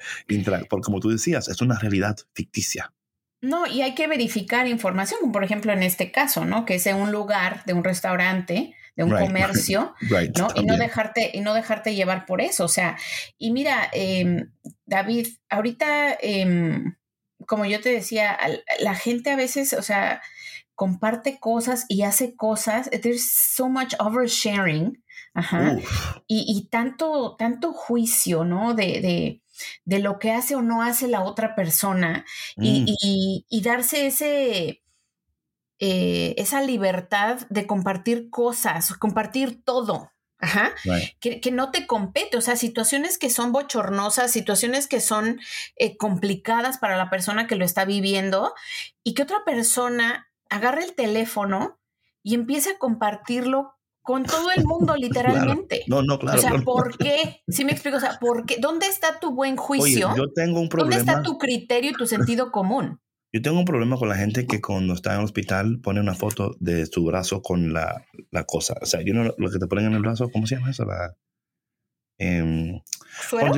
porque 0.69 0.85
como 0.85 1.01
tú 1.01 1.11
decías, 1.11 1.49
es 1.49 1.61
una 1.61 1.79
realidad 1.79 2.17
ficticia. 2.35 2.93
No, 3.43 3.67
y 3.67 3.83
hay 3.83 3.95
que 3.95 4.07
verificar 4.07 4.67
información, 4.67 5.21
como 5.21 5.33
por 5.33 5.45
ejemplo 5.45 5.73
en 5.73 5.83
este 5.83 6.11
caso, 6.11 6.45
¿no? 6.45 6.65
Que 6.65 6.75
es 6.75 6.87
en 6.87 6.97
un 6.97 7.11
lugar, 7.11 7.65
de 7.65 7.73
un 7.73 7.85
restaurante, 7.85 8.75
de 8.97 9.05
un 9.05 9.11
comercio, 9.11 9.95
¿no? 10.39 10.49
Y 10.55 10.65
no 10.65 10.77
dejarte, 10.77 11.31
y 11.33 11.41
no 11.41 11.55
dejarte 11.55 11.95
llevar 11.95 12.27
por 12.27 12.41
eso. 12.41 12.65
O 12.65 12.69
sea, 12.69 12.97
y 13.39 13.53
mira, 13.53 13.89
em, 13.93 14.51
David, 14.87 15.29
ahorita 15.49 16.17
em, 16.21 16.95
como 17.47 17.65
yo 17.65 17.81
te 17.81 17.91
decía, 17.91 18.39
la 18.81 18.95
gente 18.95 19.31
a 19.31 19.37
veces, 19.37 19.73
o 19.73 19.83
sea, 19.83 20.23
comparte 20.75 21.39
cosas 21.41 21.85
y 21.89 22.03
hace 22.03 22.37
cosas. 22.37 22.89
There's 22.91 23.29
so 23.31 23.69
much 23.69 23.95
oversharing. 23.99 25.03
Ajá. 25.35 25.77
Y, 26.27 26.69
tanto, 26.71 27.37
tanto 27.37 27.73
juicio, 27.73 28.45
¿no? 28.45 28.75
De, 28.75 29.41
de, 29.85 29.99
lo 29.99 30.19
que 30.19 30.33
hace 30.33 30.55
o 30.55 30.63
no 30.63 30.83
hace 30.83 31.09
la 31.09 31.23
otra 31.23 31.55
persona. 31.55 32.25
Y, 32.57 33.45
mm. 33.51 33.63
darse 33.63 34.07
ese. 34.07 34.83
Eh, 35.81 36.35
esa 36.37 36.61
libertad 36.61 37.41
de 37.49 37.67
compartir 37.67 38.29
cosas, 38.29 38.93
compartir 38.95 39.65
todo, 39.65 40.11
Ajá. 40.41 40.73
Que, 41.21 41.51
no 41.53 41.71
te 41.71 41.87
compete, 41.87 42.37
o 42.37 42.41
sea, 42.41 42.57
situaciones 42.57 43.19
que 43.19 43.31
son 43.31 43.53
bochornosas, 43.53 44.31
situaciones 44.31 44.87
que 44.89 45.01
son 45.01 45.39
eh, 45.77 45.97
complicadas 45.97 46.79
para 46.79 46.97
la 46.97 47.11
persona 47.11 47.47
que 47.47 47.57
lo 47.57 47.65
está 47.65 47.85
viviendo 47.85 48.55
y 49.05 49.15
que 49.15 49.23
otra 49.23 49.45
persona 49.45 50.29
agarre 50.49 50.85
el 50.85 50.95
teléfono 50.95 51.79
y 52.23 52.35
empiece 52.35 52.71
a 52.71 52.79
compartirlo 52.79 53.75
con 54.03 54.25
todo 54.25 54.51
el 54.51 54.65
mundo, 54.65 54.97
literalmente. 54.99 55.85
No, 55.87 56.03
no, 56.03 56.19
claro. 56.19 56.39
O 56.39 56.43
sea, 56.43 56.53
¿por 56.65 56.97
qué? 56.97 57.43
Sí 57.49 57.65
me 57.65 57.73
explico, 57.73 57.99
o 57.99 58.01
sea, 58.01 58.19
¿por 58.19 58.47
qué? 58.47 58.57
¿Dónde 58.61 58.87
está 58.87 59.21
tu 59.21 59.35
buen 59.35 59.57
juicio? 59.57 60.09
Oye, 60.09 60.17
yo 60.19 60.33
tengo 60.33 60.61
un 60.61 60.69
problema. 60.69 60.97
¿Dónde 60.97 61.13
está 61.13 61.23
tu 61.23 61.37
criterio 61.39 61.91
y 61.91 61.95
tu 61.95 62.07
sentido 62.07 62.51
común? 62.51 63.01
Yo 63.33 63.43
tengo 63.43 63.59
un 63.59 63.65
problema 63.65 63.97
con 63.97 64.09
la 64.09 64.17
gente 64.17 64.47
que 64.47 64.61
cuando 64.61 64.95
está 64.95 65.13
en 65.13 65.21
el 65.21 65.25
hospital 65.25 65.81
pone 65.81 66.01
una 66.01 66.15
foto 66.15 66.57
de 66.59 66.87
su 66.87 67.05
brazo 67.05 67.43
con 67.43 67.73
la, 67.73 68.05
la 68.31 68.45
cosa. 68.45 68.75
O 68.83 68.87
sea, 68.87 69.03
yo 69.03 69.15
no 69.15 69.35
lo 69.37 69.51
que 69.51 69.59
te 69.59 69.67
ponen 69.69 69.87
en 69.87 69.93
el 69.95 70.03
brazo, 70.03 70.31
¿cómo 70.31 70.47
se 70.47 70.57
llama 70.57 70.71
eso? 70.71 70.85
La, 70.85 71.15
eh, 72.19 72.83
¿Suero? 73.29 73.53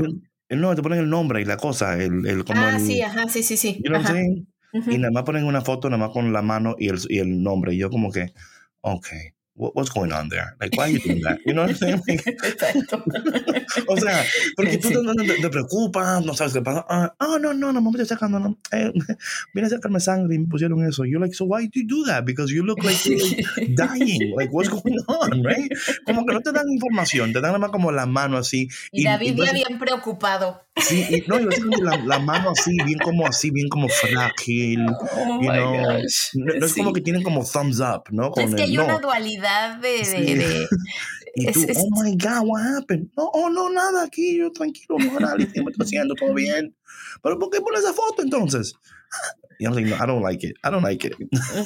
no, 0.50 0.74
te 0.74 0.82
ponen 0.82 1.00
el 1.00 1.10
nombre 1.10 1.40
y 1.40 1.44
la 1.44 1.56
cosa. 1.56 2.02
El, 2.02 2.26
el, 2.26 2.44
como 2.44 2.60
ah, 2.60 2.76
el, 2.76 2.80
sí, 2.80 3.00
ajá, 3.00 3.28
sí, 3.28 3.42
sí, 3.42 3.56
sí. 3.56 3.80
You 3.82 3.90
know 3.90 4.00
what 4.00 4.10
ajá. 4.10 4.18
I'm 4.18 4.44
saying? 4.74 4.94
Y 4.94 4.98
nada 4.98 5.10
más 5.10 5.24
ponen 5.24 5.44
una 5.44 5.60
foto, 5.60 5.90
nada 5.90 6.06
más 6.06 6.14
con 6.14 6.32
la 6.32 6.40
mano 6.40 6.76
y 6.78 6.88
el, 6.88 6.98
y 7.08 7.18
el 7.18 7.42
nombre. 7.42 7.74
Y 7.74 7.78
yo 7.78 7.90
como 7.90 8.10
que, 8.10 8.32
okay, 8.80 9.32
what, 9.54 9.76
what's 9.76 9.90
going 9.90 10.12
on 10.12 10.28
there? 10.28 10.56
Like, 10.60 10.76
why 10.76 10.84
are 10.84 10.88
you 10.88 10.98
doing 10.98 11.20
that? 11.22 11.38
You 11.44 11.52
know 11.54 11.62
what 11.62 11.70
I'm 11.70 11.76
saying? 11.76 12.02
Like, 12.08 12.24
Exacto. 12.24 13.02
o 13.88 13.96
sea, 13.96 14.24
porque 14.56 14.78
tú 14.78 14.88
Sí. 14.88 15.26
te, 15.26 15.42
te- 15.42 15.50
preocupas, 15.50 16.24
no 16.24 16.34
sabes 16.34 16.52
qué 16.54 16.62
pasa. 16.62 16.84
Ah, 16.88 17.12
oh, 17.20 17.38
no, 17.38 17.52
no, 17.52 17.72
no, 17.72 17.80
me 17.80 17.90
estoy 17.90 18.06
sacando, 18.06 18.38
no. 18.40 18.56
Eh, 18.72 18.90
vine 19.54 19.66
a 19.66 19.70
sacarme 19.70 20.00
sangre 20.00 20.34
y 20.34 20.38
me 20.38 20.46
pusieron 20.46 20.82
eso. 20.86 21.04
You're 21.04 21.20
like, 21.20 21.34
so 21.34 21.44
why 21.44 21.66
do 21.66 21.80
you 21.80 21.86
do 21.86 22.04
that? 22.04 22.24
Because 22.24 22.52
you 22.52 22.64
look 22.64 22.82
like 22.82 23.04
you're 23.04 23.18
like, 23.56 23.74
dying. 23.76 24.34
Like, 24.36 24.50
what's 24.52 24.68
going 24.68 24.98
on, 25.08 25.42
right? 25.42 25.70
Como 26.06 26.24
que 26.26 26.34
no 26.34 26.40
te 26.40 26.52
dan 26.52 26.68
información, 26.68 27.32
te 27.32 27.40
dan 27.40 27.52
nada 27.52 27.58
más 27.58 27.70
como 27.70 27.92
la 27.92 28.06
mano 28.06 28.38
así. 28.38 28.68
Y 28.90 29.04
David 29.04 29.36
ya 29.36 29.52
bien 29.52 29.78
preocupado. 29.78 30.62
Sí, 30.76 31.04
y, 31.10 31.28
no, 31.28 31.38
y 31.38 31.46
así 31.48 31.60
como 31.60 31.76
la, 31.82 31.96
la 31.98 32.18
mano 32.18 32.50
así, 32.50 32.74
bien 32.86 32.98
como 32.98 33.26
así, 33.26 33.50
bien 33.50 33.68
como 33.68 33.88
frágil. 33.88 34.86
Oh 34.88 35.40
you 35.42 35.50
my 35.50 35.58
know. 35.58 35.72
gosh. 35.74 36.30
No, 36.34 36.54
no 36.58 36.66
es 36.66 36.72
Sí. 36.72 36.80
como 36.80 36.92
que 36.94 37.00
tienen 37.02 37.22
como 37.22 37.44
thumbs 37.44 37.78
up, 37.80 38.04
¿no? 38.10 38.30
Con 38.30 38.44
Es 38.44 38.54
que 38.54 38.62
el 38.64 38.70
hay 38.70 38.76
no. 38.76 38.84
una 38.84 38.98
dualidad 38.98 39.76
de, 39.78 40.04
Sí. 40.04 40.34
de- 40.34 40.66
Y 41.34 41.46
tú, 41.52 41.62
es- 41.66 41.78
oh 41.78 41.88
my 42.02 42.12
God, 42.16 42.42
what 42.46 42.62
happened? 42.76 43.08
No, 43.16 43.24
oh, 43.32 43.48
no, 43.50 43.70
nada, 43.70 44.04
aquí 44.04 44.38
yo 44.38 44.50
tranquilo, 44.52 44.96
no 44.98 45.16
análisis, 45.18 45.56
me 45.62 45.70
estoy 45.70 45.84
haciendo 45.86 46.14
todo 46.14 46.34
bien. 46.34 46.74
Pero 47.22 47.38
¿por 47.38 47.50
qué 47.50 47.60
pones 47.60 47.80
esa 47.80 47.92
foto 47.92 48.22
entonces? 48.22 48.72
Y 49.58 49.64
I'm 49.64 49.74
like, 49.74 49.88
no, 49.88 49.94
I 49.94 50.06
don't 50.08 50.24
like 50.24 50.44
it, 50.44 50.56
I 50.64 50.70
don't 50.70 50.82
like 50.82 51.06
it. 51.06 51.14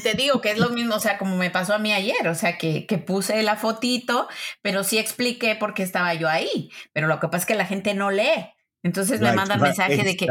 Te 0.03 0.13
digo 0.15 0.43
que 0.43 0.51
es 0.51 0.59
lo 0.59 0.69
mismo, 0.69 0.97
o 0.97 1.01
sea, 1.01 1.17
como 1.17 1.35
me 1.39 1.49
pasó 1.49 1.73
a 1.73 1.79
mí 1.79 1.95
ayer, 1.95 2.29
o 2.29 2.35
sea, 2.35 2.59
que, 2.59 2.85
que 2.87 2.99
puse 2.99 3.43
la 3.43 3.57
fotito, 3.57 4.29
pero 4.61 4.85
sí 4.85 4.99
expliqué 4.99 5.55
por 5.57 5.73
qué 5.73 5.83
estaba 5.83 6.13
yo 6.13 6.29
ahí. 6.29 6.69
Pero 6.93 7.07
lo 7.07 7.21
que 7.21 7.29
pasa 7.29 7.39
es 7.39 7.47
que 7.47 7.55
la 7.55 7.65
gente 7.65 7.95
no 7.95 8.11
lee. 8.11 8.51
Entonces 8.87 9.21
me 9.21 9.33
mandan 9.33 9.61
mensaje 9.61 10.05
de 10.05 10.17
que, 10.17 10.29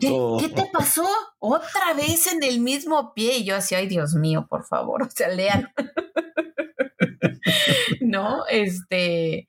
¿qué, 0.00 0.48
te 0.48 0.70
pasó? 0.72 1.08
Otra 1.40 1.92
vez 1.94 2.28
en 2.28 2.40
el 2.44 2.60
mismo 2.60 3.12
pie. 3.14 3.38
Y 3.38 3.44
yo 3.44 3.56
así, 3.56 3.74
ay, 3.74 3.88
Dios 3.88 4.14
mío, 4.14 4.46
por 4.48 4.64
favor, 4.64 5.02
o 5.06 5.10
sea, 5.10 5.28
lean. 5.28 5.72
no, 8.00 8.46
este, 8.48 9.48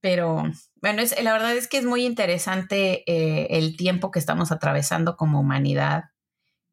pero 0.00 0.44
bueno, 0.80 1.02
es, 1.02 1.22
la 1.22 1.34
verdad 1.34 1.54
es 1.54 1.68
que 1.68 1.76
es 1.76 1.84
muy 1.84 2.06
interesante 2.06 3.04
eh, 3.06 3.58
el 3.58 3.76
tiempo 3.76 4.10
que 4.10 4.18
estamos 4.18 4.50
atravesando 4.50 5.18
como 5.18 5.40
humanidad 5.40 6.04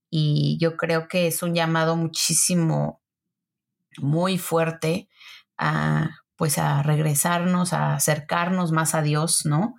y 0.09 0.57
yo 0.61 0.77
creo 0.77 1.09
que 1.09 1.27
es 1.27 1.43
un 1.43 1.53
llamado 1.53 1.97
muchísimo, 1.97 3.01
muy 3.97 4.37
fuerte 4.37 5.09
a 5.57 6.09
pues 6.37 6.57
a 6.57 6.81
regresarnos, 6.81 7.71
a 7.71 7.93
acercarnos 7.93 8.71
más 8.71 8.95
a 8.95 9.03
Dios, 9.03 9.45
¿no? 9.45 9.75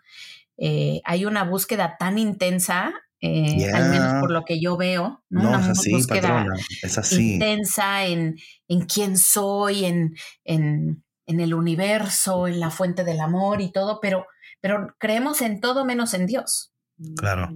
Eh, 0.58 1.00
hay 1.04 1.24
una 1.24 1.44
búsqueda 1.44 1.96
tan 1.98 2.18
intensa, 2.18 2.92
eh, 3.20 3.70
al 3.72 3.90
menos 3.90 4.20
por 4.20 4.30
lo 4.32 4.44
que 4.44 4.60
yo 4.60 4.76
veo, 4.76 5.24
¿no? 5.30 5.42
No, 5.42 5.48
una 5.50 5.60
es 5.60 5.68
así, 5.78 5.92
búsqueda 5.92 6.46
es 6.82 6.98
así. 6.98 7.34
intensa 7.34 8.04
en, 8.06 8.36
en 8.68 8.80
quién 8.86 9.16
soy, 9.16 9.84
en, 9.84 10.14
en, 10.44 11.04
en 11.26 11.40
el 11.40 11.54
universo, 11.54 12.46
en 12.48 12.58
la 12.60 12.70
fuente 12.70 13.04
del 13.04 13.20
amor 13.20 13.60
y 13.60 13.72
todo, 13.72 14.00
pero, 14.00 14.26
pero 14.60 14.94
creemos 14.98 15.40
en 15.40 15.60
todo 15.60 15.84
menos 15.84 16.14
en 16.14 16.26
Dios. 16.26 16.72
Claro, 17.16 17.50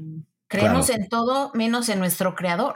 Creemos 0.49 0.87
Claro. 0.87 1.03
en 1.03 1.09
todo 1.09 1.51
menos 1.55 1.89
en 1.89 1.99
nuestro 1.99 2.35
creador. 2.37 2.75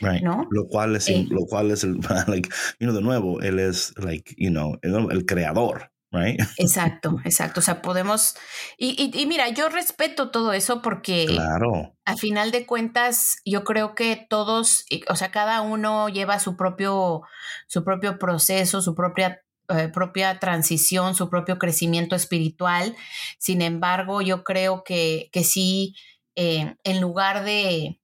right. 0.00 0.22
¿no? 0.22 0.48
Lo 0.50 0.66
cual 0.66 0.96
es, 0.96 1.08
Eh. 1.08 1.26
lo 1.30 1.46
cual 1.46 1.70
es 1.70 1.84
el, 1.84 1.98
like, 2.26 2.48
you 2.80 2.86
know, 2.86 2.94
de 2.94 3.02
nuevo, 3.02 3.40
él 3.42 3.58
es, 3.60 3.92
like, 3.98 4.34
you 4.38 4.50
know, 4.50 4.76
el, 4.82 4.94
el 5.12 5.24
creador, 5.26 5.92
right? 6.14 6.40
Exacto, 6.58 7.16
exacto. 7.24 7.60
O 7.60 7.62
sea, 7.62 7.82
podemos... 7.82 8.36
Y, 8.78 8.90
y, 9.02 9.20
y 9.20 9.26
mira, 9.26 9.48
yo 9.48 9.68
respeto 9.68 10.30
todo 10.30 10.52
eso 10.52 10.80
porque 10.80 11.26
Claro, 11.26 11.96
a 12.04 12.16
final 12.16 12.50
de 12.50 12.66
cuentas 12.66 13.38
yo 13.44 13.64
creo 13.64 13.94
que 13.94 14.26
todos, 14.28 14.84
o 15.08 15.16
sea, 15.16 15.30
cada 15.30 15.60
uno 15.60 16.08
lleva 16.08 16.38
su 16.38 16.56
propio, 16.56 17.22
su 17.66 17.84
propio 17.84 18.18
proceso, 18.18 18.80
su 18.80 18.94
propia 18.94 19.40
eh, 19.70 19.88
propia 19.88 20.38
transición, 20.40 21.14
su 21.14 21.30
propio 21.30 21.58
crecimiento 21.58 22.14
espiritual. 22.14 22.94
Sin 23.38 23.62
embargo, 23.62 24.20
yo 24.20 24.44
creo 24.44 24.84
que, 24.84 25.30
que 25.32 25.42
sí, 25.42 25.94
eh, 26.36 26.76
en 26.84 27.00
lugar 27.00 27.44
de, 27.44 27.98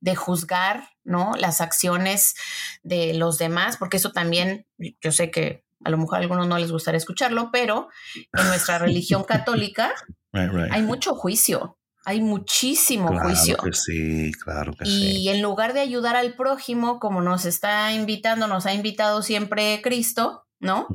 de 0.00 0.16
juzgar, 0.16 0.88
¿no? 1.04 1.32
Las 1.38 1.60
acciones 1.60 2.34
de 2.82 3.14
los 3.14 3.38
demás, 3.38 3.76
porque 3.76 3.98
eso 3.98 4.10
también, 4.10 4.66
yo 5.00 5.12
sé 5.12 5.30
que 5.30 5.63
a 5.84 5.90
lo 5.90 5.98
mejor 5.98 6.16
a 6.16 6.20
algunos 6.20 6.48
no 6.48 6.58
les 6.58 6.72
gustaría 6.72 6.98
escucharlo, 6.98 7.50
pero 7.52 7.88
en 8.14 8.46
nuestra 8.46 8.78
religión 8.78 9.24
católica 9.28 9.92
right, 10.32 10.50
right. 10.52 10.72
hay 10.72 10.82
mucho 10.82 11.14
juicio, 11.14 11.78
hay 12.04 12.20
muchísimo 12.20 13.08
claro 13.08 13.24
juicio. 13.24 13.56
que 13.58 13.72
sí, 13.72 14.32
claro 14.42 14.74
que 14.74 14.88
Y 14.88 15.16
sí. 15.16 15.28
en 15.28 15.42
lugar 15.42 15.72
de 15.72 15.80
ayudar 15.80 16.16
al 16.16 16.34
prójimo, 16.34 16.98
como 16.98 17.22
nos 17.22 17.44
está 17.44 17.92
invitando, 17.92 18.46
nos 18.46 18.66
ha 18.66 18.74
invitado 18.74 19.22
siempre 19.22 19.80
Cristo, 19.82 20.46
¿no? 20.60 20.88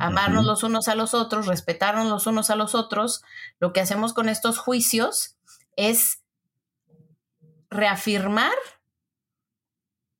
Amarnos 0.00 0.44
los 0.44 0.62
unos 0.62 0.88
a 0.88 0.94
los 0.94 1.12
otros, 1.12 1.46
respetarnos 1.46 2.06
los 2.06 2.26
unos 2.26 2.50
a 2.50 2.56
los 2.56 2.74
otros, 2.74 3.22
lo 3.58 3.72
que 3.72 3.80
hacemos 3.80 4.12
con 4.12 4.28
estos 4.28 4.58
juicios 4.58 5.36
es 5.76 6.20
reafirmar 7.70 8.54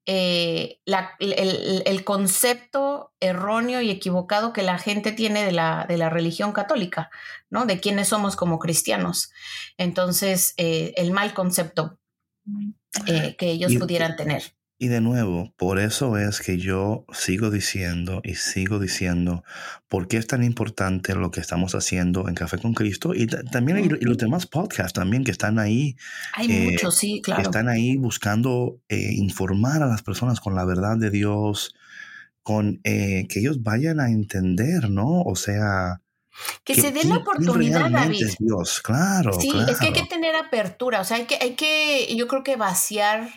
eh, 0.07 0.81
la- 0.85 1.11
el, 1.19 1.83
el 1.85 2.05
concepto 2.05 3.13
erróneo 3.21 3.81
y 3.83 3.91
equivocado 3.91 4.53
que 4.53 4.63
la 4.63 4.79
gente 4.79 5.13
tiene 5.13 5.45
de 5.45 5.53
la, 5.53 5.85
de 5.89 5.99
la 5.99 6.09
religión 6.11 6.53
católica, 6.53 7.11
¿no? 7.51 7.67
De 7.67 7.81
quiénes 7.81 8.09
somos 8.09 8.37
como 8.37 8.59
cristianos. 8.59 9.31
Entonces, 9.79 10.55
eh, 10.57 10.95
el 10.97 11.11
mal 11.11 11.35
concepto 11.35 11.99
eh, 13.07 13.35
que 13.37 13.51
ellos 13.51 13.73
Y- 13.73 13.79
pudieran 13.79 14.17
tener. 14.17 14.56
Y 14.79 14.89
de 14.89 15.01
nuevo, 15.01 15.55
por 15.57 15.79
eso 15.79 16.18
es 16.18 16.41
que 16.41 16.59
yo 16.59 17.07
sigo 17.11 17.51
diciendo 17.51 18.20
y 18.22 18.35
sigo 18.35 18.79
diciendo 18.79 19.43
por 19.89 20.07
qué 20.07 20.18
es 20.18 20.27
tan 20.27 20.45
importante 20.45 21.14
lo 21.14 21.31
que 21.31 21.41
estamos 21.41 21.74
haciendo 21.74 22.29
en 22.29 22.35
Café 22.35 22.59
con 22.59 22.74
Cristo 22.74 23.14
y 23.14 23.27
ta- 23.27 23.43
también 23.45 23.79
y, 23.79 23.89
los 24.05 24.18
demás 24.18 24.47
podcasts 24.47 24.93
también 24.93 25.24
que 25.24 25.31
están 25.31 25.59
ahí, 25.59 25.97
Hay 26.35 26.51
eh, 26.53 26.68
muchos, 26.72 26.95
sí, 26.99 27.16
que 27.16 27.33
claro. 27.33 27.43
están 27.45 27.68
ahí 27.70 27.97
buscando 27.97 28.79
eh, 28.91 29.12
informar 29.14 29.83
a 29.83 29.87
las 29.87 30.03
personas 30.03 30.41
con 30.41 30.55
la 30.55 30.66
verdad 30.66 30.99
de 30.99 31.11
Dios, 31.11 31.74
con 32.43 32.81
eh, 32.85 33.27
que 33.31 33.41
ellos 33.41 33.62
vayan 33.62 33.99
a 33.99 34.11
entender, 34.11 34.91
¿no? 34.91 35.22
O 35.22 35.37
sea, 35.37 36.03
Que 36.64 36.74
se 36.74 36.93
den 36.93 37.09
la 37.09 37.16
oportunidad, 37.16 37.91
David. 37.91 38.27
Dios, 38.39 38.83
claro. 38.83 39.41
Sí, 39.41 39.49
claro. 39.49 39.72
es 39.72 39.79
que 39.79 39.87
hay 39.87 39.93
que 39.95 40.05
tener 40.05 40.37
apertura, 40.37 41.01
o 41.01 41.05
sea, 41.05 41.16
hay 41.16 41.24
que, 41.24 41.39
hay 41.41 41.55
que, 41.55 42.14
yo 42.14 42.29
creo 42.29 42.43
que 42.43 42.57
vaciar 42.57 43.31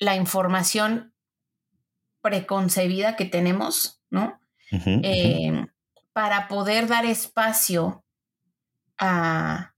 la 0.00 0.16
información 0.16 1.14
preconcebida 2.20 3.14
que 3.16 3.24
tenemos, 3.24 4.02
¿no? 4.10 4.40
Eh, 4.72 5.66
para 6.12 6.48
poder 6.48 6.86
dar 6.88 7.04
espacio 7.06 8.04
a, 8.98 9.74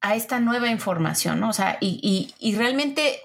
a 0.00 0.14
esta 0.14 0.40
nueva 0.40 0.68
información, 0.68 1.40
¿no? 1.40 1.50
O 1.50 1.52
sea, 1.52 1.78
y, 1.80 2.00
y- 2.02 2.34
y 2.38 2.56
realmente 2.56 3.20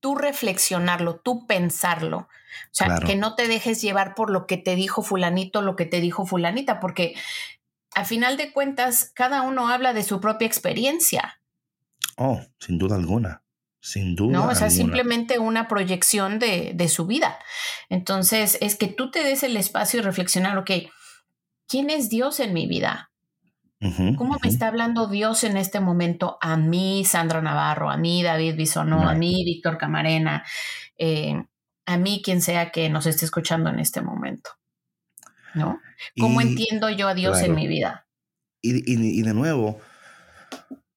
tú 0.00 0.14
reflexionarlo, 0.14 1.16
tú 1.16 1.46
pensarlo. 1.46 2.18
O 2.18 2.28
sea, 2.72 2.86
Claro. 2.88 3.06
que 3.06 3.16
no 3.16 3.34
te 3.34 3.48
dejes 3.48 3.80
llevar 3.82 4.14
por 4.14 4.30
lo 4.30 4.46
que 4.46 4.56
te 4.56 4.76
dijo 4.76 5.02
fulanito, 5.02 5.62
lo 5.62 5.76
que 5.76 5.86
te 5.86 6.00
dijo 6.00 6.24
fulanita, 6.26 6.78
porque 6.80 7.14
a 7.94 8.04
final 8.04 8.36
de 8.36 8.52
cuentas, 8.52 9.10
cada 9.14 9.42
uno 9.42 9.68
habla 9.68 9.92
de 9.92 10.02
su 10.02 10.20
propia 10.20 10.46
experiencia, 10.46 11.40
Oh, 12.16 12.40
sin 12.60 12.78
duda 12.78 12.94
alguna. 12.96 13.42
Sin 13.86 14.16
duda. 14.16 14.32
¿no? 14.32 14.42
O 14.44 14.54
sea, 14.54 14.68
alguna. 14.68 14.70
simplemente 14.70 15.38
una 15.38 15.68
proyección 15.68 16.38
de, 16.38 16.72
de 16.74 16.88
su 16.88 17.06
vida. 17.06 17.38
Entonces, 17.90 18.56
es 18.62 18.76
que 18.76 18.88
tú 18.88 19.10
te 19.10 19.22
des 19.22 19.42
el 19.42 19.58
espacio 19.58 20.00
y 20.00 20.02
reflexionar, 20.02 20.56
ok, 20.56 20.70
¿quién 21.68 21.90
es 21.90 22.08
Dios 22.08 22.40
en 22.40 22.54
mi 22.54 22.66
vida? 22.66 23.10
¿Cómo 24.16 24.38
me 24.42 24.48
está 24.48 24.68
hablando 24.68 25.08
Dios 25.08 25.44
en 25.44 25.58
este 25.58 25.78
momento 25.80 26.38
a 26.40 26.56
mí, 26.56 27.04
Sandra 27.04 27.42
Navarro, 27.42 27.90
a 27.90 27.98
mí, 27.98 28.22
David 28.22 28.56
Bisonó, 28.56 29.06
a 29.06 29.14
mí, 29.14 29.44
Víctor 29.44 29.76
Camarena, 29.76 30.42
eh, 30.96 31.34
a 31.84 31.98
mí, 31.98 32.22
quien 32.24 32.40
sea 32.40 32.70
que 32.70 32.88
nos 32.88 33.04
esté 33.04 33.26
escuchando 33.26 33.68
en 33.68 33.80
este 33.80 34.00
momento? 34.00 34.48
¿No? 35.52 35.80
¿Cómo 36.18 36.40
Y- 36.40 36.44
entiendo 36.44 36.88
yo 36.88 37.08
a 37.08 37.14
Dios 37.14 37.42
en 37.42 37.54
mi 37.54 37.66
vida? 37.68 38.06
Y, 38.62 38.76
y- 38.90 39.20
y 39.20 39.22
de 39.22 39.34
nuevo, 39.34 39.78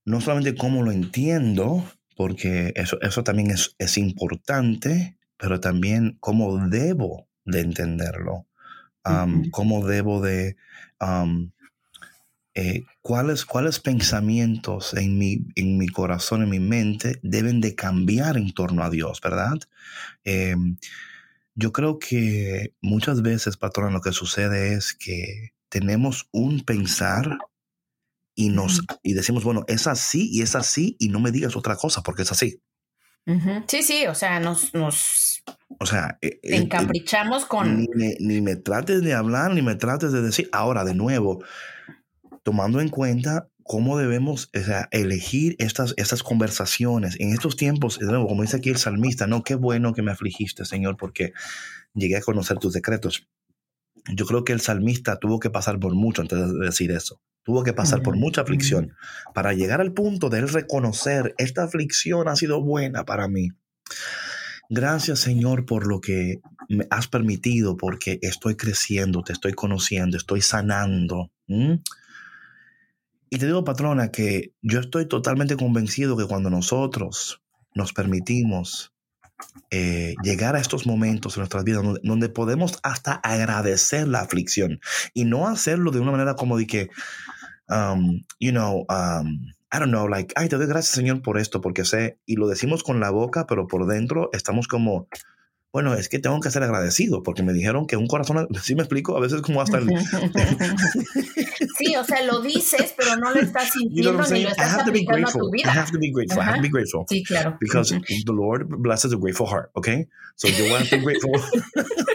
no 0.06 0.22
solamente 0.22 0.56
cómo 0.56 0.82
lo 0.84 0.94
entiendo, 0.94 1.84
porque 2.18 2.74
eso, 2.76 3.00
eso 3.02 3.24
también 3.24 3.52
es, 3.52 3.76
es 3.78 3.98
importante, 3.98 5.18
pero 5.38 5.60
también 5.60 6.18
cómo 6.20 6.68
debo 6.68 7.30
de 7.46 7.62
entenderlo. 7.62 8.48
cómo 9.52 9.88
debo 9.88 10.20
de, 10.20 10.58
eh, 12.56 12.84
cuáles, 13.02 13.46
cuáles 13.46 13.80
pensamientos 13.80 14.94
en 14.96 15.18
mi, 15.18 15.46
en 15.56 15.78
mi 15.78 15.88
corazón, 15.88 16.42
en 16.42 16.50
mi 16.50 16.60
mente, 16.60 17.20
deben 17.22 17.62
de 17.62 17.76
cambiar 17.76 18.36
en 18.36 18.52
torno 18.52 18.84
a 18.84 18.90
Dios, 18.90 19.22
¿verdad? 19.22 19.60
Em, 20.24 20.78
yo 21.54 21.72
creo 21.72 22.00
que 22.00 22.74
muchas 22.82 23.22
veces, 23.22 23.58
patrón, 23.58 23.94
lo 23.94 24.02
que 24.02 24.12
sucede 24.12 24.74
es 24.74 24.94
que 24.94 25.54
tenemos 25.70 26.28
un 26.32 26.66
pensar 26.66 27.38
y 28.38 28.50
nos 28.50 28.82
y 29.02 29.14
decimos, 29.14 29.44
bueno, 29.44 29.66
es 29.68 29.88
así 29.88 30.30
y 30.32 30.44
es 30.44 30.56
así 30.56 30.96
y 31.00 31.10
no 31.10 31.20
me 31.20 31.32
digas 31.32 31.58
otra 31.58 31.76
cosa 31.76 32.04
porque 32.04 32.22
es 32.22 32.32
así. 32.32 32.62
Sí, 33.68 33.84
sí, 33.84 34.08
o 34.08 34.16
sea, 34.16 34.40
nos, 34.40 34.74
nos 34.74 35.44
o 35.80 35.86
sea, 35.86 36.18
eh, 36.22 36.40
eh, 36.44 36.56
encaprichamos 36.56 37.46
con... 37.46 37.78
Ni 37.78 37.88
me, 37.94 38.16
ni 38.20 38.40
me, 38.40 38.56
trates 38.56 39.02
de 39.02 39.14
hablar, 39.14 39.54
ni 39.54 39.62
me 39.62 39.76
trates 39.76 40.14
de 40.14 40.22
decir. 40.22 40.50
Ahora, 40.54 40.86
de 40.86 40.94
nuevo, 40.94 41.44
tomando 42.44 42.80
en 42.80 42.88
cuenta 42.88 43.50
cómo 43.64 43.98
debemos 43.98 44.50
o 44.56 44.64
sea, 44.64 44.88
elegir 44.92 45.56
estas, 45.60 45.94
estas 45.98 46.24
conversaciones 46.24 47.20
en 47.20 47.34
estos 47.34 47.58
tiempos, 47.58 48.00
de 48.00 48.06
nuevo, 48.06 48.28
como 48.28 48.44
dice 48.44 48.58
aquí 48.58 48.70
el 48.70 48.78
salmista, 48.78 49.28
no, 49.28 49.44
qué 49.44 49.56
bueno 49.56 49.94
que 49.94 50.04
me 50.04 50.12
afligiste, 50.12 50.64
Señor, 50.64 50.96
porque 50.96 51.34
llegué 51.94 52.18
a 52.18 52.22
conocer 52.22 52.60
tus 52.60 52.72
decretos. 52.72 53.28
Yo 54.14 54.26
creo 54.26 54.44
que 54.44 54.54
el 54.54 54.62
salmista 54.62 55.18
tuvo 55.18 55.40
que 55.40 55.50
pasar 55.50 55.80
por 55.80 55.96
mucho 55.96 56.22
antes 56.22 56.38
de 56.40 56.66
decir 56.66 56.92
eso. 56.92 57.22
Tuvo 57.44 57.64
que 57.64 57.74
pasar 57.74 58.02
por 58.02 58.18
mucha 58.18 58.42
aflicción 58.42 58.94
para 59.34 59.54
llegar 59.54 59.80
al 59.80 59.94
punto 59.94 60.30
de 60.30 60.40
él 60.40 60.50
reconocer, 60.50 61.34
esta 61.38 61.64
aflicción 61.64 62.28
ha 62.28 62.36
sido 62.36 62.62
buena 62.62 63.06
para 63.06 63.28
mí. 63.30 63.52
Gracias 64.70 65.20
Señor 65.20 65.66
por 65.66 65.88
lo 65.88 66.02
que 66.02 66.42
me 66.68 66.86
has 66.90 67.08
permitido, 67.08 67.78
porque 67.78 68.20
estoy 68.22 68.56
creciendo, 68.56 69.24
te 69.24 69.32
estoy 69.32 69.54
conociendo, 69.54 70.18
estoy 70.18 70.42
sanando. 70.42 71.32
Y 73.30 73.38
te 73.38 73.46
digo, 73.46 73.64
patrona, 73.64 74.12
que 74.12 74.54
yo 74.62 74.82
estoy 74.82 75.06
totalmente 75.06 75.56
convencido 75.56 76.18
que 76.18 76.26
cuando 76.26 76.50
nosotros 76.50 77.42
nos 77.74 77.94
permitimos 77.94 78.94
eh, 79.70 80.16
llegar 80.24 80.56
a 80.56 80.60
estos 80.60 80.88
momentos 80.88 81.36
en 81.36 81.42
nuestras 81.42 81.64
vidas 81.64 81.84
donde, 82.04 82.30
podemos 82.30 82.80
hasta 82.84 83.14
agradecer 83.14 84.08
la 84.08 84.22
aflicción 84.22 84.80
y 85.14 85.26
no 85.26 85.48
hacerlo 85.48 85.92
de 85.92 86.00
una 86.00 86.12
manera 86.12 86.36
como 86.36 86.58
de 86.58 86.68
que, 86.68 86.90
um, 87.70 88.22
you 88.40 88.52
know, 88.52 88.86
um, 88.90 89.48
I 89.72 89.80
don't 89.80 89.90
know, 89.90 90.08
like, 90.08 90.34
ay, 90.38 90.48
te 90.48 90.56
doy 90.56 90.68
gracias, 90.68 90.96
Señor, 90.96 91.22
por 91.22 91.38
esto, 91.38 91.60
porque 91.60 91.84
sé, 91.84 92.18
y 92.26 92.36
lo 92.36 92.48
decimos 92.48 92.84
con 92.84 93.00
la 93.00 93.10
boca, 93.10 93.46
pero 93.48 93.68
por 93.68 93.86
dentro 93.86 94.30
estamos 94.32 94.68
como, 94.68 95.10
bueno, 95.74 95.94
es 95.94 96.08
que 96.08 96.20
tengo 96.20 96.40
que 96.40 96.50
ser 96.50 96.64
agradecido, 96.64 97.22
porque 97.22 97.44
me 97.44 97.52
dijeron 97.52 97.86
que 97.86 97.98
un 97.98 98.08
corazón, 98.08 98.48
¿sí 98.64 98.76
me 98.76 98.84
explico? 98.84 99.18
A 99.18 99.20
veces 99.20 99.42
como 99.42 99.62
hasta 99.62 99.80
el... 99.80 99.88
sí, 101.78 101.96
o 101.96 102.04
sea, 102.04 102.24
lo 102.24 102.42
dices, 102.42 102.94
pero 102.98 103.16
no 103.18 103.32
lo 103.32 103.40
estás 103.40 103.72
sintiendo 103.72 104.12
you 104.12 104.18
know 104.18 104.32
ni 104.32 104.44
lo 104.44 104.50
estás 104.50 104.68
I 104.68 104.76
have 104.76 104.86
to 104.86 104.92
be 104.92 105.06
grateful. 105.06 105.42
tu 105.42 105.52
vida. 105.52 105.72
I 105.72 105.78
have 105.78 105.92
to 105.92 106.00
be 106.00 106.12
grateful. 106.12 106.42
I 106.42 106.46
have 106.46 106.56
to 106.58 106.62
be 106.62 106.70
grateful. 106.70 107.06
Sí, 107.10 107.24
claro. 107.24 107.58
Because 107.60 107.90
the 107.90 108.34
Lord 108.34 108.68
blesses 108.82 109.14
a 109.14 109.18
grateful 109.18 109.48
heart, 109.48 109.72
okay? 109.76 110.08
So 110.36 110.48
you 110.48 110.72
want 110.72 110.90
to 110.90 110.98
be 110.98 111.04
grateful. 111.04 111.32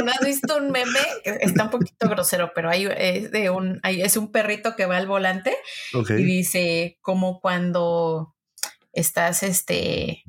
no 0.00 0.10
has 0.10 0.24
visto 0.24 0.56
un 0.56 0.70
meme, 0.70 0.98
está 1.24 1.64
un 1.64 1.70
poquito 1.70 2.08
grosero, 2.08 2.52
pero 2.54 2.70
hay, 2.70 2.88
es, 2.96 3.30
de 3.30 3.50
un, 3.50 3.80
es 3.84 4.16
un 4.16 4.32
perrito 4.32 4.76
que 4.76 4.86
va 4.86 4.96
al 4.96 5.06
volante 5.06 5.56
y 5.92 6.24
dice 6.24 6.98
como 7.02 7.40
cuando 7.40 8.34
estás, 8.92 9.42
este, 9.42 10.24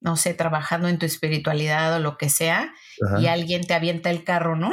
no 0.00 0.16
sé, 0.16 0.34
trabajando 0.34 0.88
en 0.88 0.98
tu 0.98 1.06
espiritualidad 1.06 1.94
o 1.96 1.98
lo 1.98 2.18
que 2.18 2.28
sea, 2.28 2.72
y 3.20 3.26
alguien 3.26 3.66
te 3.66 3.74
avienta 3.74 4.10
el 4.10 4.24
carro, 4.24 4.56
¿no? 4.56 4.70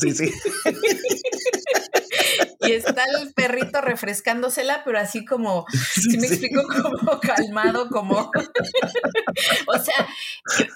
Sí, 0.00 0.12
sí. 0.12 0.30
y 2.62 2.72
está 2.72 3.04
el 3.20 3.32
perrito 3.34 3.80
refrescándosela, 3.80 4.82
pero 4.84 4.98
así 4.98 5.24
como, 5.24 5.66
si 5.70 6.18
me 6.18 6.26
explico, 6.26 6.62
como 6.66 7.20
calmado, 7.20 7.88
como, 7.88 8.30
o 9.66 9.78
sea, 9.78 10.06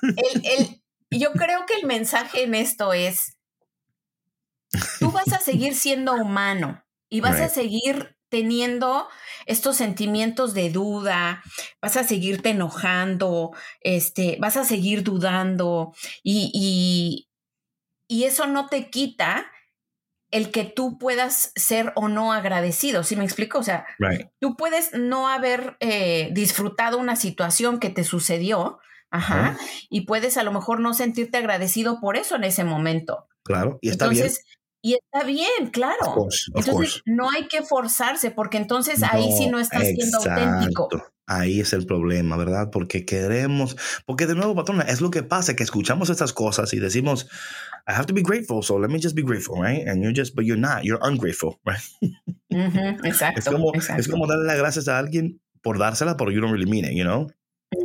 el, 0.03 0.43
el, 0.45 0.83
yo 1.11 1.33
creo 1.33 1.67
que 1.67 1.75
el 1.75 1.87
mensaje 1.87 2.45
en 2.45 2.55
esto 2.55 2.93
es, 2.93 3.37
tú 4.99 5.11
vas 5.11 5.33
a 5.33 5.39
seguir 5.39 5.75
siendo 5.75 6.15
humano 6.15 6.85
y 7.09 7.21
vas 7.21 7.41
a 7.41 7.49
seguir 7.49 8.17
teniendo 8.29 9.09
estos 9.47 9.77
sentimientos 9.77 10.53
de 10.55 10.71
duda, 10.71 11.43
vas 11.81 11.97
a 11.97 12.05
seguirte 12.05 12.51
enojando, 12.51 13.53
este, 13.81 14.37
vas 14.41 14.57
a 14.57 14.65
seguir 14.65 15.03
dudando 15.05 15.95
y, 16.23 16.51
y, 18.09 18.25
eso 18.25 18.47
no 18.47 18.67
te 18.67 18.91
quita 18.91 19.47
el 20.37 20.51
que 20.51 20.65
tú 20.65 20.99
puedas 20.99 21.53
ser 21.57 21.93
o 21.97 22.09
no 22.09 22.33
agradecido, 22.33 23.05
¿sí 23.05 23.17
me 23.17 23.25
explico? 23.25 23.59
O 23.59 23.63
sea, 23.63 23.87
tú 24.39 24.57
puedes 24.57 24.93
no 24.93 25.29
haber 25.29 25.77
eh, 25.81 26.29
disfrutado 26.33 26.99
una 26.99 27.17
situación 27.17 27.81
que 27.81 27.91
te 27.91 28.05
sucedió, 28.05 28.79
Ajá. 29.09 29.57
Y 29.89 30.03
puedes 30.03 30.37
a 30.37 30.43
lo 30.43 30.53
mejor 30.53 30.81
no 30.81 30.93
sentirte 30.93 31.39
agradecido 31.39 32.01
por 32.01 32.17
eso 32.17 32.35
en 32.35 32.45
ese 32.45 32.65
momento. 32.65 33.29
Claro, 33.45 33.79
y 33.81 33.91
está 33.91 34.07
entonces, 34.07 34.43
bien. 34.45 34.59
Y 34.87 34.95
está 34.95 35.27
bien, 35.27 35.71
claro. 35.73 36.29
entonces 36.55 37.03
no 37.07 37.29
hay 37.29 37.49
que 37.49 37.63
forzarse 37.63 38.31
porque 38.31 38.57
entonces 38.57 39.03
ahí 39.03 39.33
sí 39.37 39.49
no 39.49 39.59
estás 39.59 39.83
siendo 39.83 40.19
auténtico. 40.19 40.89
Ahí 41.27 41.59
es 41.59 41.73
el 41.73 41.87
problema, 41.87 42.37
¿verdad? 42.37 42.71
Porque 42.71 43.05
queremos, 43.05 43.77
porque 44.07 44.29
de 44.29 44.37
nuevo, 44.37 44.55
patrona, 44.55 44.85
es 44.85 45.01
lo 45.01 45.11
que 45.11 45.25
pasa, 45.25 45.57
que 45.57 45.65
escuchamos 45.65 46.09
estas 46.09 46.33
cosas 46.33 46.73
y 46.73 46.79
decimos, 46.79 47.27
I 47.89 47.95
have 47.95 48.07
to 48.07 48.15
be 48.15 48.23
grateful, 48.23 48.63
so 48.63 48.79
let 48.79 48.87
me 48.87 49.01
just 49.03 49.17
be 49.17 49.23
grateful, 49.23 49.61
right? 49.61 49.89
And 49.89 50.05
you're 50.05 50.15
just, 50.17 50.37
but 50.37 50.45
you're 50.45 50.61
not, 50.61 50.85
you're 50.85 51.01
ungrateful, 51.03 51.59
right? 51.67 51.83
exacto, 53.05 53.41
es 53.41 53.47
como, 53.47 53.73
es 53.75 54.07
como 54.07 54.29
darle 54.29 54.47
las 54.47 54.59
gracias 54.59 54.87
a 54.87 54.99
alguien 54.99 55.41
por 55.63 55.79
dársela, 55.79 56.17
pero 56.17 56.31
you 56.31 56.41
don't 56.41 56.53
really 56.53 56.71
mean 56.71 56.85
it, 56.85 56.97
you 56.97 57.03
know? 57.03 57.27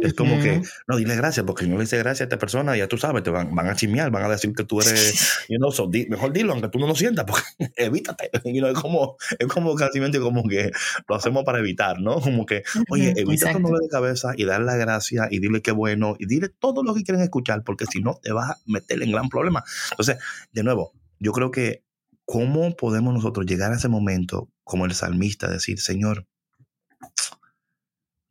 Es 0.02 0.14
como 0.14 0.40
que, 0.40 0.62
no, 0.88 0.96
dile 0.96 1.16
gracias, 1.16 1.44
porque 1.46 1.66
no 1.66 1.76
le 1.76 1.82
dice 1.82 1.98
gracias 1.98 2.22
a 2.22 2.24
esta 2.26 2.38
persona, 2.38 2.78
ya 2.78 2.88
tú 2.88 2.98
sabes, 2.98 3.24
te 3.24 3.32
van, 3.32 3.54
van 3.56 3.68
a 3.68 3.76
chismear, 3.76 4.12
van 4.12 4.24
a 4.24 4.30
decir 4.30 4.54
que 4.54 4.64
tú 4.64 4.80
eres, 4.80 5.46
you 5.50 5.58
know, 5.58 5.72
mejor 6.08 6.32
dilo, 6.32 6.54
aunque 6.54 6.70
tú 6.70 6.78
no 6.78 6.88
lo 6.88 6.96
sientas, 6.96 7.26
porque 7.26 7.44
evítate. 7.76 8.30
You 8.46 8.60
know, 8.60 8.70
es 8.70 8.80
como, 8.80 9.18
es 9.40 9.48
como 9.48 9.76
casi 9.76 10.00
como 10.20 10.44
que 10.48 10.72
lo 11.08 11.16
hacemos 11.16 11.44
para 11.44 11.60
evitar, 11.60 12.00
¿no? 12.00 12.20
Como 12.22 12.46
que, 12.46 12.64
oye, 12.90 13.14
evita 13.16 13.52
tu 13.54 13.60
nombre 13.60 13.80
de 13.82 13.90
cabeza 13.90 14.34
y 14.38 14.46
darle 14.46 14.68
la 14.68 14.76
gracia 14.76 15.28
y 15.32 15.40
dile 15.40 15.62
qué 15.62 15.72
bueno 15.72 16.16
y 16.20 16.28
dile 16.28 16.50
todo 16.50 16.84
lo 16.84 16.94
que 16.94 17.04
quieren 17.04 17.24
escuchar, 17.24 17.64
porque 17.64 17.86
si 17.86 18.02
no 18.02 18.20
te 18.22 18.32
vas 18.32 18.52
a 18.52 18.58
meter 18.68 19.02
en 19.02 19.12
gran 19.12 19.30
problema. 19.30 19.64
Entonces, 19.92 20.18
de 20.52 20.64
nuevo, 20.64 20.94
yo 21.20 21.32
creo 21.32 21.50
que, 21.50 21.84
¿cómo 22.26 22.76
podemos 22.76 23.14
nosotros 23.14 23.46
llegar 23.48 23.72
a 23.72 23.78
ese 23.78 23.88
momento, 23.88 24.50
como 24.64 24.86
el 24.86 24.94
salmista, 24.94 25.50
decir, 25.50 25.80
Señor, 25.80 26.28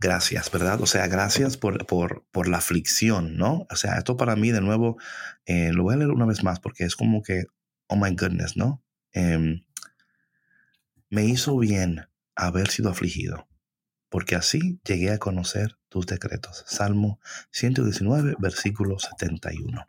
gracias, 0.00 0.50
¿verdad? 0.50 0.80
O 0.80 0.86
sea, 0.86 1.06
gracias 1.06 1.56
por, 1.56 1.86
por, 1.86 2.24
por, 2.32 2.48
la 2.48 2.58
aflicción, 2.58 3.36
¿no? 3.36 3.66
O 3.70 3.76
sea, 3.76 3.96
esto 3.98 4.16
para 4.16 4.34
mí, 4.34 4.50
de 4.50 4.62
nuevo, 4.62 4.96
eh, 5.44 5.72
lo 5.72 5.84
voy 5.84 5.94
a 5.94 5.98
leer 5.98 6.10
una 6.10 6.26
vez 6.26 6.42
más 6.42 6.58
porque 6.58 6.84
es 6.84 6.96
como 6.96 7.22
que, 7.22 7.44
oh 7.86 7.96
my 7.96 8.10
goodness, 8.16 8.56
¿no? 8.56 8.82
Em, 9.12 9.64
me 11.10 11.24
hizo 11.24 11.56
bien 11.58 12.08
haber 12.34 12.68
sido 12.68 12.88
afligido, 12.88 13.46
porque 14.08 14.36
así 14.36 14.80
llegué 14.84 15.10
a 15.10 15.18
conocer 15.18 15.76
tus 15.90 16.06
decretos. 16.06 16.64
Salmo 16.66 17.20
119, 17.52 18.36
versículo 18.38 18.98
71. 18.98 19.84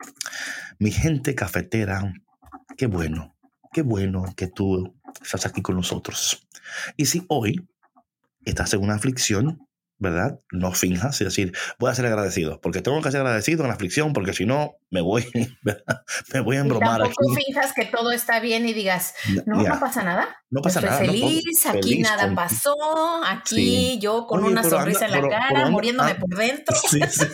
Mi 0.78 0.90
gente 0.90 1.34
cafetera, 1.34 2.12
qué 2.76 2.86
bueno, 2.86 3.34
qué 3.72 3.82
bueno 3.82 4.24
que 4.36 4.48
tú 4.48 4.94
estás 5.22 5.46
aquí 5.46 5.62
con 5.62 5.76
nosotros. 5.76 6.46
Y 6.96 7.06
si 7.06 7.24
hoy 7.28 7.66
estás 8.44 8.74
en 8.74 8.82
una 8.82 8.94
aflicción, 8.94 9.66
¿verdad? 10.02 10.40
No 10.50 10.72
finjas 10.72 11.20
y 11.20 11.24
decir, 11.24 11.52
voy 11.78 11.90
a 11.90 11.94
ser 11.94 12.06
agradecido, 12.06 12.60
porque 12.60 12.82
tengo 12.82 13.00
que 13.00 13.12
ser 13.12 13.20
agradecido 13.20 13.62
en 13.62 13.68
la 13.68 13.74
aflicción, 13.74 14.12
porque 14.12 14.32
si 14.32 14.44
no, 14.44 14.74
me 14.90 15.00
voy, 15.00 15.24
me 16.34 16.40
voy 16.40 16.56
a 16.56 16.60
embromar. 16.60 17.00
Y 17.00 17.04
tampoco 17.04 17.34
finjas 17.34 17.72
que 17.72 17.84
todo 17.84 18.10
está 18.10 18.40
bien 18.40 18.68
y 18.68 18.72
digas, 18.72 19.14
no, 19.46 19.62
no 19.62 19.78
pasa 19.78 20.02
nada. 20.02 20.36
No 20.50 20.60
pasa 20.60 20.80
Estoy 20.80 20.90
nada. 20.90 21.04
Feliz, 21.04 21.66
aquí 21.66 22.00
nada 22.00 22.34
pasó, 22.34 22.74
aquí 23.24 24.00
yo 24.00 24.26
con 24.26 24.44
una 24.44 24.64
sonrisa 24.64 25.06
en 25.06 25.12
la 25.12 25.28
cara, 25.28 25.70
muriéndome 25.70 26.10
ah, 26.10 26.18
por 26.18 26.36
dentro. 26.36 26.76
Sí, 26.92 27.00
sí. 27.08 27.24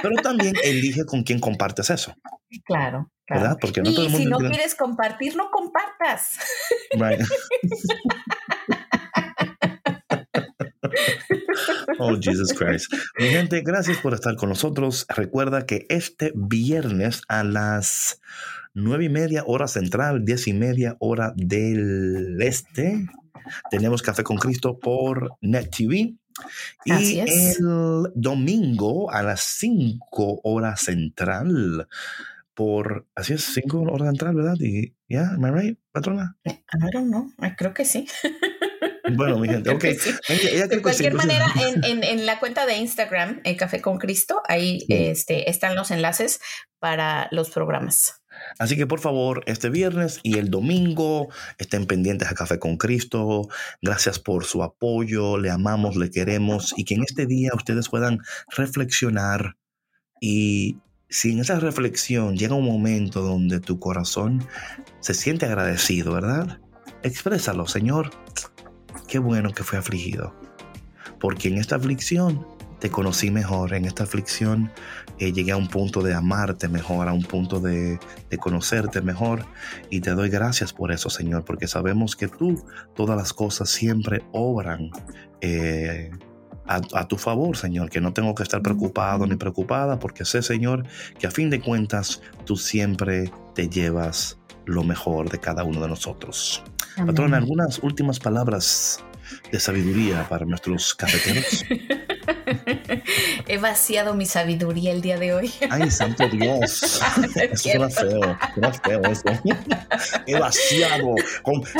pero 0.00 0.14
también 0.22 0.54
elige 0.62 1.04
con 1.04 1.24
quién 1.24 1.40
compartes 1.40 1.90
eso. 1.90 2.14
Claro. 2.64 3.10
¿Verdad? 3.28 3.58
Porque 3.60 3.82
no 3.82 3.90
y 3.90 3.94
todo 3.94 4.06
el 4.06 4.12
mundo 4.12 4.38
si 4.38 4.44
no 4.44 4.50
quieres 4.50 4.74
compartir, 4.74 5.36
no 5.36 5.50
compartas. 5.50 6.38
Right. 6.92 7.20
Oh, 11.98 12.16
Jesus 12.20 12.52
Christ. 12.52 12.92
Mi 13.18 13.28
gente, 13.28 13.62
gracias 13.62 13.98
por 13.98 14.14
estar 14.14 14.36
con 14.36 14.48
nosotros. 14.48 15.06
Recuerda 15.08 15.66
que 15.66 15.86
este 15.88 16.32
viernes 16.34 17.22
a 17.28 17.44
las 17.44 18.20
nueve 18.74 19.04
y 19.04 19.08
media 19.08 19.42
hora 19.46 19.66
central, 19.66 20.24
diez 20.24 20.46
y 20.46 20.52
media 20.52 20.96
hora 21.00 21.32
del 21.36 22.40
este, 22.40 23.08
tenemos 23.70 24.02
Café 24.02 24.22
con 24.22 24.36
Cristo 24.36 24.78
por 24.78 25.36
Net 25.40 25.70
TV. 25.76 26.14
Y 26.84 27.18
el 27.18 27.56
domingo 28.14 29.10
a 29.10 29.24
las 29.24 29.40
cinco 29.40 30.40
horas 30.44 30.82
central 30.82 31.88
por, 32.54 33.06
así 33.14 33.34
es, 33.34 33.44
cinco 33.44 33.82
horas 33.82 34.02
de 34.02 34.08
entrar, 34.08 34.34
¿verdad? 34.34 34.56
Y 34.58 34.88
ya, 35.08 35.22
yeah, 35.22 35.30
am 35.34 35.46
I 35.46 35.50
right, 35.50 35.78
patrona? 35.92 36.36
I 36.44 36.90
don't 36.92 37.08
know, 37.08 37.32
creo 37.56 37.72
que 37.72 37.84
sí. 37.84 38.06
Bueno, 39.16 39.38
mi 39.38 39.48
gente, 39.48 39.70
ok. 39.70 39.82
de 40.68 40.82
cualquier 40.82 41.14
manera, 41.14 41.46
en, 41.84 42.04
en, 42.04 42.26
la 42.26 42.38
cuenta 42.38 42.66
de 42.66 42.76
Instagram, 42.76 43.40
el 43.44 43.56
Café 43.56 43.80
con 43.80 43.98
Cristo, 43.98 44.42
ahí 44.48 44.84
este, 44.88 45.50
están 45.50 45.74
los 45.74 45.90
enlaces 45.90 46.40
para 46.78 47.28
los 47.30 47.50
programas. 47.50 48.22
Así 48.58 48.76
que 48.76 48.86
por 48.86 49.00
favor, 49.00 49.42
este 49.46 49.68
viernes 49.68 50.20
y 50.22 50.38
el 50.38 50.50
domingo 50.50 51.28
estén 51.58 51.86
pendientes 51.86 52.28
a 52.28 52.34
Café 52.34 52.58
con 52.58 52.76
Cristo. 52.76 53.48
Gracias 53.82 54.18
por 54.18 54.44
su 54.44 54.62
apoyo, 54.62 55.38
le 55.38 55.50
amamos, 55.50 55.96
le 55.96 56.10
queremos 56.10 56.72
y 56.76 56.84
que 56.84 56.94
en 56.94 57.02
este 57.02 57.26
día 57.26 57.50
ustedes 57.54 57.88
puedan 57.88 58.20
reflexionar 58.56 59.56
y 60.20 60.76
si 61.08 61.32
en 61.32 61.40
esa 61.40 61.58
reflexión 61.58 62.36
llega 62.36 62.54
un 62.54 62.66
momento 62.66 63.22
donde 63.22 63.60
tu 63.60 63.78
corazón 63.78 64.46
se 65.00 65.14
siente 65.14 65.46
agradecido, 65.46 66.12
¿verdad? 66.12 66.60
Exprésalo, 67.02 67.66
Señor. 67.66 68.10
Qué 69.06 69.18
bueno 69.18 69.52
que 69.52 69.62
fue 69.62 69.78
afligido. 69.78 70.34
Porque 71.20 71.48
en 71.48 71.58
esta 71.58 71.76
aflicción 71.76 72.46
te 72.78 72.90
conocí 72.90 73.30
mejor, 73.30 73.74
en 73.74 73.84
esta 73.86 74.04
aflicción 74.04 74.70
eh, 75.18 75.32
llegué 75.32 75.52
a 75.52 75.56
un 75.56 75.68
punto 75.68 76.00
de 76.00 76.14
amarte 76.14 76.68
mejor, 76.68 77.08
a 77.08 77.12
un 77.12 77.24
punto 77.24 77.60
de, 77.60 77.98
conocerte 78.38 79.00
mejor. 79.00 79.44
Y 79.90 80.00
te 80.00 80.10
doy 80.12 80.28
gracias 80.30 80.72
por 80.72 80.92
eso, 80.92 81.10
Señor, 81.10 81.44
porque 81.44 81.66
sabemos 81.66 82.14
que 82.14 82.28
tú 82.28 82.62
todas 82.94 83.16
las 83.16 83.32
cosas 83.32 83.68
siempre 83.68 84.22
obran. 84.32 84.90
Eh, 85.40 86.10
a, 86.68 87.08
tu 87.08 87.16
favor, 87.16 87.56
Señor, 87.56 87.88
que 87.88 87.98
no 87.98 88.12
tengo 88.12 88.34
que 88.34 88.42
estar 88.42 88.60
preocupado 88.60 89.26
ni 89.26 89.36
preocupada, 89.36 89.98
porque 89.98 90.26
sé, 90.26 90.42
Señor, 90.42 90.86
que 91.18 91.26
a 91.26 91.30
fin 91.30 91.48
de 91.48 91.60
cuentas 91.60 92.20
tú 92.44 92.56
siempre 92.56 93.32
te 93.54 93.70
llevas 93.70 94.38
lo 94.68 94.84
mejor 94.84 95.30
de 95.30 95.38
cada 95.38 95.64
uno 95.64 95.80
de 95.80 95.88
nosotros. 95.88 96.62
Patrona, 96.96 97.38
algunas 97.38 97.78
últimas 97.82 98.18
palabras 98.18 99.02
de 99.50 99.58
sabiduría 99.58 100.28
para 100.28 100.44
nuestros 100.44 100.94
cafeteros. 100.94 101.64
He 103.48 103.56
vaciado 103.56 104.12
mi 104.12 104.26
sabiduría 104.26 104.92
el 104.92 105.00
día 105.00 105.16
de 105.16 105.32
hoy. 105.32 105.50
Ay, 105.70 105.90
santo 105.90 106.28
Dios. 106.28 107.00
eso 107.50 107.70
era 107.70 107.88
feo. 107.88 108.38
Era 108.56 108.72
feo 108.72 109.02
eso. 109.04 109.22
He 110.26 110.38
vaciado. 110.38 111.14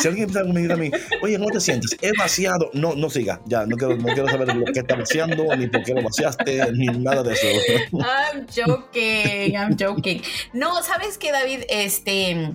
si 0.01 0.09
alguien 0.09 0.29
empieza 0.29 0.41
a 0.41 0.45
me 0.45 0.73
a 0.73 0.77
mí, 0.77 0.91
oye, 1.23 1.39
¿cómo 1.39 1.51
te 1.51 1.61
sientes? 1.61 1.95
He 2.01 2.11
vaciado. 2.17 2.71
No, 2.73 2.95
no 2.95 3.11
siga. 3.11 3.43
Ya, 3.45 3.67
no 3.67 3.77
quiero, 3.77 3.97
no 3.99 4.07
quiero 4.07 4.29
saber 4.29 4.55
lo 4.55 4.65
que 4.65 4.81
está 4.81 4.97
vaciando, 4.97 5.55
ni 5.57 5.67
por 5.67 5.83
qué 5.83 5.93
lo 5.93 6.03
vaciaste, 6.03 6.73
ni 6.73 6.87
nada 6.87 7.23
de 7.23 7.35
eso. 7.35 7.47
I'm 7.93 8.47
joking. 8.47 9.55
I'm 9.55 9.77
joking. 9.79 10.23
No, 10.55 10.83
¿sabes 10.83 11.19
qué, 11.19 11.33
David? 11.33 11.65
Este. 11.69 12.55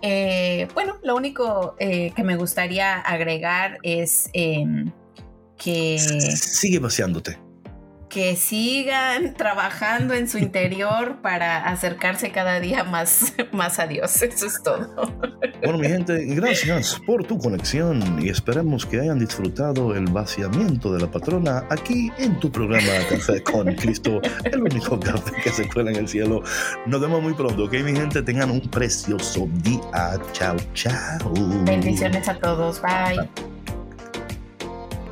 Eh, 0.00 0.68
bueno, 0.72 0.98
lo 1.02 1.16
único 1.16 1.76
eh, 1.78 2.12
que 2.16 2.22
me 2.22 2.36
gustaría 2.36 3.00
agregar 3.00 3.78
es 3.82 4.30
em, 4.32 4.92
que... 5.58 5.98
Sigue 5.98 6.78
vaciándote 6.78 7.47
que 8.08 8.36
sigan 8.36 9.34
trabajando 9.34 10.14
en 10.14 10.28
su 10.28 10.38
interior 10.38 11.20
para 11.22 11.66
acercarse 11.66 12.30
cada 12.30 12.60
día 12.60 12.84
más, 12.84 13.34
más 13.52 13.78
a 13.78 13.86
Dios. 13.86 14.22
Eso 14.22 14.46
es 14.46 14.62
todo. 14.62 14.88
Bueno, 15.62 15.78
mi 15.78 15.88
gente, 15.88 16.24
gracias 16.26 17.00
por 17.06 17.24
tu 17.24 17.38
conexión 17.38 18.22
y 18.22 18.28
esperemos 18.28 18.86
que 18.86 19.00
hayan 19.00 19.18
disfrutado 19.18 19.94
el 19.94 20.06
vaciamiento 20.06 20.92
de 20.92 21.00
la 21.00 21.10
patrona 21.10 21.64
aquí 21.70 22.10
en 22.18 22.38
tu 22.40 22.50
programa 22.50 22.92
Café 23.08 23.42
con 23.42 23.74
Cristo, 23.74 24.20
el 24.44 24.62
único 24.62 24.98
café 24.98 25.32
que 25.42 25.50
se 25.50 25.68
cuela 25.68 25.90
en 25.90 25.96
el 25.96 26.08
cielo. 26.08 26.42
Nos 26.86 27.00
vemos 27.00 27.22
muy 27.22 27.34
pronto, 27.34 27.64
¿ok, 27.64 27.72
mi 27.84 27.94
gente? 27.94 28.22
Tengan 28.22 28.50
un 28.50 28.60
precioso 28.60 29.48
día. 29.62 30.18
Chao, 30.32 30.56
chao. 30.74 31.32
Bendiciones 31.64 32.28
a 32.28 32.34
todos. 32.34 32.80
Bye. 32.80 33.57